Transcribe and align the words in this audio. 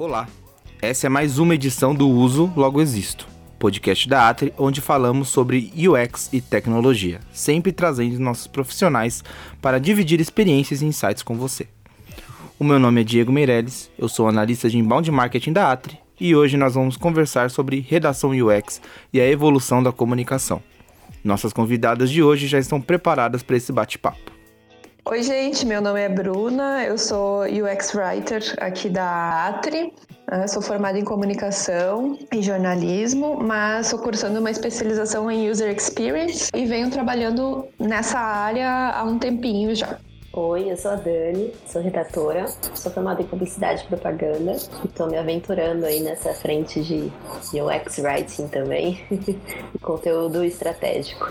Olá, 0.00 0.26
essa 0.80 1.08
é 1.08 1.10
mais 1.10 1.38
uma 1.38 1.54
edição 1.54 1.94
do 1.94 2.08
Uso 2.08 2.50
Logo 2.56 2.80
Existo, 2.80 3.28
podcast 3.58 4.08
da 4.08 4.30
Atri, 4.30 4.50
onde 4.56 4.80
falamos 4.80 5.28
sobre 5.28 5.70
UX 5.76 6.30
e 6.32 6.40
tecnologia, 6.40 7.20
sempre 7.34 7.70
trazendo 7.70 8.18
nossos 8.18 8.46
profissionais 8.46 9.22
para 9.60 9.78
dividir 9.78 10.18
experiências 10.18 10.80
e 10.80 10.86
insights 10.86 11.22
com 11.22 11.36
você. 11.36 11.68
O 12.58 12.64
meu 12.64 12.78
nome 12.78 13.02
é 13.02 13.04
Diego 13.04 13.30
Meirelles, 13.30 13.90
eu 13.98 14.08
sou 14.08 14.26
analista 14.26 14.70
de 14.70 14.78
inbound 14.78 15.10
marketing 15.10 15.52
da 15.52 15.70
Atri 15.70 15.98
e 16.18 16.34
hoje 16.34 16.56
nós 16.56 16.72
vamos 16.76 16.96
conversar 16.96 17.50
sobre 17.50 17.84
redação 17.86 18.30
UX 18.30 18.80
e 19.12 19.20
a 19.20 19.28
evolução 19.28 19.82
da 19.82 19.92
comunicação. 19.92 20.62
Nossas 21.22 21.52
convidadas 21.52 22.10
de 22.10 22.22
hoje 22.22 22.46
já 22.46 22.58
estão 22.58 22.80
preparadas 22.80 23.42
para 23.42 23.58
esse 23.58 23.70
bate-papo. 23.70 24.39
Oi, 25.06 25.22
gente, 25.22 25.64
meu 25.64 25.80
nome 25.80 25.98
é 25.98 26.08
Bruna, 26.08 26.84
eu 26.84 26.98
sou 26.98 27.42
UX 27.44 27.94
Writer 27.94 28.54
aqui 28.60 28.88
da 28.88 29.48
Atri. 29.48 29.92
Eu 30.30 30.46
sou 30.46 30.60
formada 30.60 30.98
em 30.98 31.04
comunicação 31.04 32.18
e 32.30 32.42
jornalismo, 32.42 33.38
mas 33.42 33.86
estou 33.86 33.98
cursando 33.98 34.38
uma 34.38 34.50
especialização 34.50 35.30
em 35.30 35.50
User 35.50 35.74
Experience 35.74 36.50
e 36.54 36.66
venho 36.66 36.90
trabalhando 36.90 37.66
nessa 37.78 38.18
área 38.18 38.90
há 38.90 39.02
um 39.02 39.18
tempinho 39.18 39.74
já. 39.74 39.98
Oi, 40.34 40.70
eu 40.70 40.76
sou 40.76 40.92
a 40.92 40.96
Dani, 40.96 41.52
sou 41.66 41.82
redatora, 41.82 42.46
sou 42.74 42.92
formada 42.92 43.22
em 43.22 43.26
publicidade 43.26 43.82
e 43.82 43.86
propaganda 43.86 44.52
e 44.52 44.86
estou 44.86 45.08
me 45.08 45.16
aventurando 45.16 45.86
aí 45.86 46.00
nessa 46.00 46.34
frente 46.34 46.82
de 46.82 47.10
UX 47.58 47.98
Writing 47.98 48.48
também 48.48 49.00
e 49.10 49.78
conteúdo 49.78 50.44
estratégico. 50.44 51.26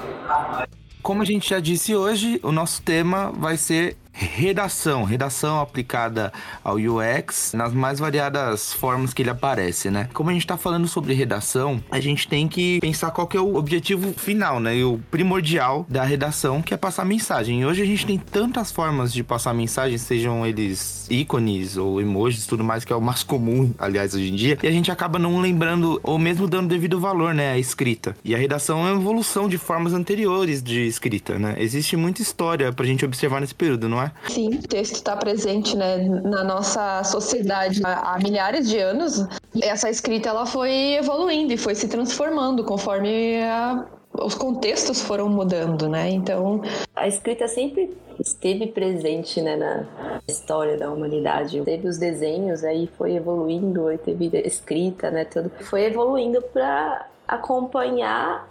Como 1.01 1.21
a 1.21 1.25
gente 1.25 1.49
já 1.49 1.59
disse 1.59 1.95
hoje, 1.95 2.39
o 2.43 2.51
nosso 2.51 2.81
tema 2.81 3.31
vai 3.31 3.57
ser 3.57 3.97
redação, 4.25 5.03
redação 5.03 5.61
aplicada 5.61 6.31
ao 6.63 6.75
UX 6.75 7.53
nas 7.53 7.73
mais 7.73 7.99
variadas 7.99 8.73
formas 8.73 9.13
que 9.13 9.21
ele 9.21 9.29
aparece, 9.29 9.89
né? 9.89 10.09
Como 10.13 10.29
a 10.29 10.33
gente 10.33 10.43
está 10.43 10.57
falando 10.57 10.87
sobre 10.87 11.13
redação, 11.13 11.81
a 11.89 11.99
gente 11.99 12.27
tem 12.27 12.47
que 12.47 12.79
pensar 12.81 13.11
qual 13.11 13.27
que 13.27 13.37
é 13.37 13.41
o 13.41 13.55
objetivo 13.55 14.13
final, 14.13 14.59
né? 14.59 14.77
E 14.77 14.83
o 14.83 14.99
primordial 15.09 15.85
da 15.89 16.03
redação, 16.03 16.61
que 16.61 16.73
é 16.73 16.77
passar 16.77 17.05
mensagem. 17.05 17.61
E 17.61 17.65
hoje 17.65 17.81
a 17.81 17.85
gente 17.85 18.05
tem 18.05 18.17
tantas 18.17 18.71
formas 18.71 19.13
de 19.13 19.23
passar 19.23 19.53
mensagem, 19.53 19.97
sejam 19.97 20.45
eles 20.45 21.07
ícones 21.09 21.77
ou 21.77 22.01
emojis, 22.01 22.45
tudo 22.45 22.63
mais, 22.63 22.83
que 22.83 22.93
é 22.93 22.95
o 22.95 23.01
mais 23.01 23.23
comum, 23.23 23.73
aliás, 23.79 24.13
hoje 24.13 24.29
em 24.29 24.35
dia, 24.35 24.57
e 24.61 24.67
a 24.67 24.71
gente 24.71 24.91
acaba 24.91 25.17
não 25.17 25.39
lembrando 25.39 25.99
ou 26.03 26.19
mesmo 26.19 26.47
dando 26.47 26.67
devido 26.67 26.99
valor, 26.99 27.33
né, 27.33 27.53
à 27.53 27.57
escrita. 27.57 28.15
E 28.23 28.35
a 28.35 28.37
redação 28.37 28.85
é 28.85 28.91
uma 28.91 29.01
evolução 29.01 29.47
de 29.47 29.57
formas 29.57 29.93
anteriores 29.93 30.61
de 30.61 30.85
escrita, 30.87 31.39
né? 31.39 31.55
Existe 31.57 31.95
muita 31.95 32.21
história 32.21 32.71
pra 32.71 32.85
gente 32.85 33.05
observar 33.05 33.41
nesse 33.41 33.55
período, 33.55 33.87
não 33.87 34.01
é? 34.01 34.08
Sim, 34.27 34.49
o 34.49 34.61
texto 34.61 34.95
está 34.95 35.15
presente 35.15 35.75
né, 35.75 35.97
na 35.97 36.43
nossa 36.43 37.03
sociedade 37.03 37.81
há, 37.83 38.17
milhares 38.21 38.69
de 38.69 38.77
anos. 38.77 39.25
Essa 39.61 39.89
escrita 39.89 40.29
ela 40.29 40.45
foi 40.45 40.93
evoluindo 40.93 41.53
e 41.53 41.57
foi 41.57 41.75
se 41.75 41.87
transformando 41.87 42.63
conforme 42.63 43.41
a, 43.43 43.85
os 44.13 44.35
contextos 44.35 45.01
foram 45.01 45.29
mudando, 45.29 45.87
né? 45.87 46.09
Então 46.09 46.61
a 46.95 47.07
escrita 47.07 47.47
sempre 47.47 47.95
esteve 48.19 48.67
presente 48.67 49.41
né, 49.41 49.55
na 49.55 49.85
história 50.27 50.77
da 50.77 50.91
humanidade. 50.91 51.61
Teve 51.61 51.87
os 51.87 51.97
desenhos, 51.97 52.63
aí 52.63 52.89
foi 52.97 53.15
evoluindo, 53.15 53.87
aí 53.87 53.97
teve 53.97 54.29
escrita, 54.45 55.09
né? 55.09 55.25
Tudo 55.25 55.51
foi 55.61 55.85
evoluindo 55.85 56.41
para 56.41 57.07
acompanhar 57.27 58.47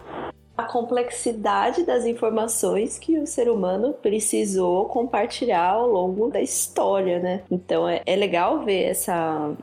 a 0.59 0.63
complexidade 0.63 1.83
das 1.83 2.05
informações 2.05 2.99
que 2.99 3.17
o 3.17 3.25
ser 3.25 3.49
humano 3.49 3.93
precisou 3.93 4.85
compartilhar 4.85 5.69
ao 5.69 5.87
longo 5.87 6.29
da 6.29 6.41
história, 6.41 7.17
né? 7.17 7.43
Então 7.49 7.87
é, 7.87 8.01
é 8.05 8.13
legal 8.13 8.65
ver 8.65 8.83
essa 8.83 9.55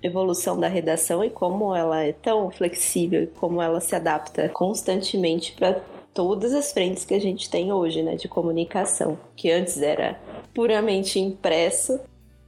evolução 0.00 0.58
da 0.58 0.68
redação 0.68 1.24
e 1.24 1.30
como 1.30 1.74
ela 1.74 2.04
é 2.04 2.12
tão 2.12 2.52
flexível 2.52 3.24
e 3.24 3.26
como 3.26 3.60
ela 3.60 3.80
se 3.80 3.96
adapta 3.96 4.48
constantemente 4.48 5.52
para 5.54 5.80
todas 6.12 6.54
as 6.54 6.72
frentes 6.72 7.04
que 7.04 7.14
a 7.14 7.20
gente 7.20 7.50
tem 7.50 7.72
hoje, 7.72 8.00
né, 8.00 8.14
de 8.14 8.28
comunicação, 8.28 9.18
que 9.34 9.50
antes 9.50 9.82
era 9.82 10.20
puramente 10.54 11.18
impresso 11.18 11.98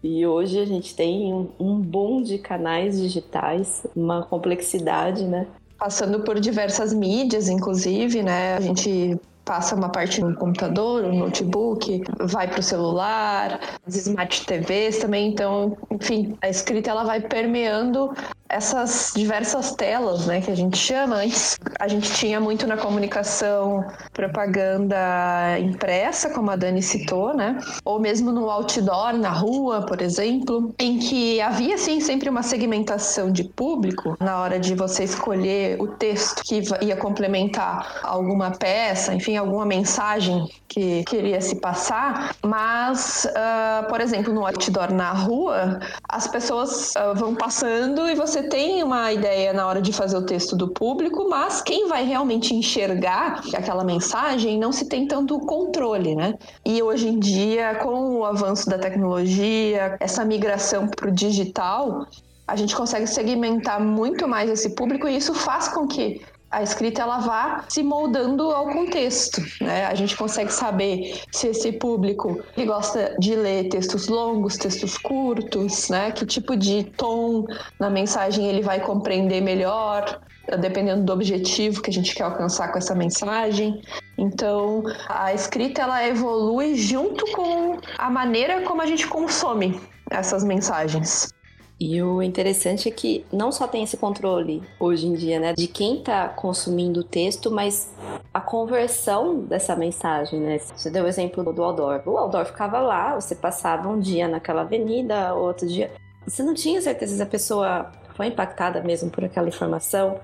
e 0.00 0.24
hoje 0.24 0.60
a 0.60 0.64
gente 0.64 0.94
tem 0.94 1.34
um, 1.34 1.48
um 1.58 1.80
boom 1.80 2.22
de 2.22 2.38
canais 2.38 3.00
digitais, 3.00 3.84
uma 3.96 4.22
complexidade, 4.22 5.24
né? 5.24 5.48
Passando 5.78 6.20
por 6.20 6.40
diversas 6.40 6.92
mídias, 6.92 7.48
inclusive, 7.48 8.22
né? 8.22 8.56
A 8.56 8.60
gente 8.60 9.18
passa 9.46 9.76
uma 9.76 9.88
parte 9.88 10.20
no 10.20 10.34
computador, 10.34 11.04
no 11.04 11.14
notebook, 11.14 12.02
vai 12.18 12.48
para 12.48 12.58
o 12.58 12.62
celular, 12.62 13.60
as 13.86 13.94
smart 13.94 14.44
TVs 14.44 14.98
também. 14.98 15.28
Então, 15.28 15.76
enfim, 15.90 16.36
a 16.42 16.48
escrita 16.48 16.90
ela 16.90 17.04
vai 17.04 17.20
permeando 17.20 18.12
essas 18.48 19.12
diversas 19.14 19.74
telas, 19.74 20.26
né, 20.26 20.40
que 20.40 20.50
a 20.50 20.54
gente 20.54 20.76
chama. 20.76 21.16
Antes 21.16 21.58
a 21.78 21.88
gente 21.88 22.12
tinha 22.12 22.40
muito 22.40 22.66
na 22.66 22.76
comunicação 22.76 23.84
propaganda 24.12 25.58
impressa, 25.60 26.30
como 26.30 26.50
a 26.50 26.56
Dani 26.56 26.82
citou, 26.82 27.34
né, 27.34 27.58
ou 27.84 27.98
mesmo 27.98 28.30
no 28.30 28.50
outdoor 28.50 29.14
na 29.14 29.30
rua, 29.30 29.84
por 29.86 30.00
exemplo, 30.00 30.74
em 30.78 30.98
que 30.98 31.40
havia 31.40 31.76
sim 31.78 32.00
sempre 32.00 32.28
uma 32.28 32.42
segmentação 32.42 33.30
de 33.30 33.44
público 33.44 34.16
na 34.20 34.40
hora 34.40 34.58
de 34.58 34.74
você 34.74 35.04
escolher 35.04 35.80
o 35.80 35.88
texto 35.88 36.42
que 36.42 36.62
ia 36.82 36.96
complementar 36.96 38.00
alguma 38.02 38.50
peça, 38.50 39.14
enfim, 39.14 39.36
alguma 39.36 39.64
mensagem 39.64 40.48
que 40.68 41.04
queria 41.04 41.40
se 41.40 41.56
passar. 41.56 42.34
Mas, 42.44 43.26
uh, 43.26 43.88
por 43.88 44.00
exemplo, 44.00 44.32
no 44.32 44.46
outdoor 44.46 44.92
na 44.92 45.12
rua, 45.12 45.80
as 46.08 46.26
pessoas 46.26 46.92
uh, 46.96 47.14
vão 47.14 47.34
passando 47.34 48.08
e 48.08 48.14
você 48.14 48.35
você 48.36 48.42
tem 48.42 48.82
uma 48.82 49.10
ideia 49.10 49.50
na 49.54 49.66
hora 49.66 49.80
de 49.80 49.94
fazer 49.94 50.14
o 50.14 50.26
texto 50.26 50.54
do 50.54 50.68
público, 50.68 51.26
mas 51.26 51.62
quem 51.62 51.88
vai 51.88 52.04
realmente 52.04 52.54
enxergar 52.54 53.42
aquela 53.54 53.82
mensagem 53.82 54.58
não 54.58 54.72
se 54.72 54.90
tem 54.90 55.08
tanto 55.08 55.40
controle, 55.40 56.14
né? 56.14 56.34
E 56.62 56.82
hoje 56.82 57.08
em 57.08 57.18
dia, 57.18 57.76
com 57.76 58.18
o 58.18 58.26
avanço 58.26 58.68
da 58.68 58.76
tecnologia, 58.76 59.96
essa 60.00 60.22
migração 60.22 60.86
para 60.86 61.08
o 61.08 61.10
digital, 61.10 62.06
a 62.46 62.54
gente 62.56 62.76
consegue 62.76 63.06
segmentar 63.06 63.80
muito 63.80 64.28
mais 64.28 64.50
esse 64.50 64.74
público 64.74 65.08
e 65.08 65.16
isso 65.16 65.32
faz 65.32 65.68
com 65.68 65.88
que 65.88 66.20
a 66.56 66.62
escrita 66.62 67.02
ela 67.02 67.18
vá 67.18 67.66
se 67.68 67.82
moldando 67.82 68.44
ao 68.44 68.66
contexto, 68.70 69.42
né? 69.60 69.84
A 69.84 69.94
gente 69.94 70.16
consegue 70.16 70.50
saber 70.50 71.20
se 71.30 71.48
esse 71.48 71.70
público 71.72 72.42
ele 72.56 72.64
gosta 72.64 73.14
de 73.18 73.36
ler 73.36 73.68
textos 73.68 74.08
longos, 74.08 74.56
textos 74.56 74.96
curtos, 74.96 75.90
né? 75.90 76.12
Que 76.12 76.24
tipo 76.24 76.56
de 76.56 76.84
tom 76.96 77.44
na 77.78 77.90
mensagem 77.90 78.46
ele 78.46 78.62
vai 78.62 78.80
compreender 78.80 79.42
melhor, 79.42 80.18
dependendo 80.58 81.04
do 81.04 81.12
objetivo 81.12 81.82
que 81.82 81.90
a 81.90 81.92
gente 81.92 82.14
quer 82.14 82.22
alcançar 82.22 82.72
com 82.72 82.78
essa 82.78 82.94
mensagem. 82.94 83.82
Então, 84.16 84.82
a 85.10 85.34
escrita 85.34 85.82
ela 85.82 86.08
evolui 86.08 86.74
junto 86.74 87.30
com 87.32 87.76
a 87.98 88.08
maneira 88.08 88.62
como 88.62 88.80
a 88.80 88.86
gente 88.86 89.06
consome 89.06 89.78
essas 90.10 90.42
mensagens. 90.42 91.35
E 91.78 92.00
o 92.02 92.22
interessante 92.22 92.88
é 92.88 92.90
que 92.90 93.24
não 93.30 93.52
só 93.52 93.68
tem 93.68 93.82
esse 93.82 93.98
controle 93.98 94.62
hoje 94.80 95.06
em 95.06 95.12
dia, 95.12 95.38
né, 95.38 95.52
de 95.52 95.66
quem 95.66 95.98
está 95.98 96.26
consumindo 96.28 97.00
o 97.00 97.04
texto, 97.04 97.50
mas 97.50 97.92
a 98.32 98.40
conversão 98.40 99.40
dessa 99.40 99.76
mensagem, 99.76 100.40
né? 100.40 100.58
Você 100.58 100.90
deu 100.90 101.04
o 101.04 101.08
exemplo 101.08 101.44
do 101.52 101.62
outdoor. 101.62 102.02
O 102.06 102.16
outdoor 102.16 102.46
ficava 102.46 102.80
lá, 102.80 103.14
você 103.14 103.34
passava 103.34 103.88
um 103.88 104.00
dia 104.00 104.26
naquela 104.26 104.62
avenida, 104.62 105.34
outro 105.34 105.66
dia. 105.66 105.90
Você 106.26 106.42
não 106.42 106.54
tinha 106.54 106.80
certeza 106.80 107.16
se 107.16 107.22
a 107.22 107.26
pessoa 107.26 107.92
foi 108.14 108.28
impactada 108.28 108.82
mesmo 108.82 109.10
por 109.10 109.24
aquela 109.24 109.48
informação 109.48 110.18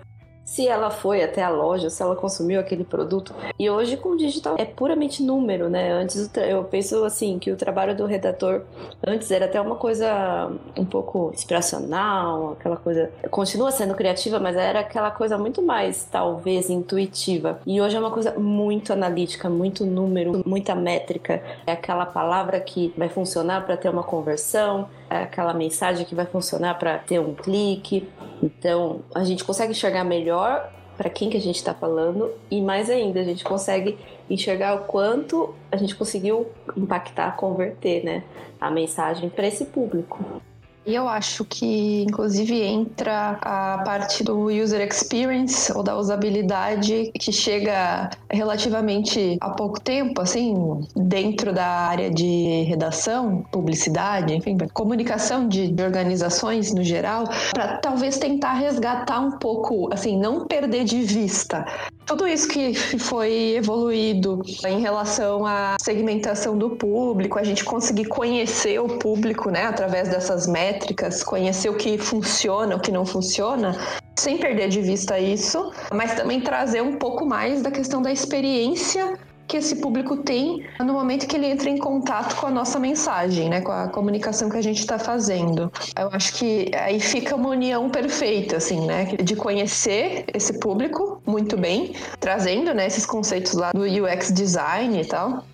se 0.45 0.67
ela 0.67 0.91
foi 0.91 1.23
até 1.23 1.43
a 1.43 1.49
loja, 1.49 1.89
se 1.89 2.03
ela 2.03 2.17
consumiu 2.17 2.61
aquele 2.61 2.85
produto. 2.85 3.35
E 3.59 3.71
hoje 3.71 3.97
com 3.97 4.11
o 4.11 4.17
digital 4.17 4.57
é 4.59 4.65
puramente 4.65 5.23
número, 5.23 5.69
né? 5.69 5.93
Antes 5.93 6.31
eu 6.37 6.65
penso 6.65 7.05
assim 7.05 7.39
que 7.39 7.51
o 7.51 7.57
trabalho 7.57 7.97
do 7.97 8.07
redator 8.07 8.63
antes 9.07 9.31
era 9.31 9.47
até 9.47 9.61
uma 9.61 9.77
coisa 9.77 10.51
um 10.77 10.85
pouco 10.85 11.31
inspiracional, 11.33 12.53
aquela 12.59 12.77
coisa 12.77 13.11
continua 13.31 13.71
sendo 13.71 13.95
criativa, 13.95 14.39
mas 14.39 14.57
era 14.57 14.81
aquela 14.81 15.11
coisa 15.11 15.39
muito 15.39 15.63
mais 15.63 16.05
talvez 16.11 16.69
intuitiva. 16.71 17.61
E 17.67 17.81
hoje 17.81 17.97
é 17.97 18.01
uma 18.01 18.11
coisa 18.11 18.39
muito 18.39 18.93
analítica, 18.93 19.49
muito 19.49 19.87
número, 19.87 20.43
muita 20.45 20.75
métrica. 20.75 21.43
É 21.67 21.73
aquela 21.73 22.07
palavra 22.07 22.61
que 22.61 22.93
vai 22.97 23.09
funcionar 23.09 23.65
para 23.65 23.77
ter 23.77 23.89
uma 23.89 24.03
conversão, 24.03 24.89
aquela 25.21 25.53
mensagem 25.53 26.05
que 26.05 26.15
vai 26.15 26.27
funcionar 26.27 26.79
para 26.79 26.99
ter 26.99 27.21
um 27.21 27.35
clique. 27.35 28.09
Então, 28.43 29.03
a 29.15 29.25
gente 29.25 29.45
consegue 29.45 29.73
enxergar 29.73 30.05
melhor 30.05 30.71
para 30.97 31.11
quem 31.11 31.31
que 31.31 31.37
a 31.37 31.41
gente 31.41 31.57
está 31.57 31.75
falando 31.75 32.31
e 32.51 32.61
mais 32.61 32.91
ainda 32.91 33.21
a 33.21 33.25
gente 33.25 33.45
consegue 33.45 33.99
enxergar 34.29 34.75
o 34.75 34.85
quanto 34.85 35.55
a 35.71 35.77
gente 35.77 35.95
conseguiu 35.95 36.47
impactar, 36.77 37.37
converter, 37.37 38.05
né, 38.05 38.23
a 38.61 38.71
mensagem 38.71 39.29
para 39.29 39.47
esse 39.47 39.65
público. 39.67 40.43
E 40.85 40.95
eu 40.95 41.09
acho 41.09 41.45
que, 41.45 42.03
inclusive, 42.03 42.61
entra 42.61 43.39
a 43.41 43.83
parte 43.85 44.25
do 44.25 44.49
user 44.49 44.81
experience 44.87 45.73
ou 45.73 45.83
da 45.83 45.97
usabilidade 45.97 47.13
que 47.19 47.31
chega 47.31 48.11
relativamente 48.29 49.39
há 49.41 49.51
pouco 49.51 49.81
tempo, 49.81 50.21
assim, 50.21 50.81
dentro 50.97 51.53
da 51.53 51.67
área 51.67 52.11
de 52.11 52.65
redação, 52.65 53.45
publicidade, 53.53 54.35
enfim, 54.35 54.59
comunicação 54.73 55.47
de, 55.47 55.73
organizações 55.83 56.75
no 56.75 56.83
geral, 56.83 57.29
para 57.53 57.79
talvez 57.79 58.19
tentar 58.19 58.55
resgatar 58.55 59.21
um 59.21 59.39
pouco, 59.39 59.93
assim, 59.93 60.19
não 60.19 60.47
perder 60.47 60.85
de 60.85 61.03
vista 61.03 61.65
tudo 62.07 62.27
isso 62.27 62.49
que 62.49 62.75
foi 62.99 63.55
evoluído 63.57 64.43
em 64.67 64.81
relação 64.81 65.47
à 65.47 65.77
segmentação 65.81 66.57
do 66.57 66.71
público, 66.71 67.39
a 67.39 67.45
gente 67.45 67.65
conseguir 67.65 68.07
conhecer 68.07 68.81
o 68.81 68.99
público, 68.99 69.51
né, 69.51 69.65
através 69.65 70.09
dessas 70.09 70.47
métricas, 70.47 71.23
conhecer 71.23 71.69
o 71.69 71.77
que 71.77 71.99
funciona, 71.99 72.77
o 72.77 72.81
que 72.81 72.91
não 72.91 73.07
funciona, 73.07 73.77
sem 74.17 74.39
perder 74.39 74.69
de 74.69 74.81
vista 74.81 75.19
isso, 75.19 75.73
mas 75.93 76.15
também 76.15 76.41
trazer 76.41 76.83
um 76.83 76.97
pouco 76.97 77.25
mais 77.25 77.63
da 77.63 77.71
questão 77.71 78.03
da 78.03 78.13
experiência 78.13 79.19
que 79.53 79.59
esse 79.59 79.77
público 79.77 80.17
tem 80.17 80.65
no 80.81 80.95
momento 80.95 81.27
que 81.27 81.37
ele 81.37 81.45
entra 81.47 81.69
em 81.69 81.77
contato 81.77 82.35
com 82.37 82.47
a 82.47 82.51
nossa 82.51 82.79
mensagem, 82.79 83.51
né, 83.51 83.61
com 83.61 83.71
a 83.71 83.87
comunicação 83.87 84.49
que 84.49 84.57
a 84.57 84.63
gente 84.63 84.79
está 84.79 84.99
fazendo. 84.99 85.71
Eu 85.95 86.09
acho 86.11 86.33
que 86.33 86.71
aí 86.75 86.99
fica 86.99 87.37
uma 87.37 87.51
união 87.51 87.91
perfeita, 87.91 88.57
assim, 88.57 88.87
né, 88.87 89.05
de 89.23 89.37
conhecer 89.37 90.25
esse 90.33 90.59
público 90.59 91.21
muito 91.27 91.59
bem, 91.59 91.95
trazendo, 92.19 92.73
né, 92.73 92.87
esses 92.87 93.05
conceitos 93.05 93.53
lá 93.53 93.73
do 93.73 93.83
UX 93.83 94.33
design 94.33 94.99
e 94.99 95.05
tal, 95.05 95.45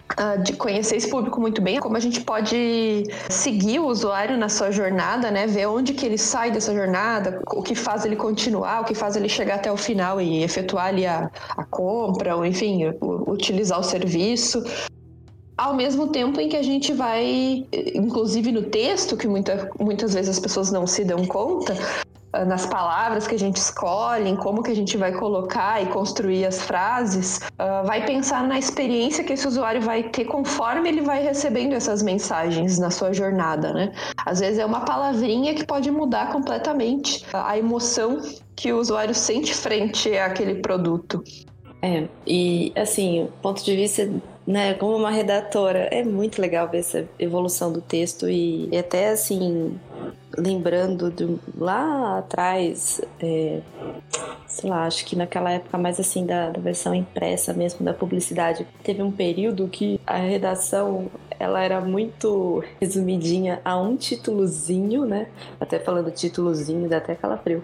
de 0.42 0.54
conhecer 0.54 0.96
esse 0.96 1.08
público 1.08 1.40
muito 1.40 1.60
bem, 1.60 1.78
como 1.80 1.96
a 1.96 2.00
gente 2.00 2.20
pode 2.20 3.04
seguir 3.28 3.78
o 3.78 3.86
usuário 3.86 4.36
na 4.36 4.48
sua 4.48 4.70
jornada, 4.70 5.30
né? 5.30 5.46
Ver 5.46 5.66
onde 5.66 5.92
que 5.92 6.04
ele 6.06 6.18
sai 6.18 6.50
dessa 6.50 6.74
jornada, 6.74 7.40
o 7.52 7.62
que 7.62 7.74
faz 7.74 8.04
ele 8.04 8.16
continuar, 8.16 8.80
o 8.80 8.84
que 8.84 8.94
faz 8.94 9.16
ele 9.16 9.28
chegar 9.28 9.56
até 9.56 9.70
o 9.70 9.76
final 9.76 10.20
e 10.20 10.42
efetuar 10.42 10.86
ali 10.86 11.06
a, 11.06 11.30
a 11.56 11.64
compra, 11.64 12.36
ou 12.36 12.44
enfim, 12.44 12.92
utilizar 13.00 13.78
o 13.78 13.82
serviço 13.82 14.62
ao 15.58 15.74
mesmo 15.74 16.06
tempo 16.06 16.40
em 16.40 16.48
que 16.48 16.56
a 16.56 16.62
gente 16.62 16.92
vai, 16.92 17.66
inclusive 17.92 18.52
no 18.52 18.62
texto, 18.62 19.16
que 19.16 19.26
muita, 19.26 19.68
muitas 19.78 20.14
vezes 20.14 20.30
as 20.30 20.38
pessoas 20.38 20.70
não 20.70 20.86
se 20.86 21.04
dão 21.04 21.26
conta, 21.26 21.76
nas 22.44 22.66
palavras 22.66 23.26
que 23.26 23.34
a 23.34 23.38
gente 23.38 23.56
escolhe, 23.56 24.28
em 24.28 24.36
como 24.36 24.62
que 24.62 24.70
a 24.70 24.76
gente 24.76 24.96
vai 24.96 25.12
colocar 25.12 25.82
e 25.82 25.86
construir 25.86 26.44
as 26.44 26.62
frases, 26.62 27.38
uh, 27.38 27.86
vai 27.86 28.04
pensar 28.04 28.42
na 28.46 28.58
experiência 28.58 29.24
que 29.24 29.32
esse 29.32 29.46
usuário 29.46 29.80
vai 29.80 30.02
ter 30.04 30.24
conforme 30.24 30.88
ele 30.88 31.00
vai 31.00 31.22
recebendo 31.22 31.74
essas 31.74 32.02
mensagens 32.02 32.78
na 32.78 32.90
sua 32.90 33.12
jornada, 33.12 33.72
né? 33.72 33.92
Às 34.24 34.40
vezes 34.40 34.58
é 34.58 34.66
uma 34.66 34.80
palavrinha 34.80 35.54
que 35.54 35.64
pode 35.64 35.90
mudar 35.90 36.32
completamente 36.32 37.24
a 37.32 37.56
emoção 37.58 38.20
que 38.54 38.72
o 38.72 38.78
usuário 38.78 39.14
sente 39.14 39.54
frente 39.54 40.16
àquele 40.16 40.56
produto. 40.56 41.22
É, 41.80 42.08
e 42.26 42.72
assim, 42.74 43.28
ponto 43.40 43.64
de 43.64 43.76
vista 43.76 44.10
né, 44.48 44.72
como 44.74 44.96
uma 44.96 45.10
redatora, 45.10 45.88
é 45.92 46.02
muito 46.02 46.40
legal 46.40 46.66
ver 46.68 46.78
essa 46.78 47.06
evolução 47.18 47.70
do 47.70 47.82
texto 47.82 48.28
e, 48.28 48.66
e 48.72 48.78
até 48.78 49.10
assim, 49.10 49.78
lembrando 50.38 51.10
de 51.10 51.38
lá 51.56 52.18
atrás, 52.18 53.00
é, 53.20 53.60
sei 54.46 54.70
lá, 54.70 54.86
acho 54.86 55.04
que 55.04 55.16
naquela 55.16 55.50
época 55.50 55.76
mais 55.76 55.98
assim 55.98 56.24
da, 56.24 56.50
da, 56.50 56.60
versão 56.60 56.94
impressa 56.94 57.52
mesmo 57.52 57.84
da 57.84 57.92
publicidade, 57.92 58.66
teve 58.82 59.02
um 59.02 59.10
período 59.10 59.68
que 59.68 60.00
a 60.06 60.16
redação 60.16 61.10
ela 61.38 61.62
era 61.62 61.80
muito 61.80 62.64
resumidinha 62.80 63.60
a 63.64 63.76
um 63.76 63.96
títulozinho, 63.96 65.04
né? 65.04 65.28
Até 65.60 65.78
falando 65.78 66.10
títulozinho, 66.10 66.88
dá 66.88 66.98
até 66.98 67.14
calafrio. 67.14 67.62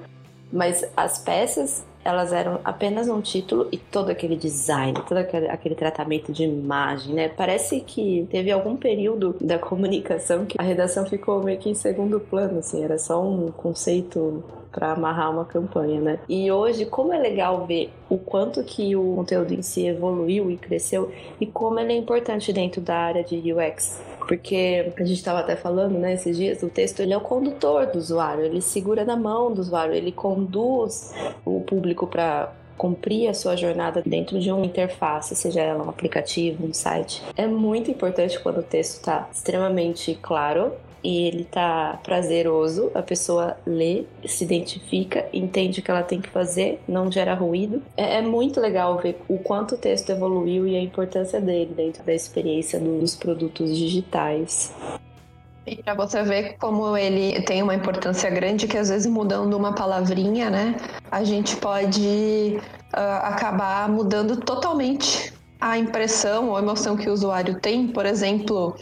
Mas 0.53 0.85
as 0.97 1.19
peças 1.19 1.85
elas 2.04 2.32
eram 2.32 2.60
apenas 2.64 3.08
um 3.08 3.20
título 3.20 3.68
e 3.72 3.78
todo 3.78 4.10
aquele 4.10 4.36
design, 4.36 4.94
todo 5.08 5.18
aquele, 5.18 5.48
aquele, 5.48 5.74
tratamento 5.74 6.32
de 6.32 6.44
imagem, 6.44 7.14
né? 7.14 7.28
Parece 7.28 7.80
que 7.80 8.26
teve 8.30 8.50
algum 8.50 8.76
período 8.76 9.36
da 9.40 9.58
comunicação 9.58 10.44
que 10.44 10.56
a 10.58 10.62
redação 10.62 11.06
ficou 11.06 11.42
meio 11.42 11.58
que 11.58 11.68
em 11.68 11.74
segundo 11.74 12.20
plano, 12.20 12.58
assim, 12.58 12.84
era 12.84 12.98
só 12.98 13.22
um 13.22 13.50
conceito 13.50 14.44
para 14.74 14.92
amarrar 14.92 15.30
uma 15.30 15.44
campanha, 15.44 16.00
né? 16.00 16.18
E 16.28 16.50
hoje, 16.50 16.84
como 16.84 17.12
é 17.12 17.18
legal 17.18 17.64
ver 17.64 17.90
o 18.10 18.18
quanto 18.18 18.62
que 18.64 18.96
o 18.96 19.14
conteúdo 19.14 19.54
em 19.54 19.62
si 19.62 19.86
evoluiu 19.86 20.50
e 20.50 20.56
cresceu 20.56 21.12
e 21.40 21.46
como 21.46 21.78
ele 21.78 21.92
é 21.92 21.96
importante 21.96 22.52
dentro 22.52 22.80
da 22.80 22.96
área 22.96 23.22
de 23.22 23.36
UX. 23.52 24.02
Porque 24.26 24.93
a 24.97 25.05
gente 25.05 25.19
estava 25.19 25.41
até 25.41 25.56
falando, 25.56 25.99
né, 25.99 26.15
esses 26.15 26.37
dias, 26.37 26.62
o 26.62 26.69
texto 26.69 27.00
ele 27.00 27.12
é 27.12 27.17
o 27.17 27.21
condutor 27.21 27.87
do 27.87 27.99
usuário, 27.99 28.44
ele 28.44 28.61
segura 28.61 29.05
na 29.05 29.17
mão 29.17 29.53
do 29.53 29.61
usuário, 29.61 29.94
ele 29.94 30.12
conduz 30.12 31.15
o 31.44 31.61
público 31.61 32.06
para 32.06 32.53
cumprir 32.76 33.29
a 33.29 33.35
sua 33.35 33.56
jornada 33.56 34.03
dentro 34.05 34.41
de 34.41 34.50
uma 34.50 34.67
interface, 34.67 35.37
seja 35.37 35.61
ela 35.61 35.85
um 35.85 35.88
aplicativo, 35.88 36.67
um 36.67 36.73
site. 36.73 37.23
É 37.37 37.47
muito 37.47 37.91
importante 37.91 38.38
quando 38.41 38.59
o 38.59 38.62
texto 38.62 38.94
está 38.94 39.29
extremamente 39.32 40.19
claro 40.21 40.73
e 41.04 41.26
ele 41.26 41.44
tá 41.44 42.00
prazeroso, 42.02 42.90
a 42.94 43.02
pessoa 43.02 43.58
lê, 43.66 44.04
se 44.24 44.42
identifica, 44.42 45.28
entende 45.34 45.80
o 45.80 45.82
que 45.82 45.90
ela 45.90 46.02
tem 46.02 46.18
que 46.18 46.30
fazer, 46.30 46.80
não 46.88 47.12
gera 47.12 47.34
ruído. 47.34 47.82
É, 47.94 48.16
é 48.16 48.22
muito 48.22 48.58
legal 48.58 48.98
ver 48.98 49.20
o 49.28 49.36
quanto 49.38 49.74
o 49.74 49.78
texto 49.78 50.08
evoluiu 50.08 50.66
e 50.66 50.74
a 50.74 50.80
importância 50.80 51.38
dele 51.40 51.74
dentro 51.76 52.02
da 52.02 52.14
experiência 52.14 52.80
dos 52.80 53.14
produtos 53.14 53.76
digitais. 53.76 54.72
E 55.66 55.76
para 55.76 55.94
você 55.94 56.22
ver 56.22 56.56
como 56.58 56.96
ele 56.96 57.40
tem 57.42 57.62
uma 57.62 57.74
importância 57.74 58.30
grande, 58.30 58.66
que 58.66 58.76
às 58.76 58.88
vezes 58.88 59.06
mudando 59.06 59.54
uma 59.54 59.74
palavrinha, 59.74 60.48
né, 60.48 60.76
a 61.10 61.22
gente 61.22 61.56
pode 61.56 62.58
uh, 62.94 63.22
acabar 63.22 63.88
mudando 63.88 64.38
totalmente 64.38 65.32
a 65.60 65.78
impressão 65.78 66.50
ou 66.50 66.58
emoção 66.58 66.96
que 66.96 67.08
o 67.08 67.12
usuário 67.12 67.58
tem. 67.60 67.88
Por 67.88 68.04
exemplo, 68.04 68.76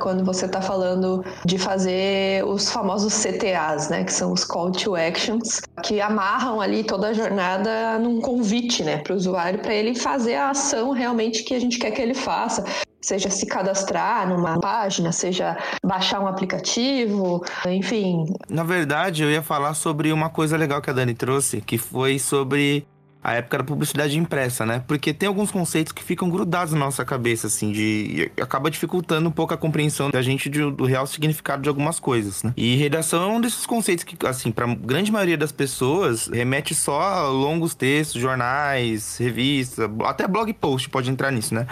quando 0.00 0.24
você 0.24 0.46
está 0.46 0.60
falando 0.60 1.24
de 1.44 1.58
fazer 1.58 2.44
os 2.44 2.70
famosos 2.70 3.14
CTAs, 3.14 3.88
né, 3.88 4.04
que 4.04 4.12
são 4.12 4.32
os 4.32 4.44
Call 4.44 4.72
to 4.72 4.94
Actions, 4.94 5.60
que 5.82 6.00
amarram 6.00 6.60
ali 6.60 6.84
toda 6.84 7.08
a 7.08 7.12
jornada 7.12 7.98
num 7.98 8.20
convite, 8.20 8.82
né, 8.82 8.98
para 8.98 9.12
o 9.12 9.16
usuário, 9.16 9.58
para 9.58 9.74
ele 9.74 9.94
fazer 9.94 10.34
a 10.34 10.50
ação 10.50 10.92
realmente 10.92 11.42
que 11.42 11.54
a 11.54 11.60
gente 11.60 11.78
quer 11.78 11.90
que 11.90 12.00
ele 12.00 12.14
faça 12.14 12.64
seja 13.04 13.28
se 13.28 13.44
cadastrar 13.44 14.26
numa 14.26 14.58
página, 14.58 15.12
seja 15.12 15.58
baixar 15.84 16.20
um 16.20 16.26
aplicativo, 16.26 17.44
enfim. 17.66 18.24
Na 18.48 18.64
verdade, 18.64 19.22
eu 19.22 19.30
ia 19.30 19.42
falar 19.42 19.74
sobre 19.74 20.10
uma 20.10 20.30
coisa 20.30 20.56
legal 20.56 20.80
que 20.80 20.88
a 20.88 20.92
Dani 20.92 21.12
trouxe, 21.12 21.60
que 21.60 21.76
foi 21.76 22.18
sobre 22.18 22.86
a 23.24 23.32
época 23.32 23.56
da 23.56 23.64
publicidade 23.64 24.18
impressa, 24.18 24.66
né? 24.66 24.84
Porque 24.86 25.14
tem 25.14 25.26
alguns 25.26 25.50
conceitos 25.50 25.92
que 25.92 26.04
ficam 26.04 26.28
grudados 26.28 26.74
na 26.74 26.80
nossa 26.80 27.06
cabeça, 27.06 27.46
assim, 27.46 27.72
de. 27.72 28.30
E 28.36 28.42
acaba 28.42 28.70
dificultando 28.70 29.30
um 29.30 29.32
pouco 29.32 29.54
a 29.54 29.56
compreensão 29.56 30.10
da 30.10 30.20
gente 30.20 30.50
de, 30.50 30.70
do 30.70 30.84
real 30.84 31.06
significado 31.06 31.62
de 31.62 31.68
algumas 31.70 31.98
coisas, 31.98 32.42
né? 32.42 32.52
E 32.54 32.76
redação 32.76 33.22
é 33.22 33.26
um 33.26 33.40
desses 33.40 33.64
conceitos 33.64 34.04
que, 34.04 34.14
assim, 34.26 34.52
pra 34.52 34.66
grande 34.66 35.10
maioria 35.10 35.38
das 35.38 35.50
pessoas, 35.50 36.26
remete 36.26 36.74
só 36.74 37.00
a 37.00 37.28
longos 37.28 37.74
textos, 37.74 38.20
jornais, 38.20 39.16
revistas, 39.16 39.88
até 40.04 40.28
blog 40.28 40.52
post 40.52 40.90
pode 40.90 41.10
entrar 41.10 41.30
nisso, 41.30 41.54
né? 41.54 41.66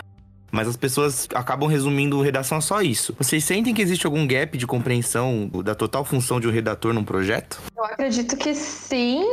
Mas 0.50 0.68
as 0.68 0.76
pessoas 0.76 1.26
acabam 1.34 1.68
resumindo 1.68 2.20
redação 2.20 2.58
a 2.58 2.60
só 2.60 2.82
isso. 2.82 3.14
Vocês 3.18 3.42
sentem 3.42 3.74
que 3.74 3.80
existe 3.80 4.06
algum 4.06 4.26
gap 4.26 4.56
de 4.56 4.66
compreensão 4.66 5.50
da 5.64 5.74
total 5.74 6.04
função 6.04 6.38
de 6.38 6.46
um 6.46 6.50
redator 6.50 6.92
num 6.92 7.04
projeto? 7.04 7.60
Eu 7.74 7.84
acredito 7.84 8.36
que 8.36 8.54
sim 8.54 9.24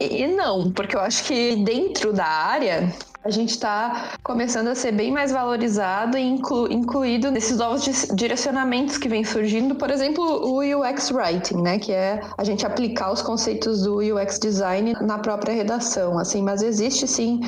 e 0.00 0.26
não, 0.26 0.70
porque 0.72 0.96
eu 0.96 1.00
acho 1.00 1.24
que 1.24 1.56
dentro 1.56 2.12
da 2.12 2.26
área 2.26 2.92
a 3.24 3.30
gente 3.30 3.50
está 3.50 4.12
começando 4.22 4.68
a 4.68 4.74
ser 4.74 4.92
bem 4.92 5.10
mais 5.10 5.32
valorizado 5.32 6.18
e 6.18 6.22
inclu 6.22 6.70
incluído 6.70 7.30
nesses 7.30 7.56
novos 7.56 7.82
direcionamentos 8.14 8.98
que 8.98 9.08
vem 9.08 9.24
surgindo, 9.24 9.74
por 9.76 9.90
exemplo, 9.90 10.22
o 10.22 10.58
UX 10.58 11.10
Writing, 11.10 11.62
né, 11.62 11.78
que 11.78 11.90
é 11.90 12.20
a 12.36 12.44
gente 12.44 12.66
aplicar 12.66 13.10
os 13.10 13.22
conceitos 13.22 13.82
do 13.82 13.96
UX 13.96 14.38
Design 14.38 14.94
na 15.00 15.18
própria 15.18 15.54
redação, 15.54 16.18
assim, 16.18 16.42
mas 16.42 16.60
existe 16.60 17.08
sim 17.08 17.40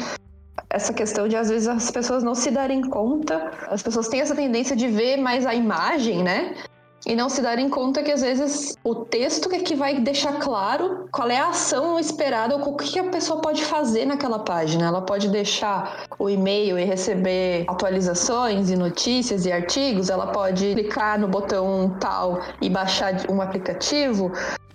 essa 0.70 0.94
questão 0.94 1.28
de 1.28 1.36
às 1.36 1.50
vezes 1.50 1.68
as 1.68 1.90
pessoas 1.90 2.22
não 2.22 2.34
se 2.34 2.50
darem 2.50 2.80
conta, 2.88 3.50
as 3.68 3.82
pessoas 3.82 4.08
têm 4.08 4.20
essa 4.20 4.34
tendência 4.34 4.74
de 4.74 4.88
ver 4.88 5.18
mais 5.18 5.44
a 5.44 5.54
imagem, 5.54 6.22
né? 6.22 6.54
E 7.06 7.14
não 7.14 7.28
se 7.28 7.40
darem 7.40 7.70
conta 7.70 8.02
que 8.02 8.10
às 8.10 8.20
vezes 8.20 8.76
o 8.82 8.92
texto 8.96 9.48
é 9.54 9.60
que 9.60 9.76
vai 9.76 10.00
deixar 10.00 10.40
claro 10.40 11.08
qual 11.12 11.30
é 11.30 11.38
a 11.38 11.50
ação 11.50 12.00
esperada 12.00 12.56
ou 12.56 12.72
o 12.72 12.76
que 12.76 12.98
a 12.98 13.04
pessoa 13.04 13.40
pode 13.40 13.64
fazer 13.64 14.04
naquela 14.04 14.40
página. 14.40 14.86
Ela 14.86 15.00
pode 15.00 15.28
deixar 15.28 16.04
o 16.18 16.28
e-mail 16.28 16.76
e 16.76 16.84
receber 16.84 17.64
atualizações 17.68 18.70
e 18.70 18.76
notícias 18.76 19.46
e 19.46 19.52
artigos, 19.52 20.10
ela 20.10 20.26
pode 20.26 20.74
clicar 20.74 21.18
no 21.18 21.28
botão 21.28 21.96
tal 22.00 22.40
e 22.60 22.68
baixar 22.68 23.14
um 23.30 23.40
aplicativo. 23.40 24.32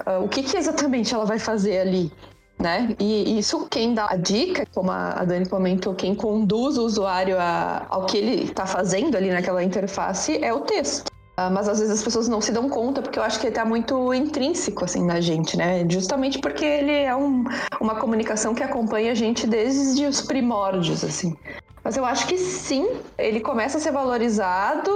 Uh, 0.07 0.23
o 0.23 0.29
que, 0.29 0.41
que 0.41 0.55
exatamente 0.55 1.13
ela 1.13 1.25
vai 1.25 1.37
fazer 1.37 1.79
ali? 1.79 2.11
Né? 2.57 2.95
E 2.99 3.37
isso 3.39 3.67
quem 3.69 3.93
dá 3.93 4.07
a 4.09 4.15
dica, 4.15 4.65
como 4.73 4.91
a 4.91 5.25
Dani 5.25 5.49
comentou, 5.49 5.95
quem 5.95 6.13
conduz 6.13 6.77
o 6.77 6.85
usuário 6.85 7.37
a, 7.39 7.87
ao 7.89 8.05
que 8.05 8.17
ele 8.17 8.43
está 8.43 8.67
fazendo 8.67 9.17
ali 9.17 9.31
naquela 9.31 9.63
interface 9.63 10.37
é 10.43 10.53
o 10.53 10.61
texto. 10.61 11.10
Ah, 11.37 11.49
mas 11.49 11.67
às 11.67 11.79
vezes 11.79 11.93
as 11.93 12.03
pessoas 12.03 12.27
não 12.27 12.41
se 12.41 12.51
dão 12.51 12.69
conta, 12.69 13.01
porque 13.01 13.17
eu 13.17 13.23
acho 13.23 13.39
que 13.39 13.47
ele 13.47 13.55
tá 13.55 13.65
muito 13.65 14.13
intrínseco, 14.13 14.83
assim, 14.83 15.05
na 15.05 15.21
gente, 15.21 15.57
né? 15.57 15.85
Justamente 15.89 16.39
porque 16.39 16.65
ele 16.65 16.91
é 16.91 17.15
um, 17.15 17.45
uma 17.79 17.95
comunicação 17.95 18.53
que 18.53 18.61
acompanha 18.61 19.11
a 19.11 19.15
gente 19.15 19.47
desde 19.47 20.05
os 20.05 20.21
primórdios, 20.21 21.03
assim. 21.03 21.35
Mas 21.83 21.97
eu 21.97 22.05
acho 22.05 22.27
que 22.27 22.37
sim, 22.37 22.87
ele 23.17 23.39
começa 23.39 23.77
a 23.77 23.81
ser 23.81 23.91
valorizado 23.91 24.91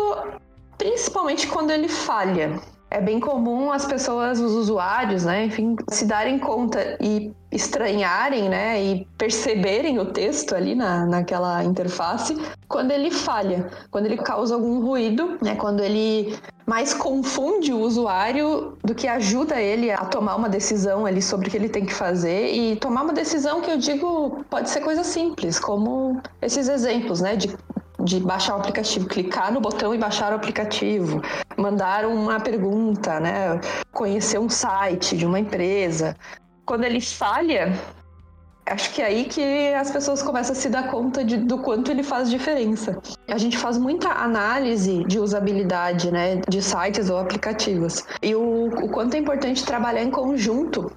principalmente 0.77 1.47
quando 1.47 1.71
ele 1.71 1.87
falha. 1.87 2.59
É 2.95 3.01
bem 3.01 3.19
comum 3.19 3.73
as 3.73 3.85
pessoas, 3.85 4.39
os 4.39 4.53
usuários, 4.53 5.25
né, 5.25 5.43
enfim, 5.43 5.75
se 5.89 6.05
darem 6.05 6.39
conta 6.39 6.97
e 7.01 7.33
estranharem, 7.51 8.47
né, 8.47 8.81
e 8.81 9.05
perceberem 9.17 9.99
o 9.99 10.05
texto 10.13 10.55
ali 10.55 10.73
na, 10.75 11.05
naquela 11.05 11.61
interface 11.65 12.37
quando 12.69 12.91
ele 12.91 13.11
falha, 13.11 13.69
quando 13.91 14.05
ele 14.05 14.15
causa 14.15 14.55
algum 14.55 14.79
ruído, 14.79 15.37
né, 15.41 15.55
quando 15.55 15.83
ele 15.83 16.39
mais 16.65 16.93
confunde 16.93 17.73
o 17.73 17.81
usuário 17.81 18.77
do 18.81 18.95
que 18.95 19.09
ajuda 19.09 19.59
ele 19.59 19.91
a 19.91 20.05
tomar 20.05 20.37
uma 20.37 20.47
decisão 20.47 21.05
ali 21.05 21.21
sobre 21.21 21.49
o 21.49 21.51
que 21.51 21.57
ele 21.57 21.69
tem 21.69 21.85
que 21.85 21.93
fazer. 21.93 22.53
E 22.53 22.77
tomar 22.77 23.03
uma 23.03 23.13
decisão 23.13 23.59
que 23.59 23.69
eu 23.69 23.77
digo 23.77 24.45
pode 24.49 24.69
ser 24.69 24.79
coisa 24.79 25.03
simples, 25.03 25.59
como 25.59 26.21
esses 26.41 26.69
exemplos, 26.69 27.19
né, 27.19 27.35
de 27.35 27.55
de 28.05 28.19
baixar 28.19 28.55
o 28.55 28.59
aplicativo, 28.59 29.07
clicar 29.07 29.51
no 29.51 29.59
botão 29.59 29.93
e 29.93 29.97
baixar 29.97 30.31
o 30.31 30.35
aplicativo, 30.35 31.21
mandar 31.57 32.05
uma 32.05 32.39
pergunta, 32.39 33.19
né? 33.19 33.59
Conhecer 33.91 34.39
um 34.39 34.50
site 34.50 35.17
de 35.17 35.25
uma 35.25 35.39
empresa. 35.39 36.15
Quando 36.65 36.83
ele 36.83 37.01
falha, 37.01 37.74
acho 38.65 38.93
que 38.93 39.01
é 39.01 39.05
aí 39.05 39.25
que 39.25 39.74
as 39.74 39.91
pessoas 39.91 40.21
começam 40.24 40.53
a 40.53 40.55
se 40.55 40.69
dar 40.69 40.89
conta 40.89 41.24
de, 41.24 41.38
do 41.38 41.57
quanto 41.57 41.91
ele 41.91 42.03
faz 42.03 42.29
diferença. 42.29 42.97
A 43.27 43.38
gente 43.38 43.57
faz 43.57 43.77
muita 43.77 44.09
análise 44.09 45.03
de 45.05 45.19
usabilidade, 45.19 46.12
né, 46.12 46.41
de 46.47 46.62
sites 46.62 47.09
ou 47.09 47.17
aplicativos. 47.17 48.03
E 48.21 48.33
o, 48.35 48.67
o 48.67 48.89
quanto 48.89 49.15
é 49.15 49.19
importante 49.19 49.65
trabalhar 49.65 50.03
em 50.03 50.12
conjunto 50.12 50.91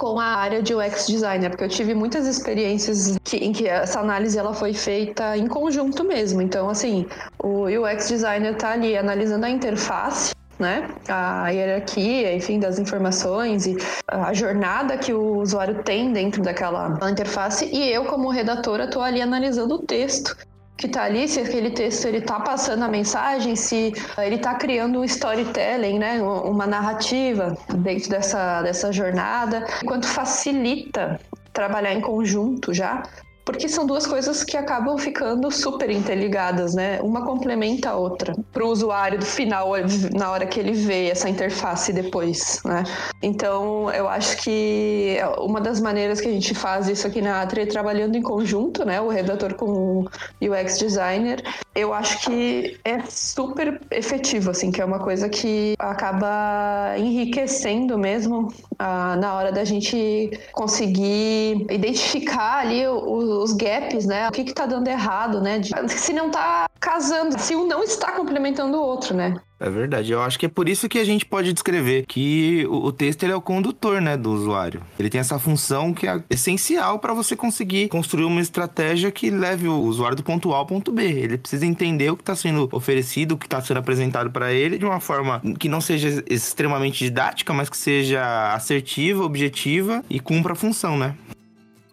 com 0.00 0.18
a 0.18 0.24
área 0.24 0.62
de 0.62 0.74
UX 0.74 1.06
designer, 1.06 1.50
porque 1.50 1.64
eu 1.64 1.68
tive 1.68 1.92
muitas 1.92 2.26
experiências 2.26 3.18
que, 3.22 3.36
em 3.36 3.52
que 3.52 3.68
essa 3.68 4.00
análise 4.00 4.38
ela 4.38 4.54
foi 4.54 4.72
feita 4.72 5.36
em 5.36 5.46
conjunto 5.46 6.02
mesmo. 6.02 6.40
Então, 6.40 6.70
assim, 6.70 7.06
o 7.38 7.66
UX 7.66 8.08
designer 8.08 8.54
está 8.54 8.70
ali 8.72 8.96
analisando 8.96 9.44
a 9.44 9.50
interface 9.50 10.32
né? 10.58 10.90
A 11.08 11.48
hierarquia, 11.48 12.34
enfim, 12.34 12.60
das 12.60 12.78
informações 12.78 13.66
e 13.66 13.78
a 14.06 14.34
jornada 14.34 14.98
que 14.98 15.10
o 15.10 15.38
usuário 15.38 15.82
tem 15.82 16.12
dentro 16.12 16.42
daquela 16.42 16.98
interface. 17.10 17.64
E 17.72 17.90
eu, 17.90 18.04
como 18.04 18.28
redatora, 18.28 18.84
estou 18.84 19.00
ali 19.00 19.22
analisando 19.22 19.76
o 19.76 19.78
texto 19.78 20.36
que 20.80 20.86
está 20.86 21.02
ali, 21.04 21.28
se 21.28 21.38
aquele 21.40 21.70
texto 21.70 22.06
ele 22.06 22.18
está 22.18 22.40
passando 22.40 22.82
a 22.82 22.88
mensagem, 22.88 23.54
se 23.54 23.92
ele 24.16 24.36
está 24.36 24.54
criando 24.54 24.98
um 24.98 25.04
storytelling, 25.04 25.98
né, 25.98 26.22
uma 26.22 26.66
narrativa 26.66 27.54
dentro 27.74 28.08
dessa, 28.08 28.62
dessa 28.62 28.90
jornada, 28.90 29.66
quanto 29.84 30.06
facilita 30.06 31.20
trabalhar 31.52 31.92
em 31.92 32.00
conjunto 32.00 32.72
já 32.72 33.02
porque 33.50 33.68
são 33.68 33.84
duas 33.84 34.06
coisas 34.06 34.44
que 34.44 34.56
acabam 34.56 34.96
ficando 34.96 35.50
super 35.50 35.90
interligadas, 35.90 36.74
né? 36.74 37.00
Uma 37.02 37.24
complementa 37.24 37.90
a 37.90 37.96
outra 37.96 38.34
para 38.52 38.64
o 38.64 38.68
usuário 38.68 39.18
do 39.18 39.26
final, 39.26 39.72
na 40.14 40.30
hora 40.30 40.46
que 40.46 40.60
ele 40.60 40.72
vê 40.72 41.08
essa 41.08 41.28
interface 41.28 41.92
depois, 41.92 42.60
né? 42.64 42.84
Então, 43.22 43.90
eu 43.92 44.08
acho 44.08 44.36
que 44.38 45.18
uma 45.38 45.60
das 45.60 45.80
maneiras 45.80 46.20
que 46.20 46.28
a 46.28 46.32
gente 46.32 46.54
faz 46.54 46.88
isso 46.88 47.06
aqui 47.06 47.20
na 47.20 47.42
Atri 47.42 47.62
é 47.62 47.66
trabalhando 47.66 48.16
em 48.16 48.22
conjunto, 48.22 48.84
né? 48.84 49.00
O 49.00 49.08
redator 49.08 49.54
com 49.54 49.66
o 49.66 50.08
UX 50.40 50.78
designer. 50.78 51.42
Eu 51.74 51.92
acho 51.92 52.20
que 52.20 52.78
é 52.84 53.00
super 53.08 53.80
efetivo, 53.90 54.50
assim, 54.50 54.70
que 54.70 54.80
é 54.80 54.84
uma 54.84 55.00
coisa 55.00 55.28
que 55.28 55.74
acaba 55.78 56.94
enriquecendo 56.96 57.98
mesmo 57.98 58.52
ah, 58.78 59.16
na 59.16 59.34
hora 59.34 59.52
da 59.52 59.64
gente 59.64 60.30
conseguir 60.52 61.66
identificar 61.70 62.60
ali 62.60 62.86
o, 62.86 63.39
os 63.42 63.52
gaps, 63.52 64.06
né? 64.06 64.28
O 64.28 64.32
que 64.32 64.44
que 64.44 64.54
tá 64.54 64.66
dando 64.66 64.88
errado, 64.88 65.40
né? 65.40 65.58
De, 65.58 65.70
se 65.92 66.12
não 66.12 66.30
tá 66.30 66.68
casando, 66.78 67.38
se 67.38 67.54
um 67.56 67.66
não 67.66 67.82
está 67.82 68.12
complementando 68.12 68.76
o 68.76 68.82
outro, 68.82 69.16
né? 69.16 69.36
É 69.60 69.68
verdade. 69.68 70.10
Eu 70.10 70.22
acho 70.22 70.38
que 70.38 70.46
é 70.46 70.48
por 70.48 70.68
isso 70.68 70.88
que 70.88 70.98
a 70.98 71.04
gente 71.04 71.26
pode 71.26 71.52
descrever 71.52 72.06
que 72.06 72.66
o, 72.70 72.86
o 72.86 72.92
texto 72.92 73.22
ele 73.22 73.32
é 73.32 73.36
o 73.36 73.42
condutor, 73.42 74.00
né, 74.00 74.16
do 74.16 74.32
usuário. 74.32 74.82
Ele 74.98 75.10
tem 75.10 75.20
essa 75.20 75.38
função 75.38 75.92
que 75.92 76.08
é 76.08 76.22
essencial 76.30 76.98
para 76.98 77.12
você 77.12 77.36
conseguir 77.36 77.88
construir 77.88 78.24
uma 78.24 78.40
estratégia 78.40 79.12
que 79.12 79.28
leve 79.28 79.68
o 79.68 79.78
usuário 79.82 80.16
do 80.16 80.22
ponto 80.22 80.54
A 80.54 80.56
ao 80.56 80.66
ponto 80.66 80.90
B. 80.90 81.04
Ele 81.04 81.36
precisa 81.36 81.66
entender 81.66 82.10
o 82.10 82.16
que 82.16 82.22
está 82.22 82.34
sendo 82.34 82.70
oferecido, 82.72 83.32
o 83.32 83.38
que 83.38 83.46
está 83.46 83.60
sendo 83.60 83.76
apresentado 83.76 84.30
para 84.30 84.50
ele 84.50 84.78
de 84.78 84.86
uma 84.86 84.98
forma 84.98 85.42
que 85.58 85.68
não 85.68 85.80
seja 85.82 86.24
extremamente 86.30 87.04
didática, 87.04 87.52
mas 87.52 87.68
que 87.68 87.76
seja 87.76 88.54
assertiva, 88.54 89.22
objetiva 89.22 90.02
e 90.08 90.18
cumpra 90.18 90.54
a 90.54 90.56
função, 90.56 90.96
né? 90.96 91.14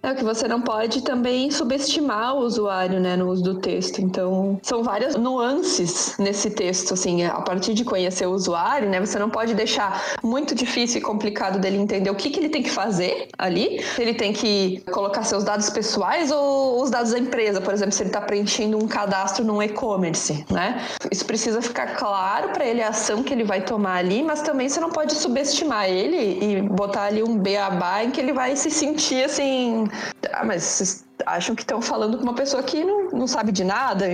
É 0.08 0.14
que 0.14 0.24
você 0.24 0.48
não 0.48 0.62
pode 0.62 1.02
também 1.02 1.52
subestimar 1.52 2.34
o 2.34 2.40
usuário, 2.40 2.98
né, 2.98 3.18
no 3.18 3.30
uso 3.30 3.44
do 3.44 3.56
texto. 3.56 4.00
Então, 4.00 4.58
são 4.64 4.82
várias 4.82 5.18
nuances 5.18 6.16
nesse 6.18 6.50
texto, 6.50 6.94
assim, 6.94 7.26
a 7.26 7.42
partir 7.42 7.74
de 7.74 7.84
conhecer 7.84 8.26
o 8.26 8.32
usuário, 8.32 8.90
né, 8.90 9.02
você 9.02 9.20
não 9.20 9.30
pode 9.30 9.54
deixar 9.54 10.02
muito 10.24 10.56
difícil 10.56 11.00
e 11.00 11.02
complicado 11.02 11.60
dele 11.60 11.76
entender 11.76 12.10
o 12.10 12.16
que, 12.16 12.30
que 12.30 12.40
ele 12.40 12.48
tem 12.48 12.64
que 12.64 12.70
fazer 12.70 13.28
ali. 13.38 13.84
Ele 14.00 14.14
tem 14.14 14.32
que 14.32 14.82
colocar 14.94 15.24
seus 15.24 15.44
dados 15.44 15.70
pessoais 15.70 16.32
ou 16.32 16.82
os 16.82 16.90
dados 16.90 17.12
da 17.12 17.20
empresa, 17.20 17.60
por 17.60 17.74
exemplo, 17.74 17.92
se 17.92 18.02
ele 18.02 18.10
está 18.10 18.22
preenchendo 18.22 18.78
um 18.78 18.88
cadastro 18.88 19.44
num 19.44 19.62
e-commerce, 19.62 20.46
né? 20.50 20.88
Isso 21.12 21.26
precisa 21.26 21.62
ficar 21.62 21.98
claro 21.98 22.52
para 22.52 22.66
ele 22.66 22.82
a 22.82 22.90
ação 22.90 23.24
que 23.24 23.34
ele 23.34 23.44
vai 23.44 23.60
tomar 23.60 23.98
ali, 23.98 24.24
mas 24.24 24.42
também 24.42 24.70
você 24.70 24.80
não 24.80 24.90
pode 24.90 25.16
subestimar 25.16 25.90
ele 25.90 26.40
e 26.42 26.62
botar 26.62 27.04
ali 27.04 27.22
um 27.22 27.38
beabá 27.38 28.06
em 28.06 28.10
que 28.10 28.22
ele 28.22 28.32
vai 28.32 28.56
se 28.56 28.72
sentir 28.72 29.26
assim 29.26 29.86
ah, 30.32 30.46
mas 30.46 30.64
vocês 30.64 31.08
acham 31.26 31.56
que 31.56 31.62
estão 31.62 31.82
falando 31.82 32.18
com 32.18 32.24
uma 32.24 32.36
pessoa 32.36 32.62
que 32.64 32.84
não, 32.84 33.10
não 33.10 33.28
sabe 33.28 33.52
de 33.52 33.64
nada, 33.64 34.06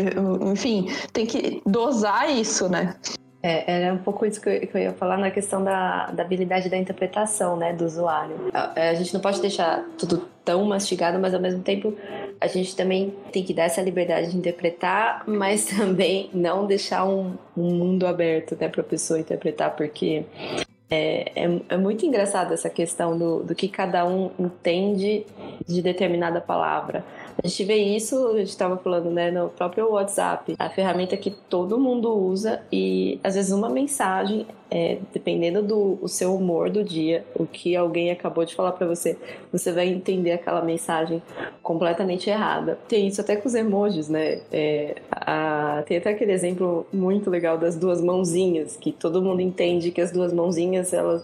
enfim, 0.52 0.88
tem 1.12 1.25
que 1.25 1.62
dosar 1.66 2.30
isso, 2.30 2.70
né? 2.70 2.96
É, 3.46 3.84
era 3.84 3.94
um 3.94 3.98
pouco 3.98 4.25
isso 4.25 4.40
que 4.40 4.48
eu, 4.48 4.60
que 4.62 4.78
eu, 4.78 4.82
ia 4.82 4.94
falar 4.94 5.18
na 5.18 5.30
questão 5.30 5.62
da, 5.62 6.06
da 6.12 6.24
habilidade 6.24 6.70
da 6.70 6.78
interpretação, 6.78 7.58
né, 7.58 7.74
do 7.74 7.84
usuário. 7.84 8.38
A, 8.54 8.90
a, 8.90 8.94
gente 8.94 9.13
não 9.13 9.20
pode 9.20 9.42
deixar 9.42 9.84
tudo 9.98 10.30
tão 10.46 10.63
mastigado, 10.63 11.20
mas 11.20 11.34
ao 11.34 11.42
mesmo 11.42 11.62
tempo 11.62 11.94
a 12.40 12.48
gente 12.48 12.74
também 12.74 13.13
tem 13.34 13.44
que 13.44 13.54
dar 13.54 13.63
essa 13.63 13.82
liberdade 13.82 14.32
de 14.32 14.38
interpretar, 14.38 15.24
mas 15.28 15.66
também 15.75 16.30
não 16.34 16.66
deixar 16.66 17.04
um, 17.06 17.34
um 17.56 17.75
mundo 17.75 18.08
aberto, 18.08 18.56
né, 18.58 18.70
para 18.70 18.80
a 18.80 18.86
pessoa 18.86 19.20
interpretar, 19.20 19.75
porque 19.75 20.25
é, 20.94 21.32
é, 21.36 21.62
é, 21.70 21.78
muito 21.78 22.06
engraçado 22.06 22.54
essa 22.54 22.70
questão 22.70 23.18
do, 23.18 23.42
do 23.42 23.56
que 23.56 23.68
cada 23.68 24.06
um 24.06 24.30
entende 24.38 25.26
de 25.66 25.82
determinada 25.82 26.40
palavra. 26.40 27.04
A 27.44 27.48
gente 27.48 27.64
vê 27.64 27.78
isso, 27.78 28.28
a 28.28 28.38
gente 28.38 28.50
estava 28.50 28.78
falando, 28.78 29.10
né, 29.10 29.32
no 29.32 29.50
próprio 29.50 29.90
WhatsApp, 29.90 30.56
a 30.60 30.70
ferramenta 30.70 31.18
que 31.18 31.32
todo 31.32 31.80
mundo 31.80 32.16
usa 32.16 32.62
e 32.72 33.20
às 33.24 33.34
vezes 33.34 33.52
uma 33.52 33.70
mensagem 33.70 34.46
é, 34.74 34.98
dependendo 35.13 35.62
do 35.62 36.00
o 36.01 36.08
seu 36.08 36.36
humor 36.36 36.68
do 36.68 36.84
dia, 36.84 37.24
o 37.36 37.46
que 37.46 37.75
alguém 37.75 38.10
acabou 38.10 38.44
de 38.44 38.56
falar 38.56 38.72
para 38.72 38.88
você, 38.88 39.15
você 39.51 39.72
vai 39.72 39.88
entender 39.88 40.32
aquela 40.32 40.63
mensagem 40.63 41.22
completamente 41.62 42.27
errada. 42.27 42.80
Tem 42.88 43.06
isso 43.06 43.22
até 43.22 43.36
com 43.36 43.48
os 43.48 43.53
emojis, 43.53 44.10
né? 44.10 44.42
É, 44.51 44.96
a, 45.12 45.84
tem 45.86 45.98
até 45.98 46.10
aquele 46.10 46.32
exemplo 46.32 46.88
muito 46.92 47.30
legal 47.30 47.56
das 47.56 47.75
duas 47.75 48.01
mãozinhas, 48.01 48.75
que 48.75 48.92
todo 48.92 49.22
mundo 49.22 49.42
entende 49.42 49.92
que 49.92 50.01
as 50.01 50.12
duas 50.12 50.34
mãozinhas 50.34 50.92
elas 50.92 51.24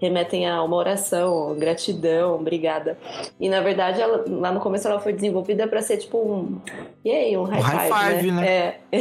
remetem 0.00 0.48
a 0.48 0.60
uma 0.60 0.76
oração, 0.76 1.54
gratidão, 1.56 2.34
obrigada. 2.34 2.98
E 3.38 3.48
na 3.48 3.60
verdade, 3.60 4.00
ela, 4.00 4.24
lá 4.26 4.50
no 4.50 4.58
começo 4.58 4.88
ela 4.88 4.98
foi 4.98 5.12
desenvolvida 5.12 5.68
para 5.68 5.80
ser 5.80 5.98
tipo 5.98 6.18
um, 6.18 6.58
e 7.04 7.10
aí, 7.12 7.36
um 7.36 7.44
high, 7.44 7.60
um 7.60 7.62
five, 7.62 7.90
high 7.90 8.14
five, 8.14 8.32
né? 8.32 8.42
né? 8.42 8.74
É. 8.90 9.00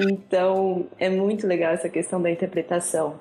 então, 0.00 0.86
é 0.98 1.10
muito 1.10 1.46
legal 1.46 1.74
essa 1.74 1.90
questão 1.90 2.22
da 2.22 2.30
interpretação 2.30 2.69
interpretação. 2.70 3.18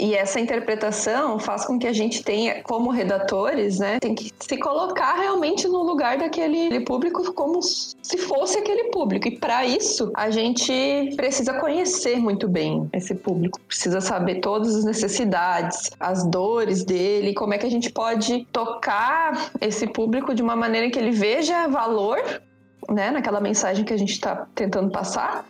E 0.00 0.16
essa 0.16 0.40
interpretação 0.40 1.38
faz 1.38 1.64
com 1.64 1.78
que 1.78 1.86
a 1.86 1.92
gente 1.92 2.24
tenha, 2.24 2.60
como 2.64 2.90
redatores, 2.90 3.78
né, 3.78 4.00
tem 4.00 4.16
que 4.16 4.32
se 4.40 4.56
colocar 4.56 5.14
realmente 5.14 5.68
no 5.68 5.84
lugar 5.84 6.18
daquele 6.18 6.80
público 6.80 7.32
como 7.34 7.62
se 7.62 8.18
fosse 8.18 8.58
aquele 8.58 8.90
público. 8.90 9.28
E 9.28 9.38
para 9.38 9.64
isso, 9.64 10.10
a 10.16 10.28
gente 10.28 11.14
precisa 11.14 11.54
conhecer 11.60 12.18
muito 12.18 12.48
bem 12.48 12.90
esse 12.92 13.14
público, 13.14 13.60
precisa 13.60 14.00
saber 14.00 14.40
todas 14.40 14.74
as 14.74 14.84
necessidades, 14.84 15.90
as 16.00 16.26
dores 16.26 16.82
dele, 16.82 17.32
como 17.32 17.54
é 17.54 17.58
que 17.58 17.66
a 17.66 17.70
gente 17.70 17.92
pode 17.92 18.44
tocar 18.46 19.52
esse 19.60 19.86
público 19.86 20.34
de 20.34 20.42
uma 20.42 20.56
maneira 20.56 20.90
que 20.90 20.98
ele 20.98 21.12
veja 21.12 21.68
valor, 21.68 22.18
né, 22.88 23.12
naquela 23.12 23.40
mensagem 23.40 23.84
que 23.84 23.92
a 23.92 23.98
gente 23.98 24.14
está 24.14 24.48
tentando 24.52 24.90
passar 24.90 25.44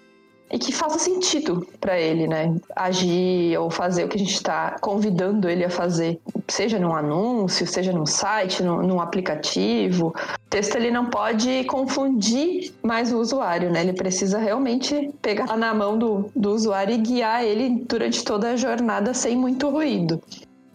e 0.52 0.58
que 0.58 0.70
faça 0.70 0.98
sentido 0.98 1.66
para 1.80 1.98
ele, 1.98 2.28
né? 2.28 2.54
Agir 2.76 3.58
ou 3.58 3.70
fazer 3.70 4.04
o 4.04 4.08
que 4.08 4.16
a 4.16 4.20
gente 4.20 4.34
está 4.34 4.76
convidando 4.80 5.48
ele 5.48 5.64
a 5.64 5.70
fazer, 5.70 6.20
seja 6.46 6.78
num 6.78 6.94
anúncio, 6.94 7.66
seja 7.66 7.90
num 7.90 8.04
site, 8.04 8.62
num, 8.62 8.82
num 8.82 9.00
aplicativo. 9.00 10.08
O 10.08 10.50
texto 10.50 10.76
ele 10.76 10.90
não 10.90 11.06
pode 11.06 11.64
confundir 11.64 12.72
mais 12.82 13.10
o 13.12 13.18
usuário, 13.18 13.70
né? 13.70 13.80
Ele 13.80 13.94
precisa 13.94 14.38
realmente 14.38 15.10
pegar 15.22 15.56
na 15.56 15.72
mão 15.72 15.96
do, 15.96 16.30
do 16.36 16.50
usuário 16.50 16.94
e 16.94 16.98
guiar 16.98 17.42
ele 17.42 17.82
durante 17.88 18.22
toda 18.22 18.50
a 18.50 18.56
jornada 18.56 19.14
sem 19.14 19.34
muito 19.34 19.70
ruído. 19.70 20.22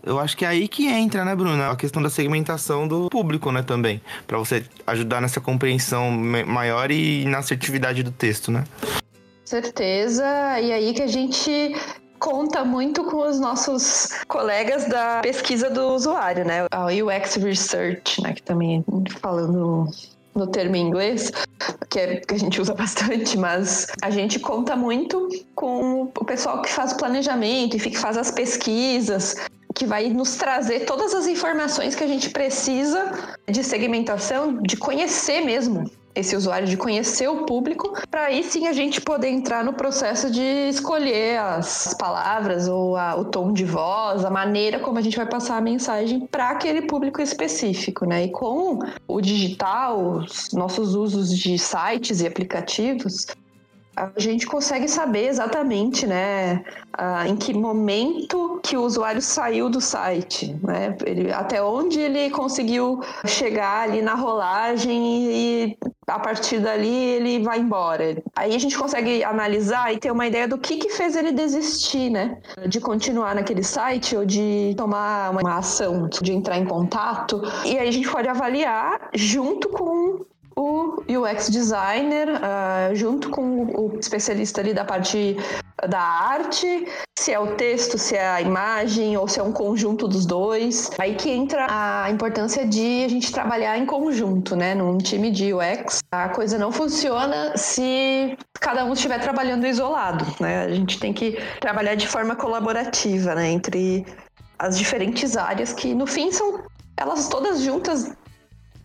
Eu 0.07 0.19
acho 0.19 0.37
que 0.37 0.45
é 0.45 0.47
aí 0.47 0.69
que 0.69 0.87
entra, 0.87 1.25
né, 1.25 1.35
Bruna? 1.35 1.69
A 1.69 1.75
questão 1.75 2.01
da 2.01 2.09
segmentação 2.09 2.87
do 2.87 3.09
público, 3.09 3.51
né, 3.51 3.61
também. 3.61 4.01
para 4.25 4.37
você 4.37 4.63
ajudar 4.87 5.19
nessa 5.19 5.41
compreensão 5.41 6.09
maior 6.09 6.89
e 6.91 7.25
na 7.25 7.39
assertividade 7.39 8.03
do 8.03 8.11
texto, 8.11 8.49
né? 8.49 8.63
Certeza. 9.47 10.25
E 10.59 10.73
aí 10.73 10.93
que 10.93 11.01
a 11.01 11.07
gente 11.07 11.73
conta 12.19 12.65
muito 12.65 13.05
com 13.05 13.25
os 13.25 13.39
nossos 13.39 14.09
colegas 14.27 14.89
da 14.89 15.21
pesquisa 15.21 15.69
do 15.69 15.93
usuário, 15.93 16.43
né? 16.43 16.67
A 16.69 16.87
UX 16.87 17.35
Research, 17.35 18.21
né? 18.21 18.33
Que 18.33 18.43
também 18.43 18.83
falando 19.21 19.87
no 20.35 20.47
termo 20.47 20.75
em 20.75 20.87
inglês, 20.87 21.31
que, 21.89 21.97
é, 21.97 22.17
que 22.17 22.33
a 22.33 22.37
gente 22.37 22.59
usa 22.59 22.73
bastante, 22.75 23.37
mas 23.37 23.87
a 24.01 24.09
gente 24.09 24.37
conta 24.37 24.75
muito 24.75 25.29
com 25.55 26.01
o 26.03 26.25
pessoal 26.25 26.61
que 26.61 26.69
faz 26.69 26.91
o 26.91 26.97
planejamento 26.97 27.77
e 27.77 27.79
que 27.79 27.97
faz 27.97 28.17
as 28.17 28.29
pesquisas 28.29 29.37
que 29.73 29.85
vai 29.85 30.09
nos 30.09 30.35
trazer 30.35 30.81
todas 30.81 31.15
as 31.15 31.25
informações 31.25 31.95
que 31.95 32.03
a 32.03 32.07
gente 32.07 32.31
precisa 32.31 33.13
de 33.47 33.63
segmentação, 33.63 34.61
de 34.61 34.75
conhecer 34.75 35.39
mesmo 35.45 35.89
esse 36.19 36.35
usuário, 36.35 36.67
de 36.67 36.77
conhecer 36.77 37.27
o 37.27 37.45
público, 37.45 37.93
para 38.09 38.25
aí 38.25 38.43
sim 38.43 38.67
a 38.67 38.73
gente 38.73 38.99
poder 39.01 39.29
entrar 39.29 39.63
no 39.63 39.73
processo 39.73 40.29
de 40.31 40.41
escolher 40.69 41.39
as 41.39 41.93
palavras 41.93 42.67
ou 42.67 42.95
a, 42.95 43.15
o 43.15 43.25
tom 43.25 43.53
de 43.53 43.65
voz, 43.65 44.25
a 44.25 44.29
maneira 44.29 44.79
como 44.79 44.97
a 44.97 45.01
gente 45.01 45.17
vai 45.17 45.27
passar 45.27 45.57
a 45.57 45.61
mensagem 45.61 46.21
para 46.27 46.49
aquele 46.49 46.83
público 46.83 47.21
específico, 47.21 48.05
né? 48.05 48.25
E 48.25 48.31
com 48.31 48.79
o 49.07 49.21
digital, 49.21 50.17
os 50.17 50.51
nossos 50.53 50.95
usos 50.95 51.37
de 51.37 51.57
sites 51.57 52.21
e 52.21 52.27
aplicativos, 52.27 53.27
a 53.97 54.19
gente 54.19 54.45
consegue 54.45 54.87
saber 54.87 55.25
exatamente, 55.25 56.05
né, 56.05 56.63
em 57.27 57.35
que 57.35 57.51
momento 57.51 58.59
que 58.61 58.77
o 58.77 58.83
usuário 58.83 59.21
saiu 59.21 59.69
do 59.69 59.81
site, 59.81 60.55
né, 60.63 60.95
ele, 61.03 61.31
até 61.31 61.61
onde 61.63 61.99
ele 61.99 62.29
conseguiu 62.29 63.01
chegar 63.25 63.89
ali 63.89 64.03
na 64.03 64.13
rolagem 64.13 65.31
e 65.31 65.77
a 66.07 66.19
partir 66.19 66.59
dali 66.59 66.87
ele 66.87 67.43
vai 67.43 67.59
embora. 67.59 68.21
Aí 68.35 68.55
a 68.55 68.59
gente 68.59 68.77
consegue 68.77 69.23
analisar 69.23 69.91
e 69.91 69.97
ter 69.97 70.11
uma 70.11 70.27
ideia 70.27 70.47
do 70.47 70.59
que 70.59 70.77
que 70.77 70.89
fez 70.89 71.15
ele 71.15 71.31
desistir, 71.31 72.11
né, 72.11 72.37
de 72.69 72.79
continuar 72.79 73.33
naquele 73.33 73.63
site 73.63 74.15
ou 74.15 74.25
de 74.25 74.75
tomar 74.77 75.31
uma 75.31 75.57
ação, 75.57 76.07
de 76.21 76.33
entrar 76.33 76.59
em 76.59 76.65
contato. 76.65 77.41
E 77.65 77.79
aí 77.79 77.87
a 77.87 77.91
gente 77.91 78.09
pode 78.09 78.27
avaliar 78.27 79.09
junto 79.15 79.69
com 79.69 80.23
o 80.57 81.03
UX 81.07 81.49
designer, 81.49 82.27
uh, 82.29 82.95
junto 82.95 83.29
com 83.29 83.63
o 83.63 83.99
especialista 83.99 84.59
ali 84.59 84.73
da 84.73 84.83
parte 84.83 85.37
da 85.87 85.99
arte, 86.01 86.87
se 87.19 87.31
é 87.31 87.39
o 87.39 87.55
texto, 87.55 87.99
se 87.99 88.15
é 88.15 88.27
a 88.27 88.41
imagem 88.41 89.15
ou 89.15 89.27
se 89.27 89.39
é 89.39 89.43
um 89.43 89.51
conjunto 89.51 90.07
dos 90.07 90.25
dois. 90.25 90.89
Aí 90.97 91.13
que 91.13 91.29
entra 91.29 91.67
a 91.69 92.09
importância 92.09 92.65
de 92.65 93.03
a 93.05 93.07
gente 93.07 93.31
trabalhar 93.31 93.77
em 93.77 93.85
conjunto, 93.85 94.55
né? 94.55 94.73
Num 94.73 94.97
time 94.97 95.29
de 95.29 95.53
UX. 95.53 95.99
A 96.11 96.29
coisa 96.29 96.57
não 96.57 96.71
funciona 96.71 97.55
se 97.55 98.35
cada 98.59 98.83
um 98.83 98.93
estiver 98.93 99.19
trabalhando 99.19 99.67
isolado, 99.67 100.25
né? 100.39 100.63
A 100.63 100.71
gente 100.71 100.99
tem 100.99 101.13
que 101.13 101.37
trabalhar 101.59 101.93
de 101.93 102.07
forma 102.07 102.35
colaborativa, 102.35 103.35
né? 103.35 103.49
Entre 103.49 104.03
as 104.57 104.75
diferentes 104.75 105.37
áreas 105.37 105.71
que 105.71 105.93
no 105.93 106.07
fim 106.07 106.31
são 106.31 106.63
elas 106.97 107.27
todas 107.27 107.61
juntas 107.61 108.11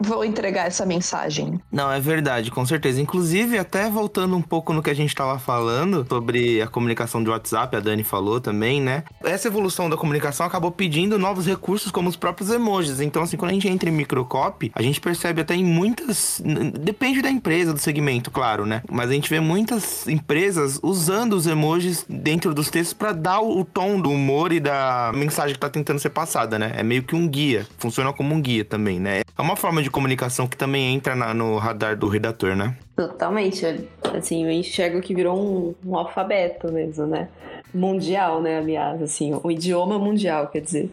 vou 0.03 0.25
entregar 0.25 0.67
essa 0.67 0.85
mensagem. 0.85 1.61
Não, 1.71 1.91
é 1.91 2.01
verdade, 2.01 2.51
com 2.51 2.65
certeza. 2.67 3.01
Inclusive, 3.01 3.59
até 3.59 3.89
voltando 3.89 4.37
um 4.37 4.43
pouco 4.43 4.73
no 4.73 4.83
que 4.83 4.91
a 4.91 4.95
gente 4.95 5.11
estava 5.11 5.39
falando 5.39 6.07
sobre 6.09 6.61
a 6.61 6.67
comunicação 6.67 7.23
do 7.23 7.31
WhatsApp, 7.31 7.77
a 7.77 7.81
Dani 7.81 8.05
falou 8.05 8.41
também, 8.41 8.81
né? 8.81 9.05
Essa 9.25 9.49
evolução 9.49 9.89
da 9.89 9.97
comunicação 9.97 10.47
acabou 10.47 10.71
pedindo 10.71 11.19
novos 11.19 11.47
recursos 11.47 11.91
como 11.91 12.09
os 12.09 12.17
próprios 12.17 12.51
emojis. 12.51 13.01
Então, 13.01 13.23
assim, 13.23 13.37
quando 13.37 13.51
a 13.51 13.55
gente 13.55 13.69
entra 13.69 13.89
em 13.89 13.93
microcopy, 13.93 14.73
a 14.75 14.83
gente 14.83 15.01
percebe 15.01 15.41
até 15.41 15.55
em 15.55 15.65
muitas. 15.65 16.43
Depende 16.81 17.23
da 17.23 17.31
empresa, 17.31 17.73
do 17.73 17.79
segmento, 17.79 18.31
claro, 18.31 18.67
né? 18.67 18.83
Mas 18.91 19.11
a 19.11 19.13
gente 19.13 19.31
vê 19.31 19.41
muitas 19.41 20.07
empresas 20.09 20.79
usando 20.83 21.35
os 21.35 21.47
emojis 21.47 22.05
dentro 22.09 22.55
dos 22.55 22.71
textos 22.71 22.95
para 22.95 23.13
dar 23.13 23.41
o 23.41 23.65
tom 23.65 24.01
do 24.01 24.11
humor 24.11 24.53
e 24.53 24.61
da 24.61 25.13
mensagem 25.15 25.55
que 25.55 25.61
tá 25.61 25.69
tentando 25.69 25.99
ser 25.99 26.11
passada, 26.11 26.59
né? 26.59 26.73
É 26.77 26.83
meio 26.83 27.03
que 27.03 27.15
um 27.15 27.29
guia. 27.29 27.67
Funciona 27.79 28.13
como 28.13 28.35
um 28.35 28.41
guia 28.41 28.65
também, 28.65 28.99
né? 28.99 29.21
É 29.37 29.43
uma 29.43 29.57
forma 29.57 29.83
de 29.83 29.91
comunicação 29.93 30.49
que 30.49 30.57
também 30.57 30.95
entra 30.95 31.15
na, 31.15 31.33
no 31.33 31.57
radar 31.59 31.97
do 31.97 32.09
redator, 32.09 32.57
né? 32.57 32.77
Totalmente. 32.97 33.65
Assim, 34.03 34.45
eu 34.45 34.51
enxergo 34.51 35.01
que 35.01 35.15
virou 35.15 35.39
um, 35.39 35.75
um 35.89 35.97
alfabeto 35.97 36.73
mesmo, 36.73 37.07
né? 37.07 37.29
Mundial, 37.75 38.43
né, 38.43 38.59
aliás, 38.59 39.01
assim, 39.01 39.33
o 39.43 39.51
idioma 39.51 39.99
mundial, 39.99 40.49
quer 40.49 40.61
dizer. 40.61 40.91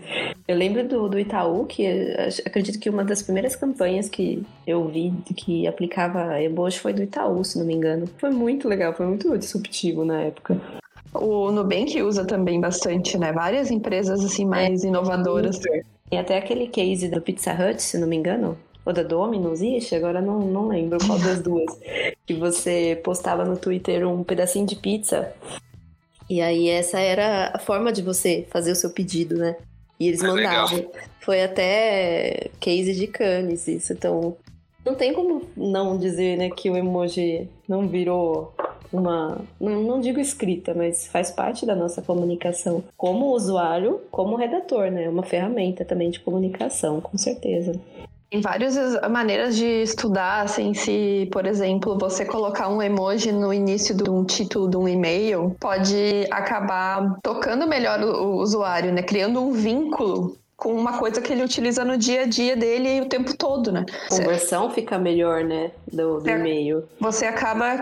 Eu 0.48 0.56
lembro 0.56 0.88
do, 0.88 1.10
do 1.10 1.20
Itaú, 1.20 1.66
que 1.66 1.86
acredito 2.46 2.80
que 2.80 2.90
uma 2.90 3.04
das 3.04 3.22
primeiras 3.22 3.54
campanhas 3.54 4.08
que 4.08 4.44
eu 4.66 4.88
vi 4.88 5.14
que 5.36 5.68
aplicava 5.68 6.42
emoji 6.42 6.80
foi 6.80 6.94
do 6.94 7.04
Itaú, 7.04 7.44
se 7.44 7.60
não 7.60 7.66
me 7.66 7.74
engano. 7.74 8.08
Foi 8.18 8.30
muito 8.30 8.66
legal, 8.66 8.94
foi 8.94 9.08
muito 9.08 9.38
disruptivo 9.38 10.06
na 10.06 10.22
época. 10.22 10.58
O 11.14 11.52
Nubank 11.52 12.02
usa 12.02 12.24
também 12.24 12.62
bastante, 12.62 13.18
né? 13.18 13.34
Várias 13.34 13.72
empresas, 13.72 14.24
assim, 14.24 14.46
mais 14.46 14.84
é, 14.84 14.88
inovadoras. 14.88 15.60
E 16.12 16.18
até 16.18 16.38
aquele 16.38 16.68
case 16.68 17.08
do 17.10 17.22
Pizza 17.22 17.54
Hut, 17.54 17.82
se 17.82 17.98
não 17.98 18.08
me 18.08 18.16
engano, 18.16 18.58
ou 18.90 18.94
da 18.94 19.04
Domino's, 19.04 19.62
ixi, 19.62 19.96
agora 19.96 20.22
não, 20.22 20.40
não 20.40 20.68
lembro 20.68 20.98
qual 21.06 21.20
das 21.20 21.42
duas, 21.42 21.80
que 22.26 22.34
você 22.34 23.00
postava 23.04 23.46
no 23.46 23.58
Twitter 23.58 24.08
um 24.08 24.24
pedacinho 24.24 24.66
de 24.66 24.76
pizza. 24.76 25.32
E 26.30 26.42
aí 26.42 26.70
essa 26.70 27.00
era 27.00 27.52
a 27.54 27.60
forma 27.60 27.92
de 27.92 28.02
você 28.02 28.46
fazer 28.50 28.72
o 28.72 28.76
seu 28.76 28.90
pedido, 28.90 29.36
né? 29.36 29.56
E 30.00 30.08
eles 30.08 30.24
é 30.24 30.28
mandavam. 30.28 30.78
Legal. 30.78 30.92
Foi 31.22 31.44
até 31.44 32.50
case 32.60 32.94
de 32.94 33.08
Cannes 33.08 33.68
isso, 33.68 33.94
então 33.94 34.36
não 34.86 34.96
tem 34.96 35.14
como 35.14 35.44
não 35.56 35.98
dizer, 35.98 36.38
né, 36.38 36.50
que 36.50 36.70
o 36.70 36.76
emoji 36.76 37.48
não 37.68 37.88
virou 37.88 38.54
uma, 38.92 39.40
não, 39.60 39.84
não 39.84 40.00
digo 40.00 40.20
escrita, 40.20 40.74
mas 40.74 41.06
faz 41.08 41.30
parte 41.30 41.66
da 41.66 41.76
nossa 41.76 42.02
comunicação 42.02 42.84
como 42.98 43.34
usuário, 43.34 44.02
como 44.10 44.36
redator, 44.36 44.90
né? 44.90 45.04
É 45.04 45.10
uma 45.10 45.22
ferramenta 45.22 45.86
também 45.86 46.10
de 46.10 46.20
comunicação, 46.20 47.00
com 47.00 47.18
certeza. 47.18 47.80
Tem 48.30 48.42
várias 48.42 48.76
maneiras 49.10 49.56
de 49.56 49.66
estudar, 49.66 50.44
assim, 50.44 50.72
se, 50.76 51.28
por 51.32 51.48
exemplo, 51.48 51.98
você 51.98 52.24
colocar 52.24 52.68
um 52.70 52.80
emoji 52.80 53.32
no 53.32 53.52
início 53.52 53.96
de 53.96 54.08
um 54.08 54.24
título 54.24 54.70
de 54.70 54.78
um 54.78 54.88
e-mail, 54.88 55.56
pode 55.60 56.28
acabar 56.30 57.18
tocando 57.24 57.66
melhor 57.68 58.00
o 58.02 58.36
usuário, 58.36 58.94
né? 58.94 59.02
Criando 59.02 59.42
um 59.42 59.52
vínculo 59.52 60.38
com 60.60 60.74
uma 60.74 60.98
coisa 60.98 61.22
que 61.22 61.32
ele 61.32 61.42
utiliza 61.42 61.86
no 61.86 61.98
dia 61.98 62.24
a 62.24 62.26
dia 62.26 62.56
dele 62.56 63.00
o 63.02 63.06
tempo 63.06 63.36
todo, 63.36 63.72
né? 63.72 63.86
A 64.08 64.10
conversão 64.10 64.70
fica 64.70 65.00
melhor, 65.00 65.44
né? 65.44 65.72
Do, 65.92 66.20
do 66.20 66.30
e-mail. 66.30 66.84
Você 67.00 67.26
acaba 67.26 67.78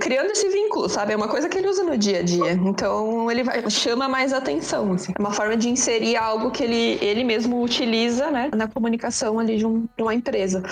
criando 0.00 0.30
esse 0.30 0.48
vínculo, 0.48 0.88
sabe? 0.88 1.12
É 1.12 1.16
uma 1.16 1.28
coisa 1.28 1.48
que 1.48 1.58
ele 1.58 1.68
usa 1.68 1.84
no 1.84 1.96
dia 1.96 2.20
a 2.20 2.22
dia. 2.22 2.52
Então 2.52 3.30
ele 3.30 3.44
vai, 3.44 3.68
chama 3.70 4.08
mais 4.08 4.32
atenção. 4.32 4.94
Assim. 4.94 5.12
É 5.16 5.20
uma 5.20 5.32
forma 5.32 5.56
de 5.56 5.68
inserir 5.68 6.16
algo 6.16 6.50
que 6.50 6.64
ele, 6.64 6.98
ele 7.02 7.22
mesmo 7.22 7.62
utiliza, 7.62 8.30
né? 8.30 8.50
Na 8.54 8.66
comunicação 8.66 9.38
ali 9.38 9.58
de, 9.58 9.66
um, 9.66 9.86
de 9.96 10.02
uma 10.02 10.14
empresa. 10.14 10.62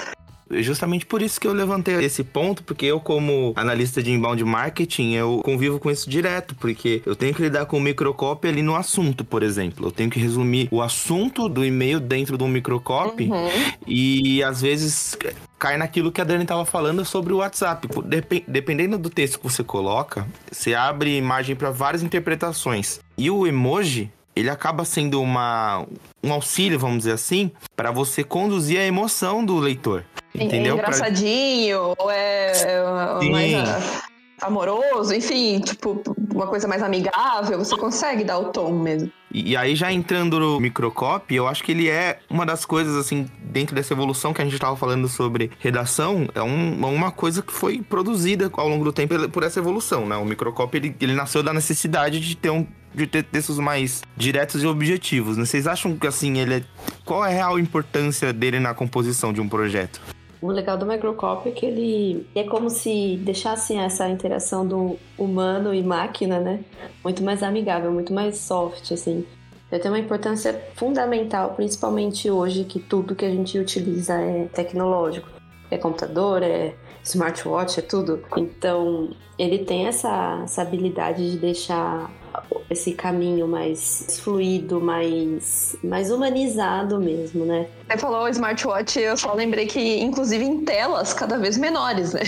Justamente 0.51 1.07
por 1.07 1.23
isso 1.23 1.41
que 1.41 1.47
eu 1.47 1.53
levantei 1.53 1.95
esse 2.05 2.23
ponto, 2.23 2.63
porque 2.63 2.87
eu, 2.87 3.01
como 3.01 3.53
analista 3.57 4.03
de 4.03 4.13
inbound 4.13 4.45
marketing, 4.45 5.13
eu 5.13 5.41
convivo 5.45 5.79
com 5.79 5.91
isso 5.91 6.09
direto, 6.09 6.55
porque 6.55 7.03
eu 7.07 7.17
tenho 7.17 7.35
que 7.35 7.43
lidar 7.43 7.67
com 7.67 7.79
o 7.79 7.81
microcopy 7.81 8.49
ali 8.49 8.63
no 8.63 8.77
assunto, 8.77 9.25
por 9.25 9.43
exemplo. 9.43 9.87
Eu 9.87 9.93
tenho 9.93 10.11
que 10.11 10.19
resumir 10.19 10.69
o 10.71 10.83
assunto 10.83 11.49
do 11.49 11.65
e-mail 11.65 11.99
dentro 11.99 12.37
de 12.37 12.45
um 12.45 12.49
microcopy 12.49 13.31
uhum. 13.31 13.49
e 13.87 14.43
às 14.43 14.61
vezes 14.61 15.17
cai 15.59 15.77
naquilo 15.79 16.13
que 16.13 16.21
a 16.21 16.25
Dani 16.25 16.43
estava 16.43 16.65
falando 16.65 17.05
sobre 17.05 17.33
o 17.33 17.39
WhatsApp. 17.39 17.89
Dependendo 18.47 18.99
do 18.99 19.09
texto 19.09 19.39
que 19.39 19.45
você 19.45 19.65
coloca, 19.65 20.27
você 20.51 20.75
abre 20.75 21.17
imagem 21.17 21.57
para 21.57 21.71
várias 21.71 22.03
interpretações. 22.03 23.01
E 23.17 23.31
o 23.31 23.47
emoji, 23.47 24.11
ele 24.37 24.51
acaba 24.51 24.85
sendo 24.85 25.23
uma, 25.23 25.87
um 26.23 26.33
auxílio, 26.33 26.79
vamos 26.79 26.99
dizer 26.99 27.13
assim, 27.13 27.51
para 27.75 27.91
você 27.91 28.23
conduzir 28.23 28.79
a 28.79 28.85
emoção 28.85 29.45
do 29.45 29.57
leitor. 29.59 30.05
Entendeu? 30.35 30.75
É 30.75 30.79
engraçadinho, 30.79 31.95
pra... 31.95 32.05
ou 32.05 32.11
é, 32.11 32.53
é 33.23 33.31
mais 33.31 34.03
amoroso, 34.43 35.15
enfim, 35.15 35.61
tipo, 35.61 36.03
uma 36.33 36.47
coisa 36.47 36.69
mais 36.69 36.83
amigável, 36.83 37.59
você 37.59 37.77
consegue 37.77 38.25
dar 38.25 38.39
o 38.39 38.47
tom 38.47 38.73
mesmo. 38.73 39.11
E, 39.33 39.57
aí, 39.57 39.75
já 39.75 39.93
entrando 39.93 40.39
no 40.39 40.61
microcopy, 40.61 41.35
eu 41.35 41.49
acho 41.49 41.65
que 41.65 41.73
ele 41.73 41.89
é 41.89 42.21
uma 42.31 42.47
das 42.47 42.65
coisas, 42.65 42.95
assim, 42.97 43.27
dentro 43.41 43.75
dessa 43.75 43.93
evolução 43.93 44.33
que 44.33 44.41
a 44.41 44.45
gente 44.45 44.55
estava 44.55 44.77
falando 44.77 45.09
sobre 45.09 45.51
redação, 45.59 46.29
é 46.35 46.43
um, 46.43 46.87
uma 46.87 47.11
coisa 47.11 47.43
que 47.43 47.53
foi 47.53 47.83
produzida 47.83 48.51
ao 48.53 48.69
longo 48.69 48.85
do 48.85 48.93
tempo 48.93 49.29
por 49.31 49.43
essa 49.43 49.59
evolução, 49.59 50.07
né? 50.07 50.17
O 50.17 50.25
microcopy, 50.25 50.77
ele, 50.77 50.97
ele 51.01 51.15
nasceu 51.15 51.43
da 51.43 51.53
necessidade 51.53 52.21
de 52.21 52.37
ter 52.37 52.51
um 52.51 52.67
de 52.95 53.09
ter 53.09 53.25
textos 53.25 53.59
mais 53.59 54.03
diretos 54.17 54.63
e 54.63 54.67
objetivos. 54.69 55.37
Né? 55.37 55.45
Vocês 55.45 55.67
acham 55.67 55.97
que 55.97 56.07
assim 56.07 56.39
ele 56.39 56.55
é... 56.55 56.65
qual 57.05 57.25
é 57.25 57.29
a 57.29 57.35
real 57.35 57.59
importância 57.59 58.33
dele 58.33 58.61
na 58.61 58.73
composição 58.73 59.33
de 59.33 59.41
um 59.41 59.49
projeto? 59.49 60.01
O 60.45 60.53
legal 60.53 60.77
do 60.77 60.85
microcopy 60.85 61.49
é 61.49 61.53
que 61.53 61.65
ele 61.65 62.27
é 62.35 62.45
como 62.45 62.69
se 62.69 63.17
deixasse 63.17 63.75
essa 63.77 64.07
interação 64.11 64.67
do 64.67 64.99
humano 65.17 65.73
e 65.73 65.83
máquina, 65.83 66.39
né? 66.39 66.63
Muito 67.03 67.23
mais 67.23 67.43
amigável, 67.43 67.91
muito 67.91 68.13
mais 68.13 68.37
soft, 68.37 68.93
assim. 68.93 69.25
Ele 69.73 69.81
tem 69.81 69.91
uma 69.91 69.99
importância 69.99 70.53
fundamental, 70.75 71.55
principalmente 71.55 72.31
hoje 72.31 72.65
que 72.65 72.79
tudo 72.79 73.15
que 73.15 73.25
a 73.25 73.31
gente 73.31 73.59
utiliza 73.59 74.21
é 74.21 74.45
tecnológico. 74.53 75.31
É 75.71 75.79
computador, 75.79 76.43
é 76.43 76.75
smartwatch, 77.03 77.79
é 77.79 77.83
tudo. 77.83 78.23
Então, 78.37 79.17
ele 79.39 79.61
tem 79.61 79.87
essa, 79.87 80.43
essa 80.45 80.61
habilidade 80.61 81.31
de 81.31 81.39
deixar 81.39 82.11
esse 82.71 82.93
caminho 82.93 83.47
mais 83.47 84.21
fluido, 84.23 84.81
mais, 84.81 85.77
mais 85.83 86.11
humanizado 86.11 86.99
mesmo, 86.99 87.45
né? 87.45 87.67
Você 87.89 87.99
falou 87.99 88.29
smartwatch, 88.29 88.99
eu 88.99 89.17
só 89.17 89.33
lembrei 89.35 89.67
que, 89.67 90.01
inclusive, 90.01 90.45
em 90.45 90.65
telas 90.65 91.13
cada 91.15 91.39
vez 91.39 91.57
menores, 91.57 92.13
né? 92.13 92.23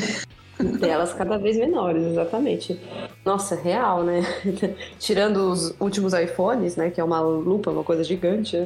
Delas 0.81 1.13
cada 1.13 1.37
vez 1.37 1.57
menores, 1.57 2.03
exatamente. 2.03 2.79
Nossa, 3.25 3.55
real, 3.55 4.03
né? 4.03 4.23
Tirando 4.99 5.51
os 5.51 5.75
últimos 5.79 6.15
iPhones, 6.15 6.77
né? 6.77 6.91
Que 6.91 7.01
é 7.01 7.05
uma 7.05 7.21
lupa, 7.21 7.71
uma 7.71 7.85
coisa 7.85 8.03
gigante? 8.03 8.57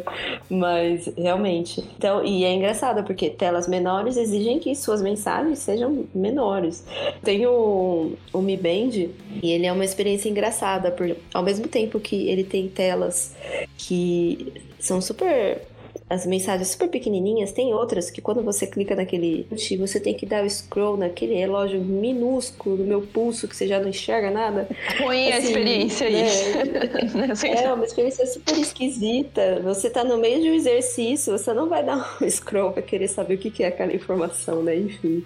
Mas 0.48 1.10
realmente. 1.16 1.84
Então, 1.96 2.24
e 2.24 2.44
é 2.44 2.52
engraçado, 2.52 3.02
porque 3.04 3.30
telas 3.30 3.66
menores 3.66 4.16
exigem 4.16 4.58
que 4.58 4.74
suas 4.74 5.02
mensagens 5.02 5.58
sejam 5.58 6.04
menores. 6.14 6.84
Tem 7.22 7.46
o, 7.46 8.12
o 8.32 8.40
Mi 8.40 8.56
Band, 8.56 9.08
e 9.42 9.50
ele 9.50 9.66
é 9.66 9.72
uma 9.72 9.84
experiência 9.84 10.28
engraçada, 10.28 10.90
porque 10.90 11.16
ao 11.34 11.42
mesmo 11.42 11.66
tempo 11.66 11.98
que 11.98 12.28
ele 12.28 12.44
tem 12.44 12.68
telas 12.68 13.34
que 13.76 14.52
são 14.78 15.00
super 15.00 15.62
as 16.10 16.26
mensagens 16.26 16.68
super 16.68 16.88
pequenininhas, 16.88 17.52
tem 17.52 17.72
outras 17.72 18.10
que 18.10 18.20
quando 18.20 18.42
você 18.42 18.66
clica 18.66 18.96
naquele 18.96 19.46
você 19.78 20.00
tem 20.00 20.12
que 20.12 20.26
dar 20.26 20.44
o 20.44 20.50
scroll 20.50 20.96
naquele 20.96 21.34
relógio 21.34 21.80
minúsculo 21.80 22.78
do 22.78 22.84
meu 22.84 23.00
pulso 23.00 23.46
que 23.46 23.54
você 23.54 23.68
já 23.68 23.78
não 23.78 23.88
enxerga 23.88 24.28
nada. 24.28 24.68
Põe 24.98 25.32
assim, 25.32 25.32
a 25.32 25.38
experiência 25.38 26.06
aí. 26.08 26.14
Né? 26.14 27.62
é 27.62 27.72
uma 27.72 27.84
experiência 27.84 28.26
super 28.26 28.58
esquisita. 28.58 29.60
Você 29.62 29.88
tá 29.88 30.02
no 30.02 30.18
meio 30.18 30.42
de 30.42 30.50
um 30.50 30.54
exercício, 30.54 31.38
você 31.38 31.54
não 31.54 31.68
vai 31.68 31.84
dar 31.84 32.18
um 32.20 32.26
scroll 32.28 32.72
pra 32.72 32.82
querer 32.82 33.06
saber 33.06 33.34
o 33.34 33.38
que 33.38 33.62
é 33.62 33.68
aquela 33.68 33.94
informação, 33.94 34.64
né? 34.64 34.76
Enfim. 34.76 35.24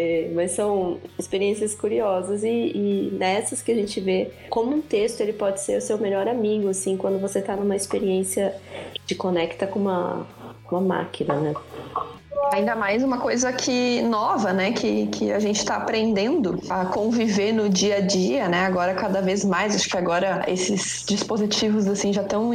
É, 0.00 0.30
mas 0.32 0.52
são 0.52 0.98
experiências 1.18 1.74
curiosas 1.74 2.44
e, 2.44 2.48
e, 2.48 3.10
nessas 3.18 3.60
que 3.60 3.72
a 3.72 3.74
gente 3.74 4.00
vê 4.00 4.30
como 4.48 4.76
um 4.76 4.80
texto 4.80 5.20
ele 5.20 5.32
pode 5.32 5.60
ser 5.60 5.76
o 5.76 5.80
seu 5.80 5.98
melhor 5.98 6.28
amigo, 6.28 6.68
assim, 6.68 6.96
quando 6.96 7.18
você 7.18 7.40
está 7.40 7.56
numa 7.56 7.74
experiência 7.74 8.54
que 8.94 9.00
te 9.06 9.14
conecta 9.16 9.66
com 9.66 9.80
uma, 9.80 10.24
uma 10.70 10.80
máquina, 10.80 11.34
né? 11.40 11.52
Ainda 12.52 12.74
mais 12.74 13.02
uma 13.04 13.18
coisa 13.18 13.52
que 13.52 14.00
nova, 14.02 14.52
né? 14.52 14.72
Que, 14.72 15.06
que 15.08 15.32
a 15.32 15.38
gente 15.38 15.56
está 15.56 15.76
aprendendo 15.76 16.60
a 16.68 16.86
conviver 16.86 17.52
no 17.52 17.68
dia 17.68 17.96
a 17.96 18.00
dia, 18.00 18.48
né? 18.48 18.64
Agora 18.64 18.94
cada 18.94 19.20
vez 19.20 19.44
mais, 19.44 19.74
acho 19.74 19.88
que 19.88 19.96
agora 19.96 20.44
esses 20.48 21.04
dispositivos 21.06 21.86
assim 21.86 22.12
já 22.12 22.22
estão 22.22 22.50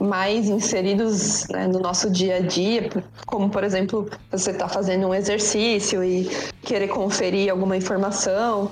mais 0.00 0.48
inseridos 0.48 1.46
né, 1.48 1.66
no 1.66 1.78
nosso 1.78 2.10
dia 2.10 2.36
a 2.36 2.40
dia, 2.40 2.90
como 3.26 3.48
por 3.48 3.64
exemplo 3.64 4.08
você 4.30 4.50
está 4.50 4.68
fazendo 4.68 5.08
um 5.08 5.14
exercício 5.14 6.02
e 6.04 6.28
querer 6.62 6.88
conferir 6.88 7.50
alguma 7.50 7.76
informação. 7.76 8.70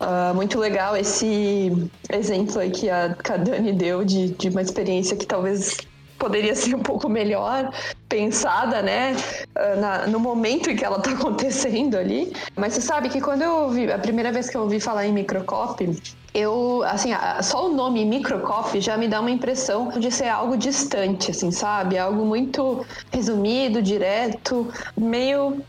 Uh, 0.00 0.34
muito 0.34 0.58
legal 0.58 0.96
esse 0.96 1.72
exemplo 2.10 2.58
aí 2.58 2.70
que 2.70 2.90
a 2.90 3.08
Dani 3.08 3.72
deu 3.72 4.04
de, 4.04 4.30
de 4.30 4.48
uma 4.48 4.60
experiência 4.60 5.16
que 5.16 5.24
talvez 5.24 5.76
poderia 6.22 6.54
ser 6.62 6.74
um 6.76 6.82
pouco 6.82 7.08
melhor 7.08 7.68
pensada, 8.08 8.80
né, 8.80 9.16
ah, 9.56 9.76
na, 9.76 10.06
no 10.06 10.20
momento 10.20 10.70
em 10.70 10.76
que 10.76 10.84
ela 10.84 10.98
está 10.98 11.10
acontecendo 11.18 11.96
ali. 11.96 12.32
Mas 12.54 12.74
você 12.74 12.80
sabe 12.80 13.08
que 13.08 13.20
quando 13.20 13.42
eu 13.42 13.52
ouvi, 13.64 13.90
a 13.90 13.98
primeira 13.98 14.30
vez 14.30 14.48
que 14.48 14.56
eu 14.56 14.62
ouvi 14.62 14.78
falar 14.78 15.04
em 15.06 15.12
microcopy, 15.12 16.00
eu, 16.32 16.82
assim, 16.84 17.10
só 17.42 17.66
o 17.68 17.74
nome 17.74 18.04
microcopy 18.04 18.80
já 18.80 18.96
me 18.96 19.06
dá 19.08 19.20
uma 19.20 19.30
impressão 19.30 19.88
de 19.90 20.10
ser 20.10 20.28
algo 20.28 20.56
distante, 20.56 21.30
assim, 21.30 21.50
sabe? 21.50 21.98
Algo 21.98 22.24
muito 22.24 22.86
resumido, 23.12 23.82
direto, 23.82 24.72
meio 24.96 25.62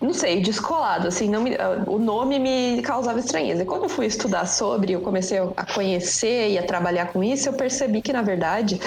não 0.00 0.14
sei, 0.14 0.40
descolado, 0.40 1.08
assim, 1.08 1.28
não 1.28 1.42
me, 1.42 1.50
o 1.86 1.98
nome 1.98 2.38
me 2.38 2.80
causava 2.80 3.20
estranheza. 3.20 3.66
Quando 3.66 3.82
eu 3.82 3.88
fui 3.88 4.06
estudar 4.06 4.46
sobre, 4.46 4.94
eu 4.94 5.02
comecei 5.02 5.38
a 5.38 5.66
conhecer 5.74 6.52
e 6.52 6.58
a 6.58 6.62
trabalhar 6.62 7.12
com 7.12 7.22
isso, 7.22 7.50
eu 7.50 7.52
percebi 7.52 8.00
que, 8.00 8.10
na 8.10 8.22
verdade, 8.22 8.80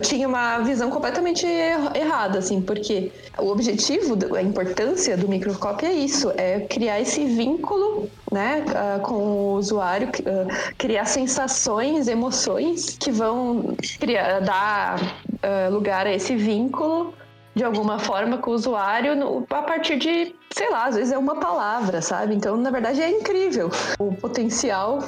tinha 0.00 0.26
uma 0.26 0.58
visão 0.58 0.90
completamente 0.90 1.46
errada, 1.46 2.38
assim, 2.38 2.60
porque 2.60 3.12
o 3.38 3.48
objetivo, 3.48 4.16
a 4.34 4.42
importância 4.42 5.16
do 5.16 5.28
microscópio 5.28 5.88
é 5.88 5.92
isso, 5.92 6.32
é 6.36 6.60
criar 6.60 7.00
esse 7.00 7.24
vínculo, 7.24 8.08
né, 8.30 8.64
uh, 8.68 9.00
com 9.00 9.14
o 9.14 9.54
usuário, 9.54 10.08
uh, 10.08 10.74
criar 10.78 11.04
sensações, 11.04 12.08
emoções 12.08 12.96
que 12.98 13.10
vão 13.10 13.74
criar, 13.98 14.40
dar 14.40 15.00
uh, 15.00 15.72
lugar 15.72 16.06
a 16.06 16.12
esse 16.12 16.36
vínculo 16.36 17.14
de 17.54 17.64
alguma 17.64 17.98
forma 17.98 18.38
com 18.38 18.52
o 18.52 18.54
usuário 18.54 19.16
no, 19.16 19.44
a 19.50 19.62
partir 19.62 19.96
de, 19.98 20.34
sei 20.50 20.70
lá, 20.70 20.86
às 20.86 20.94
vezes 20.94 21.12
é 21.12 21.18
uma 21.18 21.36
palavra, 21.36 22.00
sabe? 22.00 22.34
Então, 22.34 22.56
na 22.56 22.70
verdade, 22.70 23.02
é 23.02 23.10
incrível 23.10 23.70
o 23.98 24.14
potencial 24.14 25.00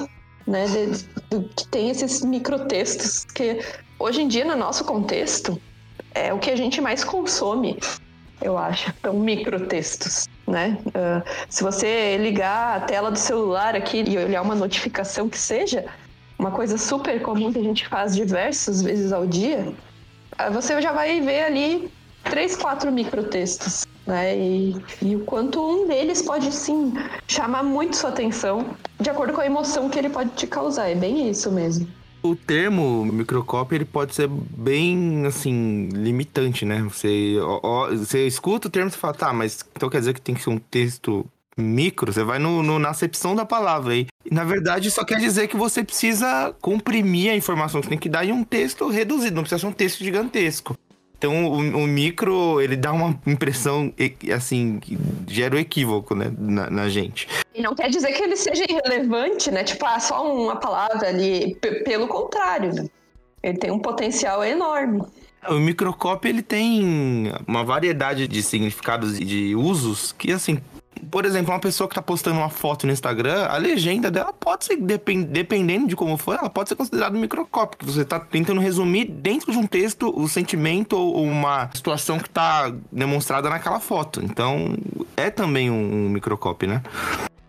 né, 0.46 0.66
de, 0.66 0.86
de, 1.38 1.48
que 1.54 1.68
tem 1.68 1.90
esses 1.90 2.22
microtextos 2.22 3.24
que 3.24 3.60
hoje 3.98 4.22
em 4.22 4.28
dia, 4.28 4.44
no 4.44 4.56
nosso 4.56 4.84
contexto, 4.84 5.60
é 6.14 6.32
o 6.32 6.38
que 6.38 6.50
a 6.50 6.56
gente 6.56 6.80
mais 6.80 7.04
consome, 7.04 7.78
eu 8.40 8.58
acho. 8.58 8.92
São 9.00 9.14
microtextos, 9.14 10.28
né? 10.46 10.78
Uh, 10.88 11.22
se 11.48 11.62
você 11.62 12.16
ligar 12.18 12.76
a 12.76 12.80
tela 12.80 13.10
do 13.10 13.18
celular 13.18 13.74
aqui 13.76 14.02
e 14.06 14.18
olhar 14.18 14.42
uma 14.42 14.54
notificação 14.54 15.28
que 15.28 15.38
seja, 15.38 15.84
uma 16.38 16.50
coisa 16.50 16.76
super 16.76 17.22
comum 17.22 17.52
que 17.52 17.58
a 17.58 17.62
gente 17.62 17.86
faz 17.88 18.14
diversas 18.14 18.82
vezes 18.82 19.12
ao 19.12 19.26
dia, 19.26 19.72
uh, 20.38 20.52
você 20.52 20.80
já 20.82 20.92
vai 20.92 21.20
ver 21.20 21.44
ali 21.44 21.90
três, 22.24 22.56
quatro 22.56 22.90
microtextos. 22.90 23.86
Né? 24.06 24.36
E, 24.36 24.76
e 25.00 25.16
o 25.16 25.20
quanto 25.20 25.60
um 25.60 25.86
deles 25.86 26.22
pode 26.22 26.50
sim 26.52 26.92
chamar 27.28 27.62
muito 27.62 27.96
sua 27.96 28.10
atenção 28.10 28.74
de 29.00 29.08
acordo 29.08 29.32
com 29.32 29.40
a 29.40 29.46
emoção 29.46 29.88
que 29.88 29.98
ele 29.98 30.08
pode 30.08 30.30
te 30.30 30.46
causar. 30.46 30.88
É 30.88 30.94
bem 30.94 31.30
isso 31.30 31.50
mesmo 31.50 31.86
o 32.22 32.36
termo 32.36 33.04
microcópia 33.04 33.76
ele 33.76 33.84
pode 33.84 34.14
ser 34.14 34.28
bem 34.28 35.26
assim 35.26 35.88
limitante, 35.92 36.64
né? 36.64 36.80
Você, 36.82 37.36
ó, 37.40 37.88
você 37.90 38.26
escuta 38.26 38.68
o 38.68 38.70
termo 38.70 38.88
e 38.88 38.92
fala, 38.92 39.14
tá, 39.14 39.32
mas 39.32 39.64
então 39.74 39.90
quer 39.90 39.98
dizer 39.98 40.14
que 40.14 40.20
tem 40.20 40.34
que 40.34 40.42
ser 40.42 40.50
um 40.50 40.58
texto 40.58 41.26
micro? 41.56 42.12
Você 42.12 42.22
vai 42.22 42.38
no, 42.38 42.62
no, 42.62 42.78
na 42.78 42.90
acepção 42.90 43.34
da 43.34 43.44
palavra 43.44 43.94
aí. 43.94 44.06
Na 44.30 44.44
verdade, 44.44 44.90
só 44.90 45.04
quer 45.04 45.18
dizer 45.18 45.48
que 45.48 45.56
você 45.56 45.82
precisa 45.82 46.54
comprimir 46.60 47.32
a 47.32 47.36
informação 47.36 47.80
que 47.80 47.88
tem 47.88 47.98
que 47.98 48.08
dar 48.08 48.24
em 48.24 48.32
um 48.32 48.44
texto 48.44 48.88
reduzido, 48.88 49.34
não 49.34 49.42
precisa 49.42 49.60
ser 49.60 49.66
um 49.66 49.72
texto 49.72 50.04
gigantesco. 50.04 50.76
Então 51.22 51.46
o, 51.46 51.58
o, 51.58 51.86
micro, 51.86 52.60
ele 52.60 52.74
dá 52.74 52.92
uma 52.92 53.16
impressão, 53.24 53.94
assim, 54.34 54.80
que 54.80 54.98
gera 55.28 55.54
o 55.54 55.56
um 55.56 55.60
equívoco, 55.60 56.16
né, 56.16 56.32
na, 56.36 56.68
na, 56.68 56.88
gente. 56.88 57.28
E 57.54 57.62
não 57.62 57.76
quer 57.76 57.88
dizer 57.88 58.10
que 58.10 58.24
ele 58.24 58.34
seja 58.34 58.64
irrelevante, 58.68 59.48
né? 59.48 59.62
Tipo, 59.62 59.86
ah, 59.86 60.00
só 60.00 60.34
uma 60.34 60.56
palavra 60.56 61.06
ali. 61.06 61.54
P 61.60 61.84
pelo 61.84 62.08
contrário, 62.08 62.74
né? 62.74 62.88
Ele 63.40 63.56
tem 63.56 63.70
um 63.70 63.78
potencial 63.78 64.42
enorme. 64.42 65.00
O 65.48 65.54
microcópio 65.54 66.28
ele 66.28 66.42
tem 66.42 67.32
uma 67.46 67.62
variedade 67.62 68.26
de 68.26 68.42
significados 68.42 69.16
e 69.16 69.24
de 69.24 69.54
usos 69.54 70.10
que, 70.10 70.32
assim, 70.32 70.58
por 71.12 71.26
exemplo, 71.26 71.52
uma 71.52 71.60
pessoa 71.60 71.86
que 71.86 71.94
tá 71.94 72.00
postando 72.00 72.38
uma 72.38 72.48
foto 72.48 72.86
no 72.86 72.92
Instagram, 72.92 73.44
a 73.44 73.58
legenda 73.58 74.10
dela 74.10 74.32
pode 74.32 74.64
ser, 74.64 74.78
dependendo 74.78 75.86
de 75.86 75.94
como 75.94 76.16
for, 76.16 76.38
ela 76.38 76.48
pode 76.48 76.70
ser 76.70 76.74
considerada 76.74 77.14
um 77.14 77.20
microcópio, 77.20 77.78
que 77.78 77.84
você 77.84 78.02
tá 78.02 78.18
tentando 78.18 78.62
resumir 78.62 79.04
dentro 79.04 79.52
de 79.52 79.58
um 79.58 79.66
texto 79.66 80.10
o 80.18 80.26
sentimento 80.26 80.96
ou 80.96 81.22
uma 81.22 81.70
situação 81.74 82.18
que 82.18 82.30
tá 82.30 82.74
demonstrada 82.90 83.50
naquela 83.50 83.78
foto. 83.78 84.24
Então, 84.24 84.74
é 85.14 85.28
também 85.28 85.70
um, 85.70 86.06
um 86.06 86.08
microcópio, 86.08 86.66
né? 86.66 86.82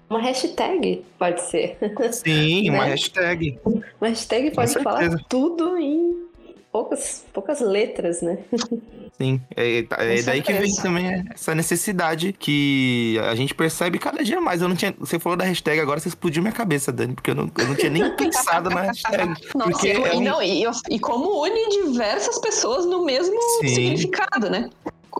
Uma 0.10 0.20
hashtag 0.20 1.02
pode 1.18 1.42
ser. 1.44 1.78
Sim, 2.12 2.68
né? 2.70 2.76
uma 2.76 2.84
hashtag. 2.84 3.58
Uma 3.66 4.10
hashtag 4.10 4.52
pode 4.52 4.74
falar 4.84 5.10
tudo 5.30 5.78
em 5.78 6.33
poucas, 6.74 7.24
poucas 7.32 7.62
letras, 7.62 8.24
né? 8.24 8.40
Sim, 9.16 9.40
é, 9.56 9.78
é, 9.78 10.20
é 10.20 10.22
daí 10.24 10.42
que 10.42 10.52
vem 10.52 10.76
também 10.76 11.24
essa 11.32 11.54
necessidade 11.54 12.34
que 12.34 13.16
a 13.30 13.36
gente 13.36 13.54
percebe 13.54 14.00
cada 14.00 14.24
dia 14.24 14.42
mais. 14.42 14.60
Eu 14.60 14.68
não 14.68 14.76
tinha, 14.76 14.94
você 14.98 15.20
falou 15.20 15.38
da 15.38 15.46
hashtag, 15.46 15.80
agora 15.80 16.00
você 16.00 16.08
explodiu 16.08 16.42
minha 16.42 16.52
cabeça, 16.52 16.92
Dani, 16.92 17.14
porque 17.14 17.30
eu 17.30 17.36
não, 17.36 17.52
eu 17.56 17.68
não 17.68 17.76
tinha 17.76 17.92
nem 17.92 18.10
pensado 18.18 18.72
na 18.72 18.82
hashtag. 18.82 19.36
Nossa, 19.54 19.70
porque 19.70 19.90
é 19.90 20.16
um... 20.16 20.22
não, 20.22 20.42
e, 20.42 20.66
e, 20.90 21.00
como 21.00 21.44
une 21.44 21.70
diversas 21.70 22.40
pessoas 22.40 22.88
no 22.88 23.06
mesmo 23.06 23.40
Sim. 23.62 23.68
significado, 23.68 24.50
né? 24.50 24.72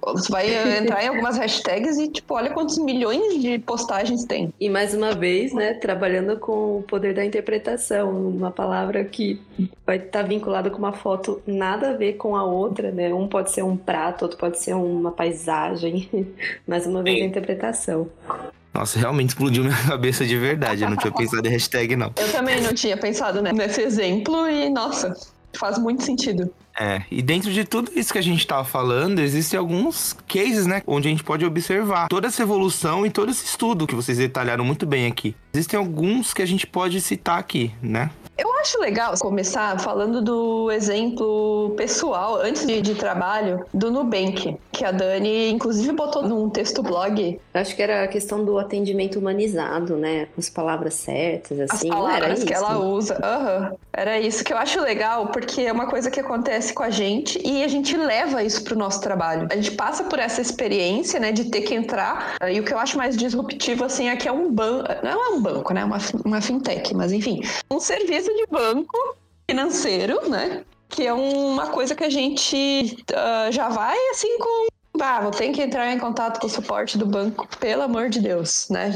Você 0.02 0.32
vai 0.32 0.78
entrar 0.78 1.04
em 1.04 1.08
algumas 1.08 1.38
hashtags 1.38 1.98
e, 1.98 2.08
tipo, 2.08 2.34
olha 2.34 2.50
quantos 2.50 2.78
milhões 2.78 3.42
de 3.42 3.60
postagens 3.60 4.26
tem. 4.26 4.54
E 4.60 4.70
mais 4.70 4.94
uma 4.94 5.14
vez, 5.14 5.54
né, 5.54 5.74
trabalhando 5.74 6.38
com 6.38 6.80
o 6.80 6.84
poder 6.84 7.14
da 7.14 7.24
interpretação, 7.24 8.12
uma 8.12 8.52
palavra 8.52 9.04
que 9.06 9.42
vai 9.86 9.98
estar 9.98 10.22
tá 10.22 10.28
vinculada 10.28 10.70
com 10.70 10.78
uma 10.78 10.94
foto 10.94 11.42
nada 11.46 11.92
a 11.92 11.94
ver 11.94 12.14
com 12.14 12.36
a 12.36 12.44
outra, 12.44 12.92
né? 12.92 13.14
Um 13.14 13.28
pode 13.28 13.52
ser 13.52 13.64
um 13.64 13.78
prato, 13.78 14.24
outro 14.24 14.38
pode 14.38 14.60
ser 14.60 14.74
uma 14.74 15.12
paisagem. 15.12 16.10
mais 16.68 16.86
uma 16.86 17.04
vez, 17.04 17.22
a 17.22 17.26
interpretação. 17.26 18.10
Nossa, 18.74 18.98
realmente 18.98 19.30
explodiu 19.30 19.64
minha 19.64 19.78
cabeça 19.88 20.26
de 20.26 20.38
verdade. 20.38 20.84
Eu 20.84 20.90
não 20.90 20.98
tinha 20.98 21.14
pensado 21.14 21.48
em 21.48 21.52
hashtag, 21.52 21.96
não. 21.96 22.12
Eu 22.18 22.32
também 22.32 22.60
não 22.62 22.74
tinha 22.74 22.98
pensado 22.98 23.42
né, 23.42 23.54
nesse 23.54 23.82
exemplo 23.82 24.50
e, 24.50 24.70
nossa, 24.70 25.16
faz 25.58 25.78
muito 25.78 26.04
sentido. 26.04 26.52
É, 26.80 27.04
e 27.12 27.22
dentro 27.22 27.52
de 27.52 27.64
tudo 27.64 27.92
isso 27.96 28.12
que 28.12 28.18
a 28.18 28.24
gente 28.24 28.40
estava 28.40 28.64
falando, 28.64 29.20
existem 29.20 29.60
alguns 29.60 30.16
cases, 30.28 30.66
né, 30.66 30.82
onde 30.88 31.08
a 31.08 31.12
gente 31.12 31.24
pode 31.24 31.46
observar 31.46 32.08
toda 32.08 32.28
essa 32.28 32.42
evolução 32.42 33.06
e 33.06 33.12
todo 33.12 33.30
esse 33.30 33.46
estudo 33.46 33.86
que 33.86 33.94
vocês 33.94 34.18
detalharam 34.18 34.66
muito 34.66 34.86
bem 34.86 35.06
aqui. 35.06 35.36
Existem 35.54 35.78
alguns 35.78 36.34
que 36.34 36.42
a 36.42 36.48
gente 36.48 36.66
pode 36.66 37.00
citar 37.00 37.38
aqui, 37.38 37.72
né? 37.82 38.10
Eu 38.36 38.52
acho 38.60 38.80
legal 38.80 39.14
começar 39.20 39.80
falando 39.80 40.20
do 40.20 40.72
exemplo 40.72 41.76
pessoal, 41.78 42.38
antes 42.42 42.66
de, 42.66 42.82
de, 42.82 42.96
trabalho, 42.96 43.64
do 43.72 43.92
Nubank, 43.92 44.58
que 44.74 44.84
a 44.84 44.92
Dani, 44.92 45.52
inclusive, 45.52 45.92
botou 45.94 46.28
num 46.28 46.50
texto 46.50 46.82
blog. 46.82 47.40
Acho 47.54 47.76
que 47.76 47.82
era 47.82 48.04
a 48.04 48.08
questão 48.08 48.44
do 48.44 48.58
atendimento 48.58 49.20
humanizado, 49.20 49.96
né? 49.96 50.26
Com 50.34 50.42
as 50.42 50.50
palavras 50.50 50.96
certas, 50.96 51.60
assim. 51.60 51.90
As 51.90 51.96
palavras 51.96 52.44
que 52.44 52.54
ela 52.54 52.80
usa. 52.80 53.14
Uhum. 53.16 53.78
Era 53.94 54.20
isso 54.20 54.44
que 54.44 54.52
eu 54.52 54.58
acho 54.58 54.82
legal, 54.82 55.28
porque 55.28 55.62
é 55.62 55.72
uma 55.72 55.86
coisa 55.86 56.10
que 56.10 56.20
acontece 56.20 56.74
com 56.74 56.82
a 56.82 56.90
gente 56.90 57.40
e 57.46 57.64
a 57.64 57.68
gente 57.68 57.96
leva 57.96 58.44
isso 58.44 58.64
pro 58.64 58.76
nosso 58.76 59.00
trabalho. 59.00 59.48
A 59.52 59.56
gente 59.56 59.72
passa 59.72 60.04
por 60.04 60.18
essa 60.18 60.42
experiência, 60.42 61.20
né, 61.20 61.32
de 61.32 61.46
ter 61.46 61.62
que 61.62 61.76
entrar. 61.76 62.36
E 62.52 62.60
o 62.60 62.64
que 62.64 62.74
eu 62.74 62.80
acho 62.80 62.98
mais 62.98 63.16
disruptivo, 63.16 63.86
assim, 63.86 64.10
é 64.10 64.16
que 64.16 64.28
é 64.28 64.32
um 64.32 64.52
banco. 64.52 64.88
Não 65.04 65.12
é 65.12 65.30
um 65.30 65.42
banco, 65.42 65.74
né? 65.74 65.86
Uma, 65.86 66.00
uma 66.26 66.42
fintech, 66.42 66.96
mas 66.96 67.12
enfim. 67.12 67.42
Um 67.70 67.80
serviço 67.80 68.34
de 68.34 68.48
banco 68.48 68.98
financeiro, 69.48 70.28
né? 70.30 70.64
Que 70.94 71.08
é 71.08 71.14
uma 71.14 71.68
coisa 71.72 71.96
que 71.96 72.04
a 72.04 72.10
gente 72.10 73.04
uh, 73.12 73.52
já 73.52 73.68
vai 73.68 73.98
assim 74.12 74.38
com 74.38 74.68
ah, 75.02 75.22
vou 75.22 75.32
ter 75.32 75.52
que 75.52 75.60
entrar 75.60 75.92
em 75.92 75.98
contato 75.98 76.40
com 76.40 76.46
o 76.46 76.50
suporte 76.50 77.00
do 77.00 77.06
banco, 77.06 77.48
pelo 77.60 77.82
amor 77.82 78.10
de 78.10 78.22
Deus, 78.22 78.68
né? 78.70 78.92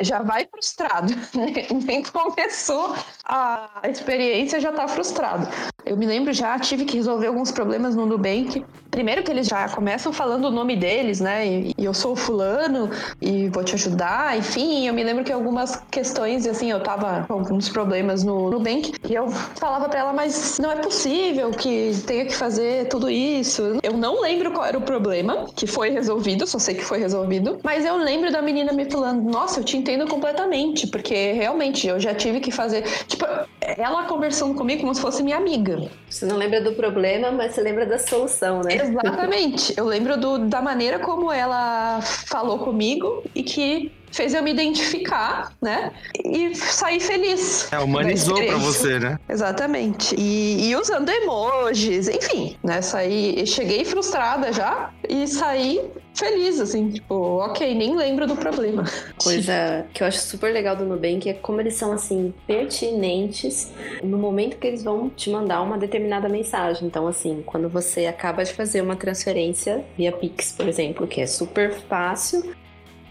Já 0.00 0.22
vai 0.22 0.46
frustrado, 0.46 1.12
nem 1.84 2.04
começou 2.04 2.94
a 3.24 3.82
experiência 3.84 4.60
já 4.60 4.72
tá 4.72 4.86
frustrado. 4.86 5.48
Eu 5.84 5.96
me 5.96 6.06
lembro 6.06 6.32
já 6.32 6.56
tive 6.60 6.84
que 6.84 6.96
resolver 6.96 7.26
alguns 7.26 7.50
problemas 7.50 7.96
no 7.96 8.06
Nubank. 8.06 8.64
Primeiro 8.92 9.22
que 9.22 9.30
eles 9.30 9.46
já 9.46 9.66
começam 9.70 10.12
falando 10.12 10.44
o 10.44 10.50
nome 10.50 10.76
deles, 10.76 11.18
né? 11.18 11.46
E, 11.46 11.74
eu 11.78 11.94
sou 11.94 12.14
fulano 12.14 12.90
e 13.22 13.48
vou 13.48 13.64
te 13.64 13.74
ajudar, 13.74 14.36
enfim. 14.36 14.86
Eu 14.86 14.92
me 14.92 15.02
lembro 15.02 15.24
que 15.24 15.32
algumas 15.32 15.82
questões, 15.90 16.46
assim, 16.46 16.70
eu 16.70 16.78
tava 16.82 17.24
com 17.26 17.32
alguns 17.32 17.70
problemas 17.70 18.22
no 18.22 18.50
Nubank 18.50 18.92
e 19.08 19.14
eu 19.14 19.30
falava 19.30 19.88
para 19.88 20.00
ela, 20.00 20.12
mas 20.12 20.58
não 20.58 20.70
é 20.70 20.76
possível 20.76 21.50
que 21.52 21.92
tenha 22.06 22.26
que 22.26 22.36
fazer 22.36 22.86
tudo 22.88 23.08
isso. 23.08 23.78
Eu 23.82 23.94
não 23.94 24.20
lembro 24.20 24.52
qual 24.52 24.66
era 24.66 24.76
o 24.76 24.82
problema 24.82 25.46
que 25.56 25.66
foi 25.66 25.88
resolvido, 25.88 26.46
só 26.46 26.58
sei 26.58 26.74
que 26.74 26.84
foi 26.84 26.98
resolvido. 26.98 27.60
Mas 27.64 27.86
eu 27.86 27.96
lembro 27.96 28.30
da 28.30 28.42
menina 28.42 28.74
me 28.74 28.84
falando: 28.84 29.22
Nossa, 29.22 29.60
eu 29.60 29.64
te 29.64 29.74
entendo 29.74 30.06
completamente, 30.06 30.86
porque 30.86 31.32
realmente 31.32 31.88
eu 31.88 31.98
já 31.98 32.14
tive 32.14 32.40
que 32.40 32.50
fazer. 32.50 32.82
Tipo, 33.06 33.24
ela 33.60 34.04
conversando 34.04 34.54
comigo 34.54 34.82
como 34.82 34.94
se 34.94 35.00
fosse 35.00 35.22
minha 35.22 35.38
amiga. 35.38 35.88
Você 36.10 36.26
não 36.26 36.36
lembra 36.36 36.60
do 36.60 36.72
problema, 36.74 37.30
mas 37.30 37.54
você 37.54 37.62
lembra 37.62 37.86
da 37.86 37.98
solução, 37.98 38.60
né? 38.62 38.81
Exatamente. 38.82 39.74
Eu 39.76 39.86
lembro 39.86 40.16
do, 40.18 40.38
da 40.38 40.60
maneira 40.60 40.98
como 40.98 41.32
ela 41.32 42.00
falou 42.02 42.58
comigo 42.58 43.22
e 43.34 43.42
que 43.42 43.92
fez 44.12 44.34
eu 44.34 44.42
me 44.42 44.50
identificar, 44.50 45.52
né? 45.60 45.90
E 46.24 46.54
sair 46.54 47.00
feliz. 47.00 47.72
É, 47.72 47.78
humanizou 47.78 48.36
pra 48.36 48.56
você, 48.58 48.98
né? 48.98 49.18
Exatamente. 49.28 50.14
E, 50.16 50.68
e, 50.68 50.76
usando 50.76 51.08
emojis, 51.08 52.08
enfim, 52.08 52.56
né? 52.62 52.82
Saí, 52.82 53.44
cheguei 53.46 53.84
frustrada 53.84 54.52
já 54.52 54.90
e 55.08 55.26
saí 55.26 55.80
feliz, 56.14 56.60
assim, 56.60 56.90
tipo, 56.90 57.14
ok, 57.14 57.74
nem 57.74 57.96
lembro 57.96 58.26
do 58.26 58.36
problema. 58.36 58.84
Coisa 59.22 59.86
que 59.94 60.02
eu 60.02 60.06
acho 60.06 60.18
super 60.18 60.52
legal 60.52 60.76
do 60.76 60.84
Nubank 60.84 61.28
é 61.28 61.32
como 61.32 61.60
eles 61.60 61.74
são, 61.74 61.92
assim, 61.92 62.34
pertinentes 62.46 63.72
no 64.02 64.18
momento 64.18 64.58
que 64.58 64.66
eles 64.66 64.82
vão 64.82 65.08
te 65.08 65.30
mandar 65.30 65.62
uma 65.62 65.78
determinada 65.78 66.28
mensagem. 66.28 66.86
Então, 66.86 67.06
assim, 67.06 67.42
quando 67.46 67.68
você 67.68 68.06
acaba 68.06 68.44
de 68.44 68.52
fazer 68.52 68.82
uma 68.82 68.94
transferência 68.94 69.84
via 69.96 70.12
Pix, 70.12 70.52
por 70.52 70.68
exemplo, 70.68 71.06
que 71.06 71.20
é 71.20 71.26
super 71.26 71.72
fácil, 71.88 72.54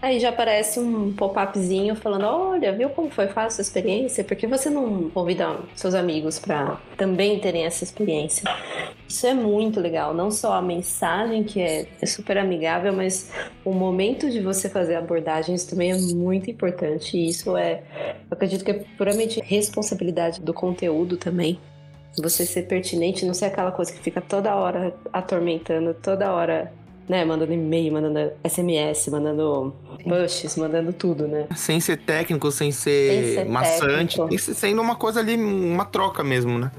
Aí 0.02 0.18
já 0.18 0.30
aparece 0.30 0.80
um 0.80 1.12
pop-upzinho 1.12 1.94
falando: 1.94 2.24
Olha, 2.24 2.72
viu 2.72 2.90
como 2.90 3.08
foi 3.08 3.28
fácil 3.28 3.60
a 3.60 3.62
experiência? 3.62 4.24
Por 4.24 4.36
que 4.36 4.48
você 4.48 4.68
não 4.68 5.08
convida 5.10 5.60
seus 5.76 5.94
amigos 5.94 6.40
para 6.40 6.76
também 6.96 7.38
terem 7.38 7.64
essa 7.64 7.84
experiência? 7.84 8.42
Isso 9.08 9.24
é 9.24 9.32
muito 9.32 9.78
legal. 9.78 10.12
Não 10.12 10.28
só 10.28 10.54
a 10.54 10.62
mensagem, 10.62 11.44
que 11.44 11.60
é, 11.60 11.86
é 12.00 12.06
super 12.06 12.36
amigável, 12.36 12.92
mas 12.92 13.30
o 13.64 13.72
momento 13.72 14.28
de 14.28 14.40
você 14.40 14.68
fazer 14.68 14.96
abordagens 14.96 15.64
também 15.64 15.92
é 15.92 15.96
muito 15.96 16.50
importante. 16.50 17.16
E 17.16 17.28
isso 17.28 17.56
é, 17.56 17.84
eu 18.28 18.32
acredito 18.32 18.64
que 18.64 18.72
é 18.72 18.84
puramente 18.98 19.40
responsabilidade 19.40 20.40
do 20.40 20.52
conteúdo 20.52 21.16
também 21.16 21.60
você 22.20 22.44
ser 22.44 22.64
pertinente, 22.64 23.24
não 23.24 23.32
ser 23.32 23.46
aquela 23.46 23.72
coisa 23.72 23.90
que 23.90 23.98
fica 23.98 24.20
toda 24.20 24.54
hora 24.54 24.94
atormentando, 25.12 25.94
toda 25.94 26.30
hora 26.30 26.70
né, 27.08 27.24
mandando 27.24 27.52
e-mail, 27.52 27.92
mandando 27.92 28.32
SMS, 28.44 29.08
mandando 29.08 29.74
pushes, 30.02 30.56
mandando 30.56 30.92
tudo, 30.92 31.26
né? 31.26 31.46
Sem 31.54 31.80
ser 31.80 31.98
técnico, 31.98 32.50
sem 32.50 32.72
ser, 32.72 33.10
sem 33.10 33.34
ser 33.34 33.44
maçante, 33.46 34.16
técnico. 34.16 34.54
sendo 34.54 34.82
uma 34.82 34.96
coisa 34.96 35.20
ali, 35.20 35.36
uma 35.36 35.84
troca 35.84 36.22
mesmo, 36.22 36.58
né? 36.58 36.70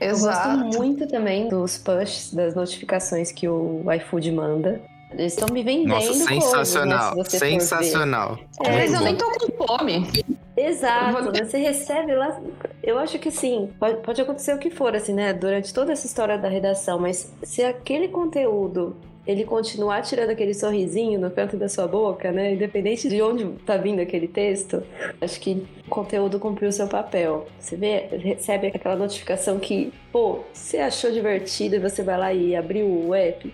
Exato. 0.00 0.48
Eu 0.50 0.64
gosto 0.64 0.78
muito 0.78 1.06
também 1.06 1.48
dos 1.48 1.78
pushes, 1.78 2.34
das 2.34 2.54
notificações 2.54 3.30
que 3.30 3.48
o 3.48 3.84
iFood 3.92 4.32
manda. 4.32 4.80
Eles 5.12 5.34
estão 5.34 5.52
me 5.52 5.62
vendendo 5.62 5.88
Nossa, 5.88 6.14
sensacional, 6.14 7.14
coisas, 7.14 7.32
né, 7.34 7.38
sensacional. 7.38 8.38
É, 8.64 8.72
mas 8.72 8.94
eu 8.94 9.00
nem 9.02 9.14
tô 9.14 9.30
com 9.30 9.66
fome. 9.66 10.08
Exato, 10.56 11.24
vou... 11.24 11.32
você 11.32 11.58
recebe 11.58 12.14
lá. 12.14 12.40
Eu 12.82 12.98
acho 12.98 13.18
que 13.18 13.30
sim, 13.30 13.70
pode, 13.78 13.98
pode 13.98 14.20
acontecer 14.20 14.54
o 14.54 14.58
que 14.58 14.70
for, 14.70 14.94
assim, 14.94 15.12
né? 15.12 15.32
Durante 15.32 15.72
toda 15.72 15.92
essa 15.92 16.06
história 16.06 16.38
da 16.38 16.48
redação, 16.48 16.98
mas 16.98 17.30
se 17.42 17.62
aquele 17.62 18.08
conteúdo 18.08 18.96
ele 19.26 19.44
continuar 19.44 20.02
tirando 20.02 20.30
aquele 20.30 20.52
sorrisinho 20.52 21.18
no 21.18 21.30
canto 21.30 21.56
da 21.56 21.68
sua 21.68 21.86
boca, 21.86 22.32
né? 22.32 22.54
Independente 22.54 23.08
de 23.08 23.22
onde 23.22 23.44
tá 23.64 23.76
vindo 23.76 24.00
aquele 24.00 24.26
texto, 24.26 24.82
acho 25.20 25.40
que 25.40 25.64
o 25.86 25.90
conteúdo 25.90 26.40
cumpriu 26.40 26.68
o 26.68 26.72
seu 26.72 26.88
papel. 26.88 27.46
Você 27.58 27.76
vê, 27.76 28.08
recebe 28.10 28.68
aquela 28.68 28.96
notificação 28.96 29.58
que, 29.58 29.92
pô, 30.10 30.40
você 30.52 30.78
achou 30.78 31.12
divertido 31.12 31.76
e 31.76 31.78
você 31.78 32.02
vai 32.02 32.18
lá 32.18 32.32
e 32.32 32.56
abriu 32.56 32.86
o 32.86 33.14
app, 33.14 33.52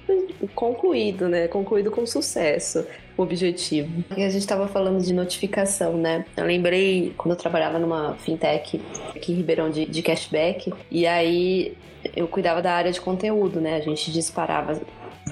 concluído, 0.54 1.28
né? 1.28 1.48
Concluído 1.48 1.90
com 1.90 2.06
sucesso 2.06 2.86
o 3.16 3.22
objetivo. 3.22 4.04
E 4.16 4.22
a 4.22 4.30
gente 4.30 4.42
estava 4.42 4.68
falando 4.68 5.02
de 5.02 5.12
notificação, 5.12 5.98
né? 5.98 6.24
Eu 6.36 6.44
lembrei 6.44 7.12
quando 7.18 7.32
eu 7.32 7.36
trabalhava 7.36 7.78
numa 7.78 8.14
fintech 8.14 8.80
aqui 9.14 9.32
em 9.32 9.34
Ribeirão 9.34 9.68
de, 9.70 9.84
de 9.84 10.02
cashback, 10.02 10.72
e 10.90 11.06
aí 11.06 11.76
eu 12.14 12.28
cuidava 12.28 12.62
da 12.62 12.72
área 12.72 12.92
de 12.92 13.00
conteúdo, 13.00 13.60
né? 13.60 13.76
A 13.76 13.80
gente 13.80 14.12
disparava 14.12 14.80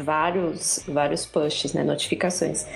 vários, 0.02 0.85
vários 0.87 1.26
posts, 1.26 1.72
né? 1.72 1.82
Notificações. 1.82 2.66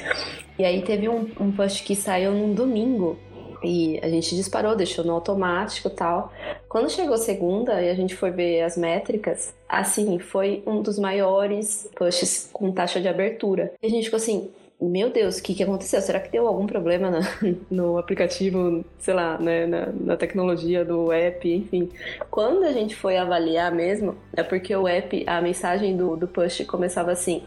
E 0.59 0.65
aí 0.65 0.83
teve 0.83 1.09
um, 1.09 1.31
um 1.41 1.53
post 1.53 1.83
que 1.83 1.97
saiu 1.97 2.33
num 2.33 2.55
domingo 2.55 3.19
e 3.63 3.99
a 4.03 4.09
gente 4.09 4.35
disparou, 4.35 4.75
deixou 4.75 5.05
no 5.05 5.13
automático 5.13 5.89
e 5.89 5.91
tal. 5.91 6.33
Quando 6.69 6.91
chegou 6.91 7.17
segunda 7.17 7.81
e 7.83 7.91
a 7.91 7.95
gente 7.95 8.15
foi 8.15 8.31
ver 8.31 8.63
as 8.63 8.77
métricas, 8.77 9.55
assim, 9.69 10.19
foi 10.19 10.63
um 10.67 10.83
dos 10.83 10.99
maiores 10.99 11.89
posts 11.97 12.49
com 12.53 12.73
taxa 12.73 13.01
de 13.01 13.09
abertura. 13.09 13.73
E 13.83 13.87
a 13.87 13.91
gente 13.91 14.05
ficou 14.05 14.17
assim, 14.17 14.51
meu 14.89 15.11
Deus, 15.11 15.39
o 15.39 15.43
que, 15.43 15.55
que 15.55 15.63
aconteceu? 15.63 16.01
Será 16.01 16.19
que 16.19 16.31
deu 16.31 16.47
algum 16.47 16.67
problema 16.67 17.11
na, 17.11 17.21
no 17.71 17.99
aplicativo, 17.99 18.85
sei 18.99 19.15
lá, 19.15 19.39
né, 19.39 19.67
na, 19.67 19.87
na, 19.87 20.17
tecnologia 20.17 20.85
do 20.85 21.13
app, 21.13 21.53
enfim. 21.53 21.91
Quando 22.31 22.65
a 22.65 22.73
gente 22.73 22.97
foi 22.97 23.19
avaliar 23.19 23.73
mesmo, 23.73 24.17
é 24.35 24.43
porque 24.43 24.75
o 24.75 24.89
app, 24.89 25.25
a 25.27 25.41
mensagem 25.43 25.97
do, 25.97 26.17
do 26.17 26.27
push 26.27 26.65
começava 26.67 27.13
assim: 27.13 27.43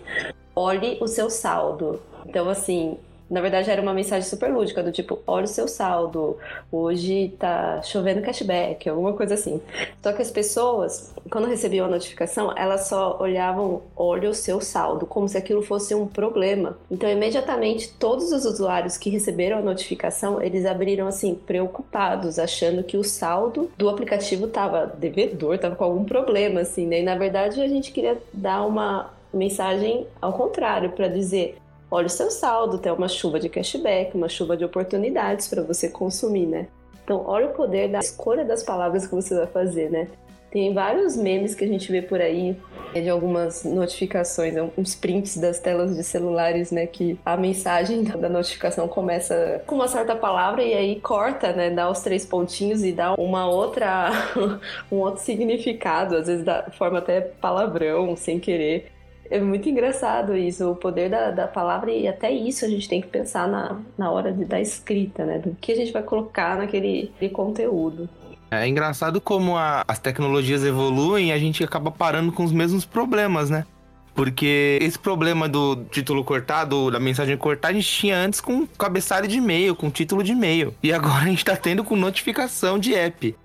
olhe 0.56 0.98
o 1.02 1.08
seu 1.08 1.30
saldo. 1.30 2.00
Então, 2.26 2.48
assim, 2.50 2.98
Na 3.34 3.42
verdade, 3.42 3.72
era 3.72 3.82
uma 3.82 3.96
mensagem 3.96 4.30
super 4.30 4.54
lúdica, 4.54 4.84
do 4.84 4.92
tipo, 4.92 5.18
olha 5.26 5.46
o 5.46 5.48
seu 5.48 5.68
saldo, 5.68 6.38
hoje 6.72 7.34
tá 7.40 7.82
chovendo 7.82 8.22
cashback, 8.22 8.88
alguma 8.88 9.14
coisa 9.14 9.34
assim. 9.34 9.60
Só 10.04 10.14
que 10.14 10.22
as 10.22 10.30
pessoas, 10.30 11.12
quando 11.32 11.48
recebiam 11.48 11.88
a 11.88 11.90
notificação, 11.90 12.54
elas 12.56 12.82
só 12.82 13.18
olhavam, 13.20 13.82
olha 13.96 14.30
o 14.30 14.36
seu 14.36 14.62
saldo, 14.62 15.08
como 15.08 15.28
se 15.28 15.36
aquilo 15.36 15.64
fosse 15.64 15.96
um 15.96 16.06
problema. 16.06 16.78
Então, 16.92 17.10
imediatamente, 17.10 17.92
todos 17.98 18.32
os 18.32 18.46
usuários 18.46 19.00
que 19.00 19.10
receberam 19.10 19.58
a 19.58 19.62
notificação, 19.62 20.40
eles 20.40 20.64
abriram 20.64 21.08
assim, 21.08 21.34
preocupados, 21.34 22.38
achando 22.38 22.84
que 22.84 22.98
o 22.98 23.04
saldo 23.04 23.72
do 23.76 23.90
aplicativo 23.90 24.46
tava 24.46 24.86
devedor, 24.86 25.58
tava 25.58 25.76
com 25.76 25.84
algum 25.84 26.06
problema, 26.06 26.60
assim, 26.60 26.86
né? 26.86 27.00
E 27.00 27.04
na 27.04 27.16
verdade, 27.16 27.60
a 27.60 27.68
gente 27.68 27.92
queria 27.92 28.16
dar 28.32 28.64
uma 28.64 29.12
mensagem 29.34 30.06
ao 30.22 30.34
contrário, 30.34 30.92
para 30.92 31.08
dizer: 31.08 31.58
olha 31.94 32.08
o 32.08 32.10
seu 32.10 32.32
saldo, 32.32 32.80
tem 32.80 32.92
uma 32.92 33.08
chuva 33.08 33.40
de 33.40 33.48
cashback, 33.48 34.18
uma 34.18 34.28
chuva 34.28 34.58
de 34.58 34.66
oportunidades 34.66 35.48
para 35.48 35.62
você 35.62 35.88
consumir, 35.88 36.48
né? 36.48 36.68
Então, 37.04 37.24
olha 37.28 37.48
o 37.48 37.54
poder 37.54 37.90
da 37.90 38.00
escolha 38.00 38.44
das 38.44 38.64
palavras 38.64 39.06
que 39.06 39.14
você 39.14 39.36
vai 39.36 39.46
fazer, 39.46 39.92
né? 39.92 40.08
Tem 40.50 40.74
vários 40.74 41.16
memes 41.16 41.54
que 41.54 41.64
a 41.64 41.68
gente 41.68 41.92
vê 41.92 42.02
por 42.02 42.22
aí, 42.22 42.56
é 42.96 43.02
de 43.02 43.10
algumas 43.10 43.64
notificações, 43.64 44.54
uns 44.78 44.96
prints 44.96 45.38
das 45.38 45.60
telas 45.60 45.96
de 45.96 46.04
celulares, 46.04 46.72
né? 46.72 46.88
Que 46.88 47.20
a 47.26 47.38
mensagem 47.38 48.04
da 48.04 48.30
notificação 48.30 48.88
começa 48.88 49.62
com 49.68 49.76
uma 49.76 49.88
certa 49.88 50.16
palavra 50.16 50.64
e 50.64 50.74
aí 50.74 51.00
corta, 51.00 51.52
né? 51.54 51.70
Dá 51.70 51.90
os 51.90 52.02
três 52.02 52.26
pontinhos 52.26 52.84
e 52.84 52.92
dá 52.92 53.14
uma 53.16 53.48
outra, 53.48 54.12
um 54.92 54.98
outro 54.98 55.22
significado, 55.22 56.16
às 56.16 56.28
vezes 56.28 56.46
da 56.46 56.64
forma 56.72 57.00
até 57.00 57.22
palavrão, 57.22 58.16
sem 58.16 58.40
querer. 58.40 58.93
É 59.30 59.40
muito 59.40 59.68
engraçado 59.68 60.36
isso, 60.36 60.70
o 60.70 60.76
poder 60.76 61.10
da, 61.10 61.32
da 61.32 61.48
palavra, 61.48 61.92
e 61.92 62.08
até 62.08 62.32
isso 62.32 62.66
a 62.66 62.68
gente 62.68 62.88
tem 62.88 63.02
que 63.02 63.08
pensar 63.08 63.48
na, 63.48 63.80
na 63.98 64.12
hora 64.12 64.32
de, 64.32 64.46
da 64.46 64.60
escrita, 64.60 65.26
né? 65.26 65.40
Do 65.40 65.56
que 65.60 65.72
a 65.72 65.76
gente 65.76 65.92
vai 65.92 66.04
colocar 66.04 66.58
naquele 66.58 67.12
conteúdo. 67.32 68.08
É 68.52 68.68
engraçado 68.68 69.20
como 69.20 69.58
a, 69.58 69.84
as 69.88 69.98
tecnologias 69.98 70.64
evoluem 70.64 71.30
e 71.30 71.32
a 71.32 71.38
gente 71.40 71.64
acaba 71.64 71.90
parando 71.90 72.32
com 72.32 72.44
os 72.44 72.52
mesmos 72.52 72.86
problemas, 72.86 73.50
né? 73.50 73.66
Porque 74.14 74.78
esse 74.80 75.00
problema 75.00 75.50
do 75.50 75.84
título 75.86 76.24
cortado, 76.24 76.92
da 76.92 77.00
mensagem 77.00 77.36
cortada, 77.36 77.74
a 77.74 77.76
gente 77.76 77.92
tinha 77.92 78.16
antes 78.16 78.40
com 78.40 78.68
cabeçalho 78.68 79.28
de 79.28 79.38
e-mail, 79.38 79.76
com 79.76 79.90
título 79.90 80.24
de 80.24 80.34
e-mail. 80.34 80.74
E 80.84 80.94
agora 80.94 81.24
a 81.24 81.28
gente 81.28 81.44
tá 81.44 81.56
tendo 81.56 81.84
com 81.84 81.96
notificação 81.96 82.78
de 82.78 82.94
app. 82.94 83.36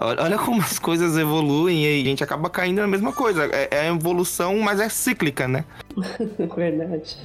Olha 0.00 0.38
como 0.38 0.60
as 0.60 0.78
coisas 0.78 1.16
evoluem 1.16 1.84
e 1.84 2.02
a 2.02 2.04
gente 2.04 2.24
acaba 2.24 2.48
caindo 2.48 2.80
na 2.80 2.86
mesma 2.86 3.12
coisa. 3.12 3.44
É, 3.46 3.68
é 3.70 3.88
evolução, 3.88 4.58
mas 4.58 4.80
é 4.80 4.88
cíclica, 4.88 5.46
né? 5.46 5.64
Verdade. 6.56 7.16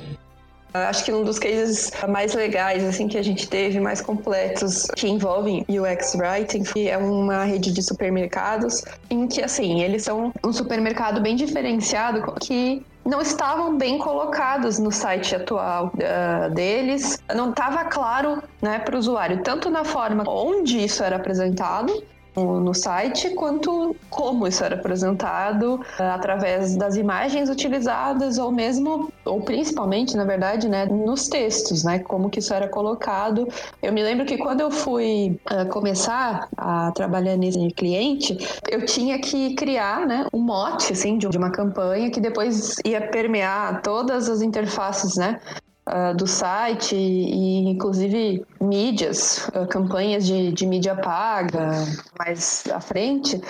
Acho 0.74 1.06
que 1.06 1.14
um 1.14 1.24
dos 1.24 1.40
cases 1.40 1.92
mais 2.08 2.34
legais 2.34 2.84
assim 2.84 3.08
que 3.08 3.18
a 3.18 3.24
gente 3.24 3.48
teve, 3.48 3.80
mais 3.80 4.02
completos, 4.02 4.86
que 4.96 5.08
envolvem 5.08 5.66
UX 5.68 6.16
Writing, 6.16 6.64
é 6.88 6.98
uma 6.98 7.44
rede 7.46 7.72
de 7.72 7.82
supermercados 7.82 8.84
em 9.10 9.28
que 9.28 9.42
assim 9.42 9.82
eles 9.82 10.04
são 10.04 10.32
um 10.44 10.54
supermercado 10.54 11.22
bem 11.22 11.36
diferenciado 11.36 12.34
que 12.40 12.86
não 13.06 13.22
estavam 13.22 13.78
bem 13.78 13.98
colocados 13.98 14.78
no 14.78 14.92
site 14.92 15.34
atual 15.34 15.94
uh, 15.96 16.54
deles. 16.54 17.18
Não 17.34 17.52
estava 17.52 17.86
claro 17.86 18.44
né, 18.62 18.80
para 18.80 18.96
o 18.96 19.00
usuário, 19.00 19.42
tanto 19.44 19.70
na 19.70 19.86
forma 19.86 20.26
onde 20.28 20.84
isso 20.84 21.02
era 21.02 21.16
apresentado, 21.16 22.04
no 22.38 22.74
site, 22.74 23.32
quanto 23.32 23.96
como 24.10 24.48
isso 24.48 24.64
era 24.64 24.76
apresentado 24.76 25.76
uh, 25.76 26.04
através 26.14 26.76
das 26.76 26.96
imagens 26.96 27.50
utilizadas 27.50 28.38
ou 28.38 28.52
mesmo, 28.52 29.12
ou 29.26 29.42
principalmente, 29.42 30.16
na 30.16 30.24
verdade, 30.24 30.70
né, 30.70 30.86
nos 30.86 31.28
textos, 31.28 31.84
né, 31.84 32.00
como 32.00 32.30
que 32.30 32.40
isso 32.40 32.54
era 32.54 32.68
colocado. 32.68 33.48
Eu 33.82 33.92
me 33.92 34.04
lembro 34.04 34.26
que 34.26 34.38
quando 34.38 34.62
eu 34.62 34.72
fui 34.72 35.40
uh, 35.52 35.68
começar 35.70 36.48
a 36.56 36.92
trabalhar 36.92 37.36
nesse 37.36 37.58
cliente, 37.72 38.38
eu 38.70 38.86
tinha 38.86 39.20
que 39.20 39.56
criar, 39.56 40.06
né, 40.06 40.28
um 40.34 40.40
mote, 40.40 40.94
assim, 40.94 41.18
de 41.18 41.28
uma 41.28 41.52
campanha 41.52 42.12
que 42.12 42.20
depois 42.20 42.76
ia 42.86 43.02
permear 43.02 43.82
todas 43.82 44.30
as 44.30 44.42
interfaces, 44.42 45.16
né, 45.16 45.40
uh, 45.88 46.16
do 46.16 46.28
site 46.28 46.96
e, 46.96 47.70
inclusive, 47.70 48.46
mídias, 48.62 49.48
uh, 49.50 49.68
campanhas 49.68 50.26
de, 50.26 50.52
de 50.52 50.66
mídia 50.66 50.96
paga 50.96 51.72
mais 52.20 52.66
à 52.68 52.80
frente, 52.80 53.42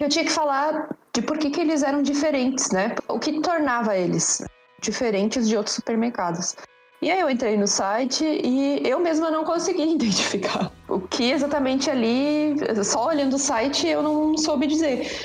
eu 0.00 0.08
tinha 0.08 0.24
que 0.24 0.32
falar 0.32 0.88
de 1.14 1.22
por 1.22 1.38
que, 1.38 1.50
que 1.50 1.60
eles 1.60 1.82
eram 1.82 2.02
diferentes, 2.02 2.70
né? 2.70 2.94
O 3.08 3.18
que 3.18 3.40
tornava 3.40 3.96
eles 3.96 4.44
diferentes 4.82 5.48
de 5.48 5.56
outros 5.56 5.76
supermercados. 5.76 6.56
E 7.00 7.10
aí 7.10 7.20
eu 7.20 7.30
entrei 7.30 7.56
no 7.56 7.66
site 7.66 8.24
e 8.24 8.86
eu 8.86 8.98
mesma 8.98 9.30
não 9.30 9.44
consegui 9.44 9.82
identificar 9.94 10.70
o 10.88 11.00
que 11.00 11.30
exatamente 11.30 11.90
ali, 11.90 12.56
só 12.84 13.08
olhando 13.08 13.34
o 13.34 13.38
site, 13.38 13.86
eu 13.86 14.02
não 14.02 14.36
soube 14.36 14.66
dizer. 14.66 15.24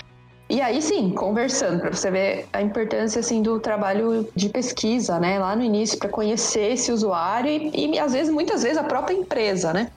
E 0.50 0.62
aí 0.62 0.82
sim, 0.82 1.12
conversando, 1.12 1.80
para 1.80 1.94
você 1.94 2.10
ver 2.10 2.48
a 2.52 2.60
importância 2.60 3.20
assim 3.20 3.44
do 3.44 3.60
trabalho 3.60 4.28
de 4.36 4.50
pesquisa, 4.50 5.20
né, 5.20 5.38
lá 5.38 5.56
no 5.56 5.64
início 5.64 6.00
para 6.00 6.10
conhecer 6.10 6.74
esse 6.74 6.92
usuário 6.92 7.52
e, 7.52 7.94
e 7.94 8.00
às 8.00 8.14
vezes 8.14 8.34
muitas 8.34 8.64
vezes 8.64 8.78
a 8.78 8.84
própria 8.84 9.14
empresa, 9.14 9.72
né? 9.72 9.92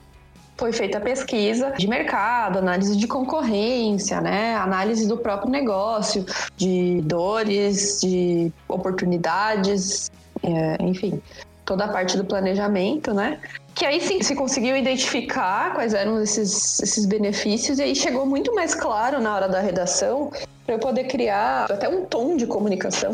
Foi 0.55 0.71
feita 0.71 0.99
a 0.99 1.01
pesquisa 1.01 1.71
de 1.71 1.87
mercado, 1.87 2.59
análise 2.59 2.95
de 2.95 3.07
concorrência, 3.07 4.21
né? 4.21 4.55
Análise 4.55 5.07
do 5.07 5.17
próprio 5.17 5.49
negócio, 5.49 6.23
de 6.55 7.01
dores, 7.01 7.99
de 8.01 8.53
oportunidades, 8.67 10.11
é, 10.43 10.77
enfim, 10.83 11.19
toda 11.65 11.85
a 11.85 11.87
parte 11.87 12.15
do 12.15 12.23
planejamento, 12.23 13.11
né? 13.11 13.39
Que 13.83 13.87
aí 13.87 13.99
sim 13.99 14.21
se 14.23 14.33
conseguiu 14.33 14.77
identificar 14.77 15.73
quais 15.73 15.93
eram 15.93 16.21
esses, 16.21 16.79
esses 16.79 17.05
benefícios, 17.05 17.79
e 17.79 17.83
aí 17.83 17.93
chegou 17.93 18.25
muito 18.25 18.55
mais 18.55 18.73
claro 18.73 19.19
na 19.19 19.35
hora 19.35 19.49
da 19.49 19.59
redação 19.59 20.31
para 20.65 20.75
eu 20.75 20.79
poder 20.79 21.03
criar 21.07 21.69
até 21.69 21.89
um 21.89 22.05
tom 22.05 22.37
de 22.37 22.47
comunicação 22.47 23.13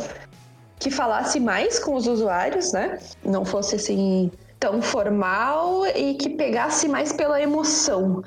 que 0.77 0.91
falasse 0.91 1.39
mais 1.39 1.79
com 1.79 1.95
os 1.95 2.05
usuários, 2.05 2.71
né? 2.71 2.99
Não 3.25 3.43
fosse 3.43 3.77
assim 3.77 4.29
tão 4.59 4.79
formal 4.79 5.87
e 5.87 6.13
que 6.13 6.29
pegasse 6.29 6.87
mais 6.87 7.11
pela 7.11 7.41
emoção. 7.41 8.23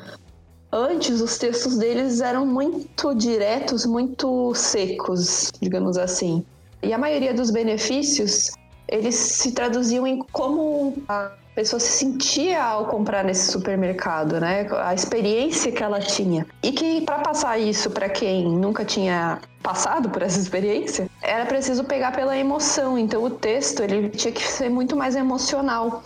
Antes, 0.73 1.21
os 1.21 1.39
textos 1.39 1.77
deles 1.77 2.21
eram 2.21 2.45
muito 2.45 3.15
diretos, 3.15 3.87
muito 3.87 4.53
secos, 4.57 5.53
digamos 5.61 5.97
assim. 5.97 6.45
E 6.83 6.93
a 6.93 6.99
maioria 6.99 7.33
dos 7.33 7.53
benefícios, 7.53 8.51
eles 8.89 9.15
se 9.15 9.53
traduziam 9.53 10.05
em 10.05 10.19
como 10.33 10.97
a 11.09 11.31
pessoa 11.55 11.79
se 11.79 11.93
sentia 11.93 12.63
ao 12.63 12.87
comprar 12.87 13.25
nesse 13.25 13.51
supermercado, 13.53 14.41
né? 14.41 14.67
A 14.83 14.95
experiência 14.95 15.71
que 15.71 15.83
ela 15.83 16.01
tinha. 16.01 16.47
E 16.63 16.73
que 16.73 17.03
para 17.03 17.19
passar 17.19 17.59
isso 17.59 17.91
para 17.91 18.09
quem 18.09 18.49
nunca 18.49 18.85
tinha 18.85 19.39
passado 19.63 20.09
por 20.11 20.23
essa 20.23 20.39
experiência, 20.39 21.09
era 21.21 21.47
preciso 21.47 21.85
pegar 21.85 22.13
pela 22.13 22.37
emoção. 22.37 22.99
Então 22.99 23.23
o 23.23 23.31
texto 23.31 23.83
ele 23.83 24.09
tinha 24.09 24.33
que 24.33 24.43
ser 24.43 24.69
muito 24.69 24.97
mais 24.97 25.15
emocional. 25.15 26.03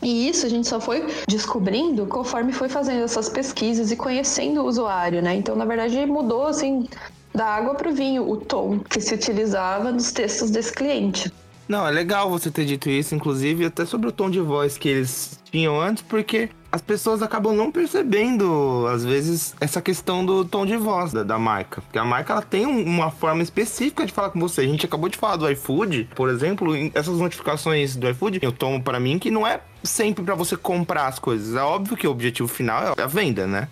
E 0.00 0.28
isso 0.28 0.46
a 0.46 0.48
gente 0.48 0.68
só 0.68 0.80
foi 0.80 1.06
descobrindo 1.26 2.06
conforme 2.06 2.52
foi 2.52 2.68
fazendo 2.68 3.02
essas 3.02 3.28
pesquisas 3.28 3.90
e 3.90 3.96
conhecendo 3.96 4.62
o 4.62 4.66
usuário, 4.66 5.20
né? 5.20 5.34
Então, 5.34 5.56
na 5.56 5.64
verdade, 5.64 6.06
mudou 6.06 6.46
assim 6.46 6.86
da 7.34 7.46
água 7.46 7.74
para 7.74 7.88
o 7.88 7.92
vinho 7.92 8.28
o 8.28 8.36
tom 8.36 8.78
que 8.78 9.00
se 9.00 9.14
utilizava 9.14 9.90
nos 9.90 10.12
textos 10.12 10.50
desse 10.50 10.72
cliente. 10.72 11.32
Não, 11.68 11.86
é 11.86 11.90
legal 11.90 12.30
você 12.30 12.50
ter 12.50 12.64
dito 12.64 12.88
isso, 12.88 13.14
inclusive, 13.14 13.66
até 13.66 13.84
sobre 13.84 14.08
o 14.08 14.12
tom 14.12 14.30
de 14.30 14.40
voz 14.40 14.78
que 14.78 14.88
eles 14.88 15.38
tinham 15.50 15.78
antes, 15.78 16.02
porque 16.02 16.48
as 16.72 16.80
pessoas 16.80 17.22
acabam 17.22 17.54
não 17.54 17.70
percebendo, 17.70 18.86
às 18.86 19.04
vezes, 19.04 19.54
essa 19.60 19.80
questão 19.80 20.24
do 20.24 20.44
tom 20.44 20.64
de 20.64 20.76
voz 20.76 21.12
da, 21.12 21.22
da 21.22 21.38
marca. 21.38 21.82
Porque 21.82 21.98
a 21.98 22.04
marca 22.04 22.32
ela 22.32 22.42
tem 22.42 22.66
um, 22.66 22.82
uma 22.84 23.10
forma 23.10 23.42
específica 23.42 24.06
de 24.06 24.12
falar 24.12 24.30
com 24.30 24.40
você. 24.40 24.62
A 24.62 24.66
gente 24.66 24.86
acabou 24.86 25.10
de 25.10 25.18
falar 25.18 25.36
do 25.36 25.50
iFood, 25.50 26.08
por 26.14 26.30
exemplo, 26.30 26.74
essas 26.94 27.18
notificações 27.18 27.96
do 27.96 28.08
iFood, 28.08 28.38
eu 28.40 28.52
tomo 28.52 28.82
para 28.82 28.98
mim 28.98 29.18
que 29.18 29.30
não 29.30 29.46
é 29.46 29.60
sempre 29.82 30.24
para 30.24 30.34
você 30.34 30.56
comprar 30.56 31.06
as 31.06 31.18
coisas. 31.18 31.54
É 31.54 31.62
óbvio 31.62 31.96
que 31.96 32.06
o 32.06 32.10
objetivo 32.10 32.48
final 32.48 32.94
é 32.96 33.02
a 33.02 33.06
venda, 33.06 33.46
né? 33.46 33.68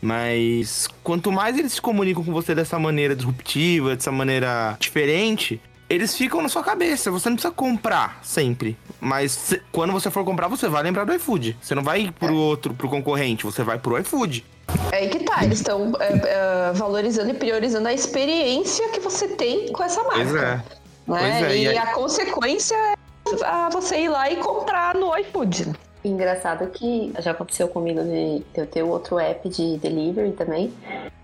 Mas 0.00 0.86
quanto 1.02 1.32
mais 1.32 1.58
eles 1.58 1.72
se 1.72 1.80
comunicam 1.80 2.22
com 2.22 2.32
você 2.32 2.54
dessa 2.54 2.78
maneira 2.78 3.16
disruptiva, 3.16 3.96
dessa 3.96 4.12
maneira 4.12 4.76
diferente, 4.78 5.60
eles 5.94 6.16
ficam 6.16 6.42
na 6.42 6.48
sua 6.48 6.62
cabeça. 6.62 7.10
Você 7.10 7.28
não 7.28 7.36
precisa 7.36 7.54
comprar 7.54 8.20
sempre. 8.22 8.76
Mas 9.00 9.32
se, 9.32 9.62
quando 9.70 9.92
você 9.92 10.10
for 10.10 10.24
comprar, 10.24 10.48
você 10.48 10.68
vai 10.68 10.82
lembrar 10.82 11.04
do 11.04 11.14
iFood. 11.14 11.56
Você 11.60 11.74
não 11.74 11.82
vai 11.82 12.02
ir 12.02 12.12
pro 12.12 12.28
é. 12.28 12.32
outro, 12.32 12.74
pro 12.74 12.88
concorrente, 12.88 13.44
você 13.44 13.62
vai 13.62 13.78
pro 13.78 13.98
iFood. 13.98 14.44
É 14.90 14.96
aí 14.96 15.08
que 15.08 15.20
tá, 15.20 15.44
eles 15.44 15.58
estão 15.58 15.92
é, 16.00 16.68
é, 16.68 16.72
valorizando 16.72 17.30
e 17.30 17.34
priorizando 17.34 17.86
a 17.86 17.92
experiência 17.92 18.88
que 18.88 19.00
você 19.00 19.28
tem 19.28 19.70
com 19.72 19.82
essa 19.82 20.02
marca. 20.02 20.24
Pois 20.24 20.34
é. 20.34 20.40
Né? 20.40 20.64
Pois 21.06 21.22
é 21.22 21.56
e, 21.56 21.62
e 21.64 21.78
a 21.78 21.92
consequência 21.92 22.74
é 22.76 22.96
você 23.70 24.00
ir 24.00 24.08
lá 24.08 24.30
e 24.30 24.36
comprar 24.36 24.94
no 24.94 25.16
iFood. 25.18 25.72
Engraçado 26.02 26.66
que 26.70 27.12
já 27.18 27.30
aconteceu 27.30 27.68
comigo 27.68 28.02
de 28.02 28.42
eu 28.54 28.66
ter 28.66 28.82
outro 28.82 29.18
app 29.18 29.48
de 29.48 29.78
delivery 29.78 30.32
também. 30.32 30.72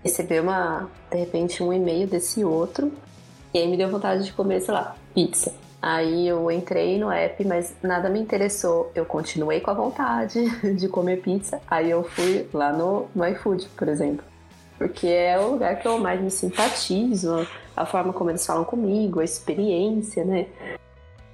Receber 0.03 0.41
uma, 0.41 0.89
de 1.11 1.17
repente, 1.17 1.61
um 1.61 1.71
e-mail 1.71 2.07
desse 2.07 2.43
outro 2.43 2.91
e 3.53 3.59
aí 3.59 3.67
me 3.67 3.77
deu 3.77 3.89
vontade 3.89 4.23
de 4.23 4.33
comer, 4.33 4.61
sei 4.61 4.73
lá, 4.73 4.95
pizza. 5.13 5.53
Aí 5.81 6.27
eu 6.27 6.51
entrei 6.51 6.99
no 6.99 7.11
app, 7.11 7.43
mas 7.45 7.75
nada 7.81 8.07
me 8.07 8.19
interessou. 8.19 8.91
Eu 8.93 9.03
continuei 9.03 9.59
com 9.59 9.71
a 9.71 9.73
vontade 9.73 10.39
de 10.75 10.87
comer 10.87 11.21
pizza. 11.21 11.59
Aí 11.67 11.89
eu 11.89 12.03
fui 12.03 12.47
lá 12.53 12.71
no, 12.71 13.07
no 13.15 13.25
iFood, 13.27 13.67
por 13.75 13.87
exemplo. 13.87 14.23
Porque 14.77 15.07
é 15.07 15.39
o 15.39 15.51
lugar 15.51 15.79
que 15.79 15.87
eu 15.87 15.97
mais 15.97 16.21
me 16.21 16.29
simpatizo, 16.29 17.47
a 17.75 17.85
forma 17.85 18.13
como 18.13 18.29
eles 18.29 18.45
falam 18.45 18.63
comigo, 18.63 19.19
a 19.19 19.23
experiência, 19.23 20.23
né? 20.23 20.47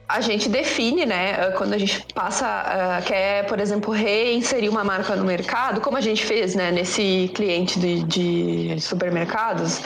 a 0.08 0.22
gente 0.22 0.48
define, 0.48 1.06
né, 1.06 1.52
quando 1.52 1.74
a 1.74 1.78
gente 1.78 2.06
passa, 2.14 2.46
uh, 2.46 3.06
quer, 3.06 3.46
por 3.46 3.60
exemplo, 3.60 3.92
reinserir 3.94 4.72
uma 4.72 4.84
marca 4.84 5.16
no 5.18 5.26
mercado, 5.26 5.82
como 5.82 5.98
a 5.98 6.02
gente 6.02 6.26
fez, 6.26 6.56
né, 6.56 6.72
nesse 6.72 7.30
cliente 7.36 7.78
de, 7.78 8.04
de 8.04 8.80
supermercados, 8.80 9.82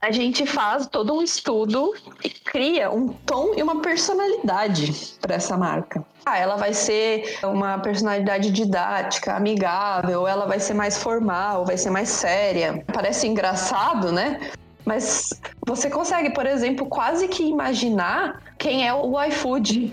a 0.00 0.10
gente 0.10 0.46
faz 0.46 0.86
todo 0.86 1.12
um 1.12 1.22
estudo 1.22 1.94
e 2.24 2.30
cria 2.30 2.90
um 2.90 3.08
tom 3.08 3.52
e 3.54 3.62
uma 3.62 3.82
personalidade 3.82 5.14
para 5.20 5.34
essa 5.34 5.56
marca. 5.58 6.04
Ah, 6.24 6.38
ela 6.38 6.56
vai 6.56 6.72
ser 6.72 7.38
uma 7.42 7.78
personalidade 7.78 8.50
didática, 8.50 9.34
amigável, 9.34 10.26
ela 10.26 10.46
vai 10.46 10.58
ser 10.58 10.74
mais 10.74 10.96
formal, 10.96 11.66
vai 11.66 11.76
ser 11.76 11.90
mais 11.90 12.08
séria. 12.08 12.82
Parece 12.92 13.26
engraçado, 13.26 14.10
né? 14.10 14.50
Mas 14.86 15.38
você 15.66 15.90
consegue, 15.90 16.30
por 16.30 16.46
exemplo, 16.46 16.86
quase 16.86 17.28
que 17.28 17.42
imaginar 17.42 18.42
quem 18.58 18.86
é 18.88 18.94
o 18.94 19.22
iFood. 19.24 19.92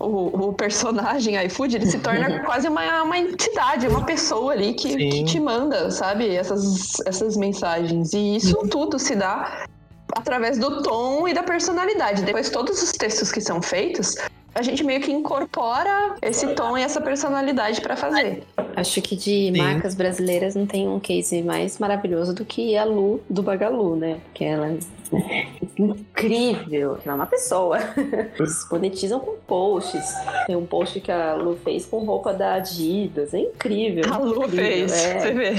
O, 0.00 0.48
o, 0.48 0.52
personagem 0.54 1.36
iFood, 1.44 1.76
ele 1.76 1.86
se 1.86 1.98
torna 1.98 2.40
quase 2.40 2.66
uma, 2.66 3.02
uma 3.02 3.18
entidade, 3.18 3.86
uma 3.86 4.04
pessoa 4.06 4.52
ali 4.52 4.72
que, 4.72 4.96
que, 4.96 5.24
te 5.24 5.38
manda, 5.38 5.90
sabe, 5.90 6.34
essas, 6.34 6.94
essas 7.04 7.36
mensagens. 7.36 8.14
E 8.14 8.36
isso 8.36 8.58
uhum. 8.58 8.68
tudo 8.68 8.98
se 8.98 9.14
dá 9.14 9.66
através 10.16 10.58
do 10.58 10.82
tom 10.82 11.28
e 11.28 11.34
da 11.34 11.42
personalidade. 11.42 12.22
Depois, 12.22 12.48
todos 12.48 12.82
os 12.82 12.92
textos 12.92 13.30
que 13.30 13.42
são 13.42 13.60
feitos, 13.60 14.14
a 14.54 14.62
gente 14.62 14.82
meio 14.84 15.00
que 15.00 15.12
incorpora 15.12 16.14
esse 16.22 16.46
tom 16.54 16.76
e 16.76 16.82
essa 16.82 17.00
personalidade 17.00 17.80
para 17.80 17.96
fazer. 17.96 18.42
Acho 18.76 19.00
que 19.02 19.16
de 19.16 19.22
Sim. 19.24 19.56
marcas 19.56 19.94
brasileiras 19.94 20.54
não 20.54 20.66
tem 20.66 20.88
um 20.88 20.98
case 20.98 21.42
mais 21.42 21.78
maravilhoso 21.78 22.34
do 22.34 22.44
que 22.44 22.76
a 22.76 22.84
Lu 22.84 23.20
do 23.28 23.42
Bagalu, 23.42 23.96
né? 23.96 24.18
Que 24.34 24.44
ela 24.44 24.68
é 24.68 25.46
incrível, 25.78 26.98
ela 27.04 27.12
é 27.12 27.14
uma 27.14 27.26
pessoa. 27.26 27.78
Eles 28.38 28.66
monetizam 28.70 29.20
com 29.20 29.36
posts. 29.46 30.14
Tem 30.46 30.56
um 30.56 30.66
post 30.66 31.00
que 31.00 31.12
a 31.12 31.34
Lu 31.34 31.56
fez 31.62 31.86
com 31.86 32.04
roupa 32.04 32.32
da 32.32 32.54
Adidas, 32.54 33.34
é 33.34 33.40
incrível. 33.40 34.04
A 34.12 34.18
Lu 34.18 34.44
incrível. 34.44 34.88
fez, 34.88 34.92
é, 34.92 35.20
você 35.20 35.32
vê. 35.32 35.50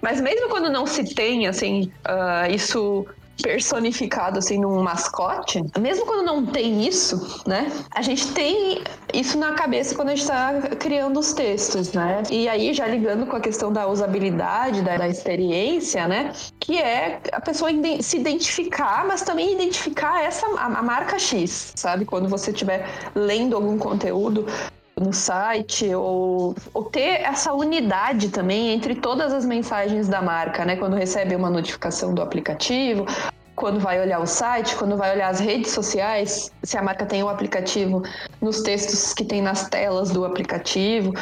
Mas 0.00 0.20
mesmo 0.20 0.48
quando 0.48 0.70
não 0.70 0.86
se 0.86 1.14
tem, 1.14 1.46
assim, 1.46 1.90
uh, 2.04 2.52
isso 2.52 3.06
personificado 3.42 4.38
assim 4.38 4.58
num 4.60 4.82
mascote, 4.82 5.62
mesmo 5.78 6.06
quando 6.06 6.24
não 6.24 6.46
tem 6.46 6.86
isso, 6.86 7.42
né? 7.46 7.70
A 7.90 8.02
gente 8.02 8.32
tem 8.32 8.82
isso 9.12 9.38
na 9.38 9.52
cabeça 9.52 9.94
quando 9.94 10.08
a 10.08 10.14
gente 10.14 10.22
está 10.22 10.60
criando 10.78 11.18
os 11.18 11.32
textos, 11.32 11.92
né? 11.92 12.22
E 12.30 12.48
aí 12.48 12.72
já 12.72 12.86
ligando 12.86 13.26
com 13.26 13.36
a 13.36 13.40
questão 13.40 13.72
da 13.72 13.86
usabilidade, 13.86 14.82
da, 14.82 14.96
da 14.96 15.08
experiência, 15.08 16.06
né? 16.06 16.32
Que 16.58 16.78
é 16.78 17.20
a 17.32 17.40
pessoa 17.40 17.70
se 18.00 18.18
identificar, 18.18 19.04
mas 19.06 19.22
também 19.22 19.52
identificar 19.52 20.22
essa 20.22 20.46
a, 20.56 20.66
a 20.66 20.82
marca 20.82 21.18
X, 21.18 21.72
sabe? 21.76 22.04
Quando 22.04 22.28
você 22.28 22.50
estiver 22.50 22.88
lendo 23.14 23.56
algum 23.56 23.78
conteúdo, 23.78 24.46
no 25.00 25.12
site 25.12 25.92
ou, 25.94 26.54
ou 26.72 26.84
ter 26.84 27.22
essa 27.22 27.52
unidade 27.52 28.28
também 28.28 28.70
entre 28.70 28.94
todas 28.94 29.32
as 29.32 29.44
mensagens 29.44 30.08
da 30.08 30.22
marca, 30.22 30.64
né? 30.64 30.76
Quando 30.76 30.94
recebe 30.94 31.34
uma 31.34 31.50
notificação 31.50 32.14
do 32.14 32.22
aplicativo, 32.22 33.04
quando 33.56 33.80
vai 33.80 34.00
olhar 34.00 34.20
o 34.20 34.26
site, 34.26 34.74
quando 34.76 34.96
vai 34.96 35.12
olhar 35.12 35.28
as 35.28 35.40
redes 35.40 35.72
sociais, 35.72 36.52
se 36.62 36.76
a 36.76 36.82
marca 36.82 37.06
tem 37.06 37.22
o 37.22 37.28
aplicativo, 37.28 38.02
nos 38.40 38.62
textos 38.62 39.12
que 39.12 39.24
tem 39.24 39.42
nas 39.42 39.68
telas 39.68 40.10
do 40.10 40.24
aplicativo. 40.24 41.12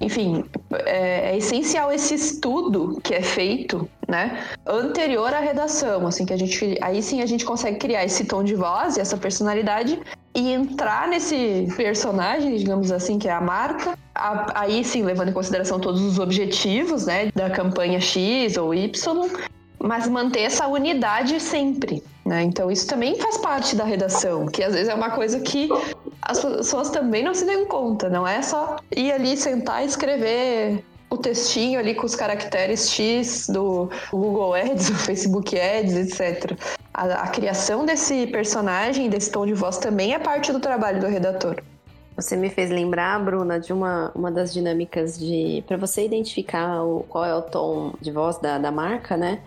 Enfim, 0.00 0.44
é, 0.86 1.32
é, 1.32 1.36
essencial 1.36 1.90
esse 1.92 2.14
estudo 2.14 3.00
que 3.02 3.14
é 3.14 3.22
feito, 3.22 3.88
né, 4.06 4.44
anterior 4.64 5.34
à 5.34 5.40
redação, 5.40 6.06
assim 6.06 6.24
que 6.24 6.32
a 6.32 6.36
gente, 6.36 6.78
aí 6.80 7.02
sim 7.02 7.20
a 7.20 7.26
gente 7.26 7.44
consegue 7.44 7.78
criar 7.78 8.04
esse 8.04 8.24
tom 8.24 8.44
de 8.44 8.54
voz 8.54 8.96
e 8.96 9.00
essa 9.00 9.16
personalidade 9.16 9.98
e 10.34 10.52
entrar 10.52 11.08
nesse 11.08 11.66
personagem, 11.76 12.56
digamos 12.56 12.92
assim, 12.92 13.18
que 13.18 13.28
é 13.28 13.32
a 13.32 13.40
marca, 13.40 13.98
aí 14.54 14.84
sim 14.84 15.02
levando 15.02 15.30
em 15.30 15.32
consideração 15.32 15.80
todos 15.80 16.00
os 16.00 16.18
objetivos, 16.20 17.06
né, 17.06 17.30
da 17.34 17.50
campanha 17.50 18.00
X 18.00 18.56
ou 18.56 18.72
Y, 18.72 19.28
mas 19.80 20.06
manter 20.06 20.42
essa 20.42 20.68
unidade 20.68 21.40
sempre. 21.40 22.02
Né? 22.28 22.42
Então, 22.42 22.70
isso 22.70 22.86
também 22.86 23.18
faz 23.18 23.38
parte 23.38 23.74
da 23.74 23.84
redação, 23.84 24.44
que 24.46 24.62
às 24.62 24.74
vezes 24.74 24.90
é 24.90 24.94
uma 24.94 25.10
coisa 25.12 25.40
que 25.40 25.66
as 26.20 26.44
pessoas 26.44 26.90
também 26.90 27.24
não 27.24 27.32
se 27.32 27.46
dão 27.46 27.64
conta, 27.64 28.10
não 28.10 28.28
é 28.28 28.42
só 28.42 28.76
ir 28.94 29.10
ali 29.10 29.34
sentar 29.34 29.82
e 29.82 29.86
escrever 29.86 30.84
o 31.08 31.16
textinho 31.16 31.80
ali 31.80 31.94
com 31.94 32.04
os 32.04 32.14
caracteres 32.14 32.90
X 32.90 33.48
do 33.48 33.88
Google 34.10 34.52
Ads, 34.52 34.90
do 34.90 34.96
Facebook 34.96 35.58
Ads, 35.58 35.94
etc. 35.94 36.52
A, 36.92 37.04
a 37.04 37.28
criação 37.28 37.86
desse 37.86 38.26
personagem, 38.26 39.08
desse 39.08 39.30
tom 39.30 39.46
de 39.46 39.54
voz 39.54 39.78
também 39.78 40.12
é 40.12 40.18
parte 40.18 40.52
do 40.52 40.60
trabalho 40.60 41.00
do 41.00 41.06
redator. 41.06 41.56
Você 42.14 42.36
me 42.36 42.50
fez 42.50 42.68
lembrar, 42.68 43.24
Bruna, 43.24 43.58
de 43.58 43.72
uma, 43.72 44.12
uma 44.14 44.30
das 44.30 44.52
dinâmicas 44.52 45.18
de. 45.18 45.64
para 45.66 45.78
você 45.78 46.04
identificar 46.04 46.82
o, 46.82 47.06
qual 47.08 47.24
é 47.24 47.34
o 47.34 47.40
tom 47.40 47.94
de 48.02 48.10
voz 48.10 48.36
da, 48.36 48.58
da 48.58 48.70
marca, 48.70 49.16
né? 49.16 49.40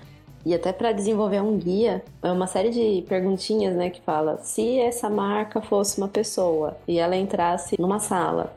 E 0.46 0.54
até 0.54 0.74
para 0.74 0.92
desenvolver 0.92 1.42
um 1.42 1.58
guia, 1.58 2.04
é 2.22 2.32
uma 2.32 2.48
série 2.48 2.70
de 2.70 3.04
perguntinhas, 3.08 3.76
né, 3.76 3.90
que 3.90 4.02
fala: 4.02 4.38
se 4.38 4.80
essa 4.80 5.10
marca 5.10 5.62
fosse 5.62 5.98
uma 5.98 6.08
pessoa 6.08 6.78
e 6.88 6.98
ela 6.98 7.16
entrasse 7.16 7.80
numa 7.80 8.00
sala, 8.00 8.54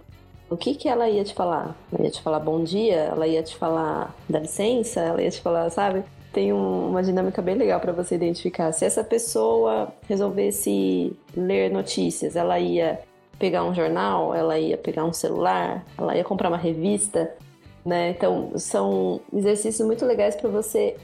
o 0.49 0.57
que 0.57 0.74
que 0.74 0.89
ela 0.89 1.09
ia 1.09 1.24
te 1.24 1.35
falar? 1.35 1.76
Ela 1.93 2.05
ia 2.05 2.11
te 2.11 2.22
falar 2.22 2.39
bom 2.39 2.62
dia? 2.62 2.97
Ela 2.97 3.26
ia 3.26 3.43
te 3.43 3.57
falar 3.57 4.14
dá 4.28 4.39
licença? 4.39 5.01
Ela 5.01 5.22
ia 5.22 5.30
te 5.30 5.41
falar, 5.41 5.68
sabe? 5.70 6.05
Tem 6.32 6.53
um, 6.53 6.89
uma 6.91 7.03
dinâmica 7.03 7.41
bem 7.41 7.55
legal 7.55 7.80
para 7.80 7.93
você 7.93 8.14
identificar. 8.14 8.72
Se 8.72 8.85
essa 8.85 9.05
pessoa 9.05 9.93
resolvesse 10.09 11.16
ler 11.37 11.70
notícias, 11.70 12.37
ela 12.37 12.59
ia 12.59 13.01
pegar 13.39 13.64
um 13.64 13.74
jornal, 13.74 14.35
ela 14.35 14.59
ia 14.59 14.76
pegar 14.76 15.05
um 15.05 15.12
celular, 15.12 15.85
ela 15.99 16.16
ia 16.16 16.24
comprar 16.24 16.49
uma 16.49 16.57
revista, 16.57 17.35
né? 17.85 18.11
Então, 18.11 18.53
são 18.57 19.20
exercícios 19.32 19.87
muito 19.87 20.05
legais 20.05 20.35
para 20.35 20.49
você 20.49 20.97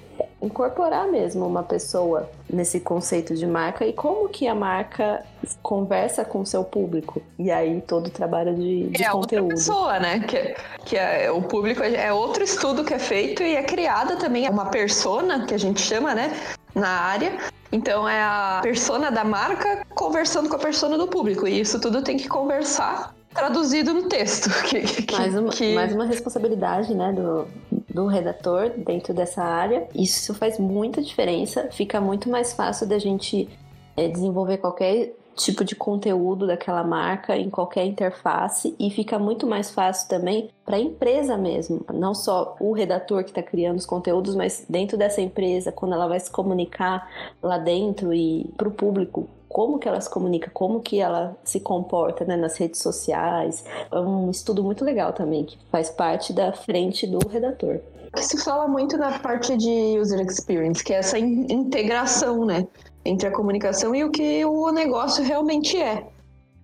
incorporar 0.43 1.07
mesmo 1.07 1.47
uma 1.47 1.63
pessoa 1.63 2.31
nesse 2.49 2.81
conceito 2.81 3.35
de 3.35 3.47
marca 3.47 3.87
e 3.87 3.93
como 3.93 4.29
que 4.29 4.47
a 4.47 4.55
marca 4.55 5.23
conversa 5.63 6.25
com 6.25 6.41
o 6.41 6.47
seu 6.47 6.65
público. 6.65 7.23
E 7.39 7.51
aí 7.51 7.81
todo 7.83 8.07
o 8.07 8.11
trabalho 8.11 8.55
de, 8.55 8.89
de 8.89 9.03
é 9.03 9.11
conteúdo. 9.11 9.43
outra 9.43 9.57
pessoa, 9.57 9.99
né? 9.99 10.21
Que, 10.21 10.55
que 10.85 10.97
é, 10.97 11.31
o 11.31 11.43
público 11.43 11.83
é, 11.83 12.07
é 12.07 12.13
outro 12.13 12.43
estudo 12.43 12.85
que 12.85 12.95
é 12.95 12.99
feito 12.99 13.43
e 13.43 13.55
é 13.55 13.63
criada 13.63 14.17
também 14.17 14.49
uma 14.49 14.67
persona, 14.67 15.47
que 15.47 15.55
a 15.55 15.59
gente 15.59 15.81
chama, 15.81 16.15
né? 16.15 16.33
Na 16.75 16.89
área. 16.89 17.39
Então 17.73 18.09
é 18.09 18.23
a 18.23 18.61
persona 18.63 19.11
da 19.11 19.25
marca 19.25 19.87
conversando 19.95 20.49
com 20.49 20.57
a 20.57 20.59
persona 20.59 20.97
do 20.97 21.07
público. 21.07 21.47
E 21.47 21.61
isso 21.61 21.81
tudo 21.81 22.03
tem 22.03 22.17
que 22.17 22.29
conversar 22.29 23.15
traduzido 23.35 23.95
no 23.95 24.09
texto. 24.09 24.51
Que, 24.71 24.83
que, 24.83 25.13
mais, 25.17 25.35
uma, 25.35 25.51
que... 25.51 25.75
mais 25.75 25.93
uma 25.93 26.05
responsabilidade, 26.05 26.95
né, 26.95 27.13
do, 27.13 27.47
do 27.93 28.07
redator 28.07 28.71
dentro 28.71 29.13
dessa 29.13 29.43
área. 29.43 29.89
Isso 29.95 30.35
faz 30.35 30.59
muita 30.59 31.03
diferença, 31.03 31.69
fica 31.71 32.01
muito 32.01 32.29
mais 32.29 32.53
fácil 32.53 32.87
da 32.87 32.99
gente 32.99 33.49
é, 33.97 34.09
desenvolver 34.09 34.59
qualquer 34.59 35.15
tipo 35.37 35.65
de 35.65 35.75
conteúdo 35.75 36.47
daquela 36.47 36.85
marca 36.85 37.37
em 37.37 37.49
qualquer 37.49 37.85
interface. 37.87 38.75
E 38.79 38.91
fica 38.91 39.19
muito 39.19 39.47
mais 39.47 39.71
fácil 39.71 40.09
também 40.09 40.51
para 40.65 40.77
a 40.77 40.81
empresa 40.81 41.37
mesmo, 41.37 41.85
não 41.93 42.15
só 42.15 42.57
o 42.61 42.73
redator 42.73 43.25
que 43.25 43.31
está 43.31 43.43
criando 43.43 43.79
os 43.79 43.87
conteúdos, 43.87 44.35
mas 44.35 44.65
dentro 44.69 44.97
dessa 44.97 45.21
empresa, 45.21 45.73
quando 45.73 45.95
ela 45.95 46.07
vai 46.07 46.21
se 46.21 46.31
comunicar 46.31 47.09
lá 47.43 47.59
dentro 47.59 48.13
e 48.13 48.45
para 48.57 48.69
o 48.69 48.73
público, 48.73 49.29
como 49.51 49.79
que 49.79 49.87
ela 49.87 50.01
se 50.01 50.09
comunica, 50.09 50.51
como 50.55 50.81
que 50.81 51.01
ela 51.01 51.37
se 51.45 51.61
comporta 51.61 52.25
né, 52.25 52.37
nas 52.37 52.57
redes 52.57 52.81
sociais. 52.81 53.65
É 53.91 53.99
um 53.99 54.31
estudo 54.31 54.65
muito 54.65 54.85
legal 54.85 55.13
também, 55.13 55.45
que 55.45 55.59
faz 55.71 55.91
parte 55.91 56.33
da 56.33 56.53
frente 56.53 57.07
do 57.07 57.19
redator. 57.29 57.81
Se 58.17 58.43
fala 58.43 58.67
muito 58.67 58.97
na 58.97 59.19
parte 59.19 59.57
de 59.57 59.99
user 60.01 60.21
experience, 60.21 60.83
que 60.83 60.93
é 60.93 60.97
essa 60.97 61.19
integração, 61.19 62.45
né? 62.45 62.67
entre 63.05 63.29
a 63.29 63.33
comunicação 63.33 63.95
e 63.95 64.05
o 64.05 64.11
que 64.11 64.45
o 64.45 64.71
negócio 64.71 65.25
realmente 65.25 65.77
é. 65.81 66.07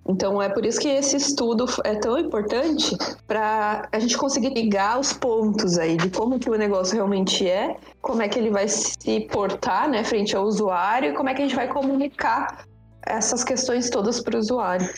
Então 0.09 0.41
é 0.41 0.49
por 0.49 0.64
isso 0.64 0.78
que 0.78 0.89
esse 0.89 1.16
estudo 1.16 1.66
é 1.82 1.97
tão 1.97 2.16
importante 2.16 2.97
para 3.26 3.89
a 3.91 3.99
gente 3.99 4.16
conseguir 4.16 4.51
ligar 4.51 5.01
os 5.01 5.12
pontos 5.12 5.78
aí 5.78 5.97
de 5.97 6.11
como 6.11 6.39
que 6.39 6.49
o 6.49 6.55
negócio 6.55 6.95
realmente 6.95 7.49
é, 7.49 7.76
como 8.01 8.22
é 8.22 8.28
que 8.28 8.39
ele 8.39 8.51
vai 8.51 8.68
se 8.68 9.20
portar, 9.32 9.89
né, 9.89 10.05
frente 10.05 10.37
ao 10.37 10.45
usuário 10.45 11.11
e 11.11 11.14
como 11.14 11.28
é 11.28 11.34
que 11.34 11.43
a 11.43 11.45
gente 11.45 11.57
vai 11.57 11.66
comunicar 11.66 12.64
essas 13.07 13.45
questões 13.45 13.89
todas 13.89 14.21
para 14.21 14.37
o 14.37 14.39
usuário. 14.39 14.89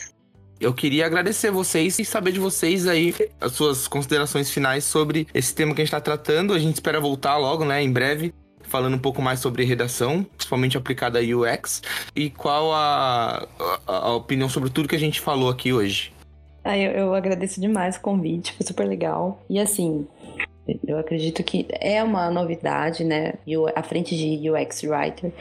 Eu 0.59 0.73
queria 0.73 1.05
agradecer 1.05 1.51
vocês 1.51 1.97
e 1.99 2.05
saber 2.05 2.33
de 2.33 2.39
vocês 2.39 2.85
aí 2.85 3.15
as 3.39 3.53
suas 3.53 3.87
considerações 3.87 4.51
finais 4.51 4.83
sobre 4.83 5.25
esse 5.33 5.55
tema 5.55 5.73
que 5.73 5.81
a 5.81 5.85
gente 5.85 5.93
está 5.93 6.01
tratando. 6.01 6.53
A 6.53 6.59
gente 6.59 6.73
espera 6.73 6.99
voltar 6.99 7.37
logo, 7.37 7.63
né, 7.63 7.81
em 7.81 7.89
breve, 7.89 8.33
falando 8.63 8.95
um 8.95 8.99
pouco 8.99 9.21
mais 9.21 9.39
sobre 9.39 9.63
redação, 9.63 10.21
principalmente 10.35 10.77
aplicada 10.77 11.19
a 11.19 11.21
UX, 11.21 11.81
e 12.13 12.29
qual 12.29 12.73
a, 12.73 13.47
a 13.87 14.11
opinião 14.11 14.49
sobre 14.49 14.69
tudo 14.69 14.89
que 14.89 14.95
a 14.97 14.99
gente 14.99 15.21
falou 15.21 15.49
aqui 15.49 15.71
hoje. 15.71 16.11
Ah, 16.61 16.77
eu, 16.77 16.91
eu 16.91 17.15
agradeço 17.15 17.61
demais 17.61 17.95
o 17.95 18.01
convite, 18.01 18.53
foi 18.53 18.65
super 18.67 18.85
legal. 18.85 19.41
E 19.49 19.59
assim, 19.59 20.05
eu 20.85 20.97
acredito 20.97 21.43
que 21.43 21.65
é 21.71 22.03
uma 22.03 22.29
novidade, 22.29 23.03
né? 23.03 23.33
A 23.75 23.83
frente 23.83 24.15
de 24.15 24.49
UX 24.49 24.83
Writer. 24.83 25.31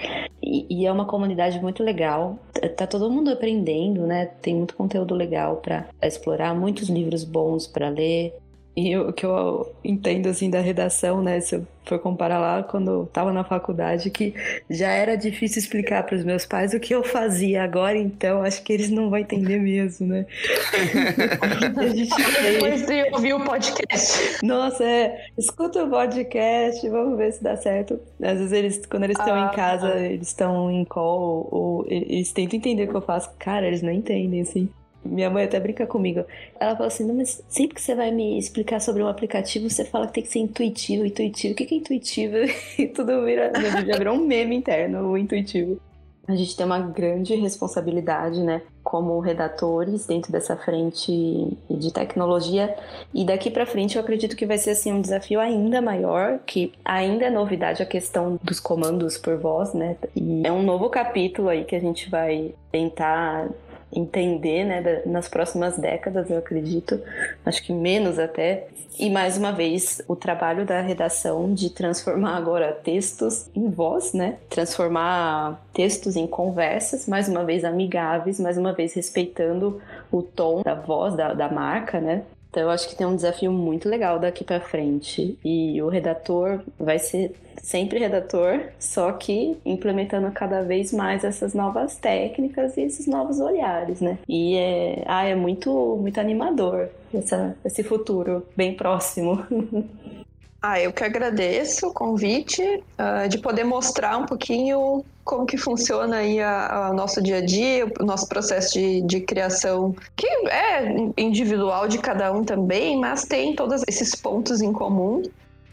E, 0.42 0.66
e, 0.70 0.86
é 0.86 0.92
uma 0.92 1.04
comunidade 1.04 1.60
muito 1.60 1.82
legal. 1.82 2.38
Tá, 2.76 2.86
todo 2.86 3.10
mundo 3.10 3.30
aprendendo, 3.30 4.06
né? 4.06 4.26
Tem 4.40 4.54
muito 4.54 4.74
conteúdo 4.74 5.14
legal 5.14 5.56
para 5.56 5.86
explorar, 6.02 6.54
muitos 6.54 6.88
livros 6.88 7.24
bons 7.24 7.66
para 7.66 7.88
ler. 7.88 8.34
E 8.80 8.96
o 8.96 9.12
que 9.12 9.26
eu 9.26 9.74
entendo 9.84 10.28
assim 10.28 10.48
da 10.48 10.60
redação, 10.60 11.20
né, 11.20 11.40
se 11.40 11.56
eu 11.56 11.66
for 11.84 11.98
comparar 11.98 12.38
lá 12.38 12.62
quando 12.62 12.88
eu 12.88 13.06
tava 13.06 13.32
na 13.32 13.42
faculdade, 13.42 14.08
que 14.08 14.32
já 14.70 14.90
era 14.90 15.16
difícil 15.16 15.58
explicar 15.58 16.04
para 16.04 16.14
os 16.14 16.22
meus 16.22 16.46
pais 16.46 16.72
o 16.72 16.78
que 16.78 16.94
eu 16.94 17.02
fazia 17.02 17.64
agora, 17.64 17.98
então 17.98 18.40
acho 18.40 18.62
que 18.62 18.72
eles 18.72 18.88
não 18.88 19.10
vão 19.10 19.18
entender 19.18 19.58
mesmo, 19.58 20.06
né? 20.06 20.26
Depois 22.52 22.86
de 22.86 23.10
ouvir 23.14 23.34
o 23.34 23.40
podcast. 23.40 24.46
Nossa, 24.46 24.84
é, 24.84 25.26
escuta 25.36 25.82
o 25.82 25.90
podcast, 25.90 26.88
vamos 26.88 27.18
ver 27.18 27.32
se 27.32 27.42
dá 27.42 27.56
certo. 27.56 27.98
Às 28.22 28.38
vezes 28.38 28.52
eles, 28.52 28.86
quando 28.86 29.02
eles 29.02 29.18
estão 29.18 29.34
ah, 29.34 29.50
em 29.50 29.56
casa, 29.56 29.88
ah. 29.88 30.06
eles 30.06 30.28
estão 30.28 30.70
em 30.70 30.84
call, 30.84 31.48
ou 31.50 31.84
eles 31.88 32.30
tentam 32.30 32.56
entender 32.56 32.84
o 32.84 32.90
que 32.90 32.96
eu 32.96 33.02
faço. 33.02 33.28
Cara, 33.40 33.66
eles 33.66 33.82
não 33.82 33.90
entendem, 33.90 34.40
assim. 34.40 34.68
Minha 35.08 35.30
mãe 35.30 35.44
até 35.44 35.58
brinca 35.58 35.86
comigo. 35.86 36.24
Ela 36.60 36.76
fala 36.76 36.88
assim: 36.88 37.10
mas 37.12 37.42
sempre 37.48 37.74
que 37.74 37.82
você 37.82 37.94
vai 37.94 38.10
me 38.10 38.38
explicar 38.38 38.80
sobre 38.80 39.02
um 39.02 39.08
aplicativo, 39.08 39.68
você 39.68 39.84
fala 39.84 40.06
que 40.06 40.14
tem 40.14 40.22
que 40.22 40.30
ser 40.30 40.40
intuitivo, 40.40 41.04
intuitivo. 41.04 41.52
O 41.54 41.56
que 41.56 41.74
é 41.74 41.78
intuitivo? 41.78 42.36
E 42.78 42.86
tudo 42.86 43.24
vira, 43.24 43.52
já 43.84 43.96
virou 43.98 44.14
um 44.14 44.24
meme 44.24 44.54
interno, 44.54 45.10
o 45.10 45.18
intuitivo. 45.18 45.80
A 46.28 46.36
gente 46.36 46.54
tem 46.54 46.66
uma 46.66 46.78
grande 46.78 47.34
responsabilidade, 47.34 48.42
né, 48.42 48.60
como 48.84 49.18
redatores 49.18 50.06
dentro 50.06 50.30
dessa 50.30 50.54
frente 50.58 51.56
de 51.70 51.90
tecnologia. 51.90 52.76
E 53.14 53.24
daqui 53.24 53.50
para 53.50 53.64
frente 53.64 53.96
eu 53.96 54.02
acredito 54.02 54.36
que 54.36 54.44
vai 54.44 54.58
ser 54.58 54.72
assim 54.72 54.92
um 54.92 55.00
desafio 55.00 55.40
ainda 55.40 55.80
maior, 55.80 56.38
que 56.44 56.70
ainda 56.84 57.24
é 57.24 57.30
novidade 57.30 57.82
a 57.82 57.86
questão 57.86 58.38
dos 58.42 58.60
comandos 58.60 59.16
por 59.16 59.38
voz, 59.38 59.72
né? 59.72 59.96
E 60.14 60.42
é 60.46 60.52
um 60.52 60.62
novo 60.62 60.90
capítulo 60.90 61.48
aí 61.48 61.64
que 61.64 61.74
a 61.74 61.80
gente 61.80 62.10
vai 62.10 62.54
tentar 62.70 63.48
entender, 63.92 64.64
né, 64.64 65.02
nas 65.06 65.28
próximas 65.28 65.78
décadas, 65.78 66.30
eu 66.30 66.38
acredito, 66.38 67.00
acho 67.44 67.62
que 67.62 67.72
menos 67.72 68.18
até. 68.18 68.68
E 68.98 69.08
mais 69.08 69.38
uma 69.38 69.52
vez, 69.52 70.02
o 70.08 70.16
trabalho 70.16 70.66
da 70.66 70.80
redação 70.80 71.54
de 71.54 71.70
transformar 71.70 72.36
agora 72.36 72.72
textos 72.72 73.48
em 73.54 73.70
voz, 73.70 74.12
né, 74.12 74.36
transformar 74.50 75.62
textos 75.72 76.16
em 76.16 76.26
conversas, 76.26 77.06
mais 77.06 77.28
uma 77.28 77.44
vez 77.44 77.64
amigáveis, 77.64 78.40
mais 78.40 78.58
uma 78.58 78.72
vez 78.72 78.94
respeitando 78.94 79.80
o 80.10 80.22
tom 80.22 80.62
da 80.62 80.74
voz 80.74 81.14
da, 81.14 81.32
da 81.32 81.48
marca, 81.48 82.00
né, 82.00 82.22
então 82.50 82.62
eu 82.62 82.70
acho 82.70 82.88
que 82.88 82.96
tem 82.96 83.06
um 83.06 83.14
desafio 83.14 83.52
muito 83.52 83.88
legal 83.88 84.18
daqui 84.18 84.44
para 84.44 84.60
frente. 84.60 85.38
E 85.44 85.80
o 85.82 85.88
redator 85.88 86.60
vai 86.78 86.98
ser 86.98 87.34
sempre 87.62 87.98
redator, 87.98 88.60
só 88.78 89.12
que 89.12 89.56
implementando 89.64 90.30
cada 90.32 90.62
vez 90.62 90.92
mais 90.92 91.24
essas 91.24 91.54
novas 91.54 91.96
técnicas 91.96 92.76
e 92.76 92.82
esses 92.82 93.06
novos 93.06 93.40
olhares, 93.40 94.00
né? 94.00 94.18
E 94.28 94.56
é, 94.56 95.02
ah, 95.06 95.24
é 95.24 95.34
muito, 95.34 95.96
muito 96.00 96.18
animador 96.18 96.88
essa, 97.12 97.56
esse 97.64 97.82
futuro 97.82 98.46
bem 98.56 98.74
próximo. 98.74 99.44
Ah, 100.60 100.80
eu 100.80 100.92
que 100.92 101.04
agradeço 101.04 101.86
o 101.86 101.94
convite 101.94 102.62
uh, 102.62 103.28
de 103.28 103.38
poder 103.38 103.62
mostrar 103.62 104.18
um 104.18 104.26
pouquinho 104.26 105.04
como 105.24 105.46
que 105.46 105.56
funciona 105.56 106.16
aí 106.16 106.38
o 106.42 106.94
nosso 106.94 107.22
dia 107.22 107.36
a 107.36 107.40
dia, 107.44 107.86
o 108.00 108.04
nosso 108.04 108.28
processo 108.28 108.72
de, 108.72 109.02
de 109.02 109.20
criação, 109.20 109.94
que 110.16 110.26
é 110.26 111.12
individual 111.16 111.86
de 111.86 111.98
cada 111.98 112.32
um 112.32 112.42
também, 112.42 112.96
mas 112.98 113.24
tem 113.24 113.54
todos 113.54 113.82
esses 113.86 114.14
pontos 114.14 114.60
em 114.60 114.72
comum 114.72 115.22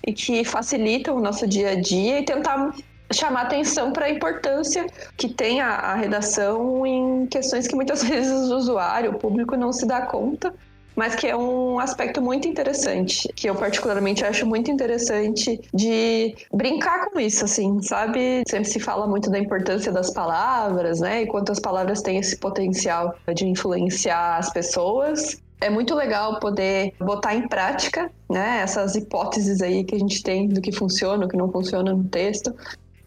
e 0.06 0.14
que 0.14 0.44
facilitam 0.44 1.16
o 1.16 1.22
nosso 1.22 1.48
dia 1.48 1.70
a 1.72 1.76
dia 1.82 2.20
e 2.20 2.26
tentar 2.26 2.76
chamar 3.12 3.44
atenção 3.44 3.92
para 3.92 4.06
a 4.06 4.10
importância 4.10 4.86
que 5.18 5.30
tem 5.30 5.62
a, 5.62 5.70
a 5.70 5.96
redação 5.96 6.86
em 6.86 7.26
questões 7.28 7.68
que 7.68 7.76
muitas 7.76 8.04
vezes 8.08 8.52
o 8.52 8.58
usuário, 8.58 9.12
o 9.12 9.18
público 9.18 9.56
não 9.56 9.72
se 9.72 9.88
dá 9.88 10.02
conta 10.06 10.54
mas 10.96 11.16
que 11.16 11.28
é 11.28 11.36
um 11.36 11.80
aspecto 11.80 12.22
muito 12.22 12.48
interessante, 12.48 13.28
que 13.36 13.50
eu 13.50 13.56
particularmente 13.56 14.24
acho 14.24 14.46
muito 14.46 14.72
interessante 14.72 15.60
de 15.74 16.36
brincar 16.54 17.10
com 17.10 17.20
isso, 17.20 17.46
assim, 17.46 17.82
sabe? 17.82 18.44
Sempre 18.48 18.70
se 18.70 18.80
fala 18.80 19.06
muito 19.08 19.30
da 19.30 19.38
importância 19.38 19.92
das 19.92 20.12
palavras, 20.12 21.00
né? 21.00 21.24
E 21.24 21.28
quanto 21.28 21.52
as 21.52 21.60
palavras 21.60 22.02
têm 22.02 22.18
esse 22.18 22.38
potencial 22.38 23.16
de 23.34 23.46
influenciar 23.46 24.38
as 24.38 24.52
pessoas. 24.52 25.38
É 25.62 25.70
muito 25.70 25.96
legal 25.96 26.40
poder 26.40 26.94
botar 27.00 27.34
em 27.34 27.48
prática, 27.48 28.12
né, 28.30 28.60
essas 28.62 28.94
hipóteses 28.94 29.62
aí 29.62 29.86
que 29.86 29.96
a 29.96 30.00
gente 30.00 30.22
tem 30.22 30.50
do 30.50 30.62
que 30.62 30.72
funciona, 30.72 31.26
o 31.26 31.30
que 31.30 31.38
não 31.38 31.50
funciona 31.50 31.94
no 31.94 32.04
texto, 32.04 32.54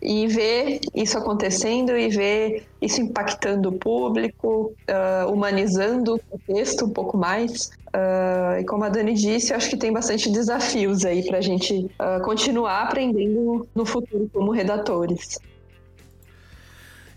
e 0.01 0.26
ver 0.26 0.80
isso 0.94 1.18
acontecendo 1.18 1.96
e 1.96 2.09
ver 2.09 2.66
isso 2.80 3.01
impactando 3.01 3.70
o 3.70 3.72
público, 3.72 4.72
uh, 4.88 5.32
humanizando 5.32 6.20
o 6.30 6.38
texto 6.46 6.84
um 6.84 6.90
pouco 6.90 7.16
mais. 7.16 7.70
Uh, 7.88 8.61
e 8.61 8.64
como 8.64 8.84
a 8.84 8.88
Dani 8.88 9.14
disse, 9.14 9.53
acho 9.53 9.70
que 9.70 9.76
tem 9.76 9.92
bastante 9.92 10.30
desafios 10.30 11.05
aí 11.05 11.24
para 11.26 11.38
a 11.38 11.40
gente 11.40 11.74
uh, 11.74 12.22
continuar 12.22 12.82
aprendendo 12.82 13.66
no 13.74 13.84
futuro 13.84 14.30
como 14.32 14.53
redatores. 14.53 15.38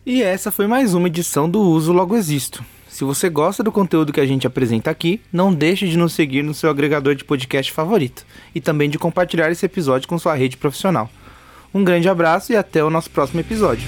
E 0.03 0.23
essa 0.23 0.49
foi 0.49 0.65
mais 0.65 0.95
uma 0.95 1.07
edição 1.07 1.47
do 1.47 1.61
Uso 1.61 1.93
Logo 1.93 2.15
Existo. 2.17 2.65
Se 2.89 3.03
você 3.03 3.29
gosta 3.29 3.63
do 3.63 3.71
conteúdo 3.71 4.11
que 4.11 4.19
a 4.19 4.25
gente 4.25 4.47
apresenta 4.47 4.89
aqui, 4.89 5.21
não 5.31 5.53
deixe 5.53 5.87
de 5.87 5.97
nos 5.97 6.13
seguir 6.13 6.43
no 6.43 6.53
seu 6.53 6.69
agregador 6.69 7.15
de 7.15 7.23
podcast 7.23 7.71
favorito 7.71 8.25
e 8.53 8.59
também 8.59 8.89
de 8.89 8.99
compartilhar 8.99 9.49
esse 9.51 9.65
episódio 9.65 10.09
com 10.09 10.17
sua 10.17 10.33
rede 10.33 10.57
profissional. 10.57 11.09
Um 11.73 11.83
grande 11.83 12.09
abraço 12.09 12.51
e 12.51 12.57
até 12.57 12.83
o 12.83 12.89
nosso 12.89 13.09
próximo 13.09 13.39
episódio. 13.39 13.87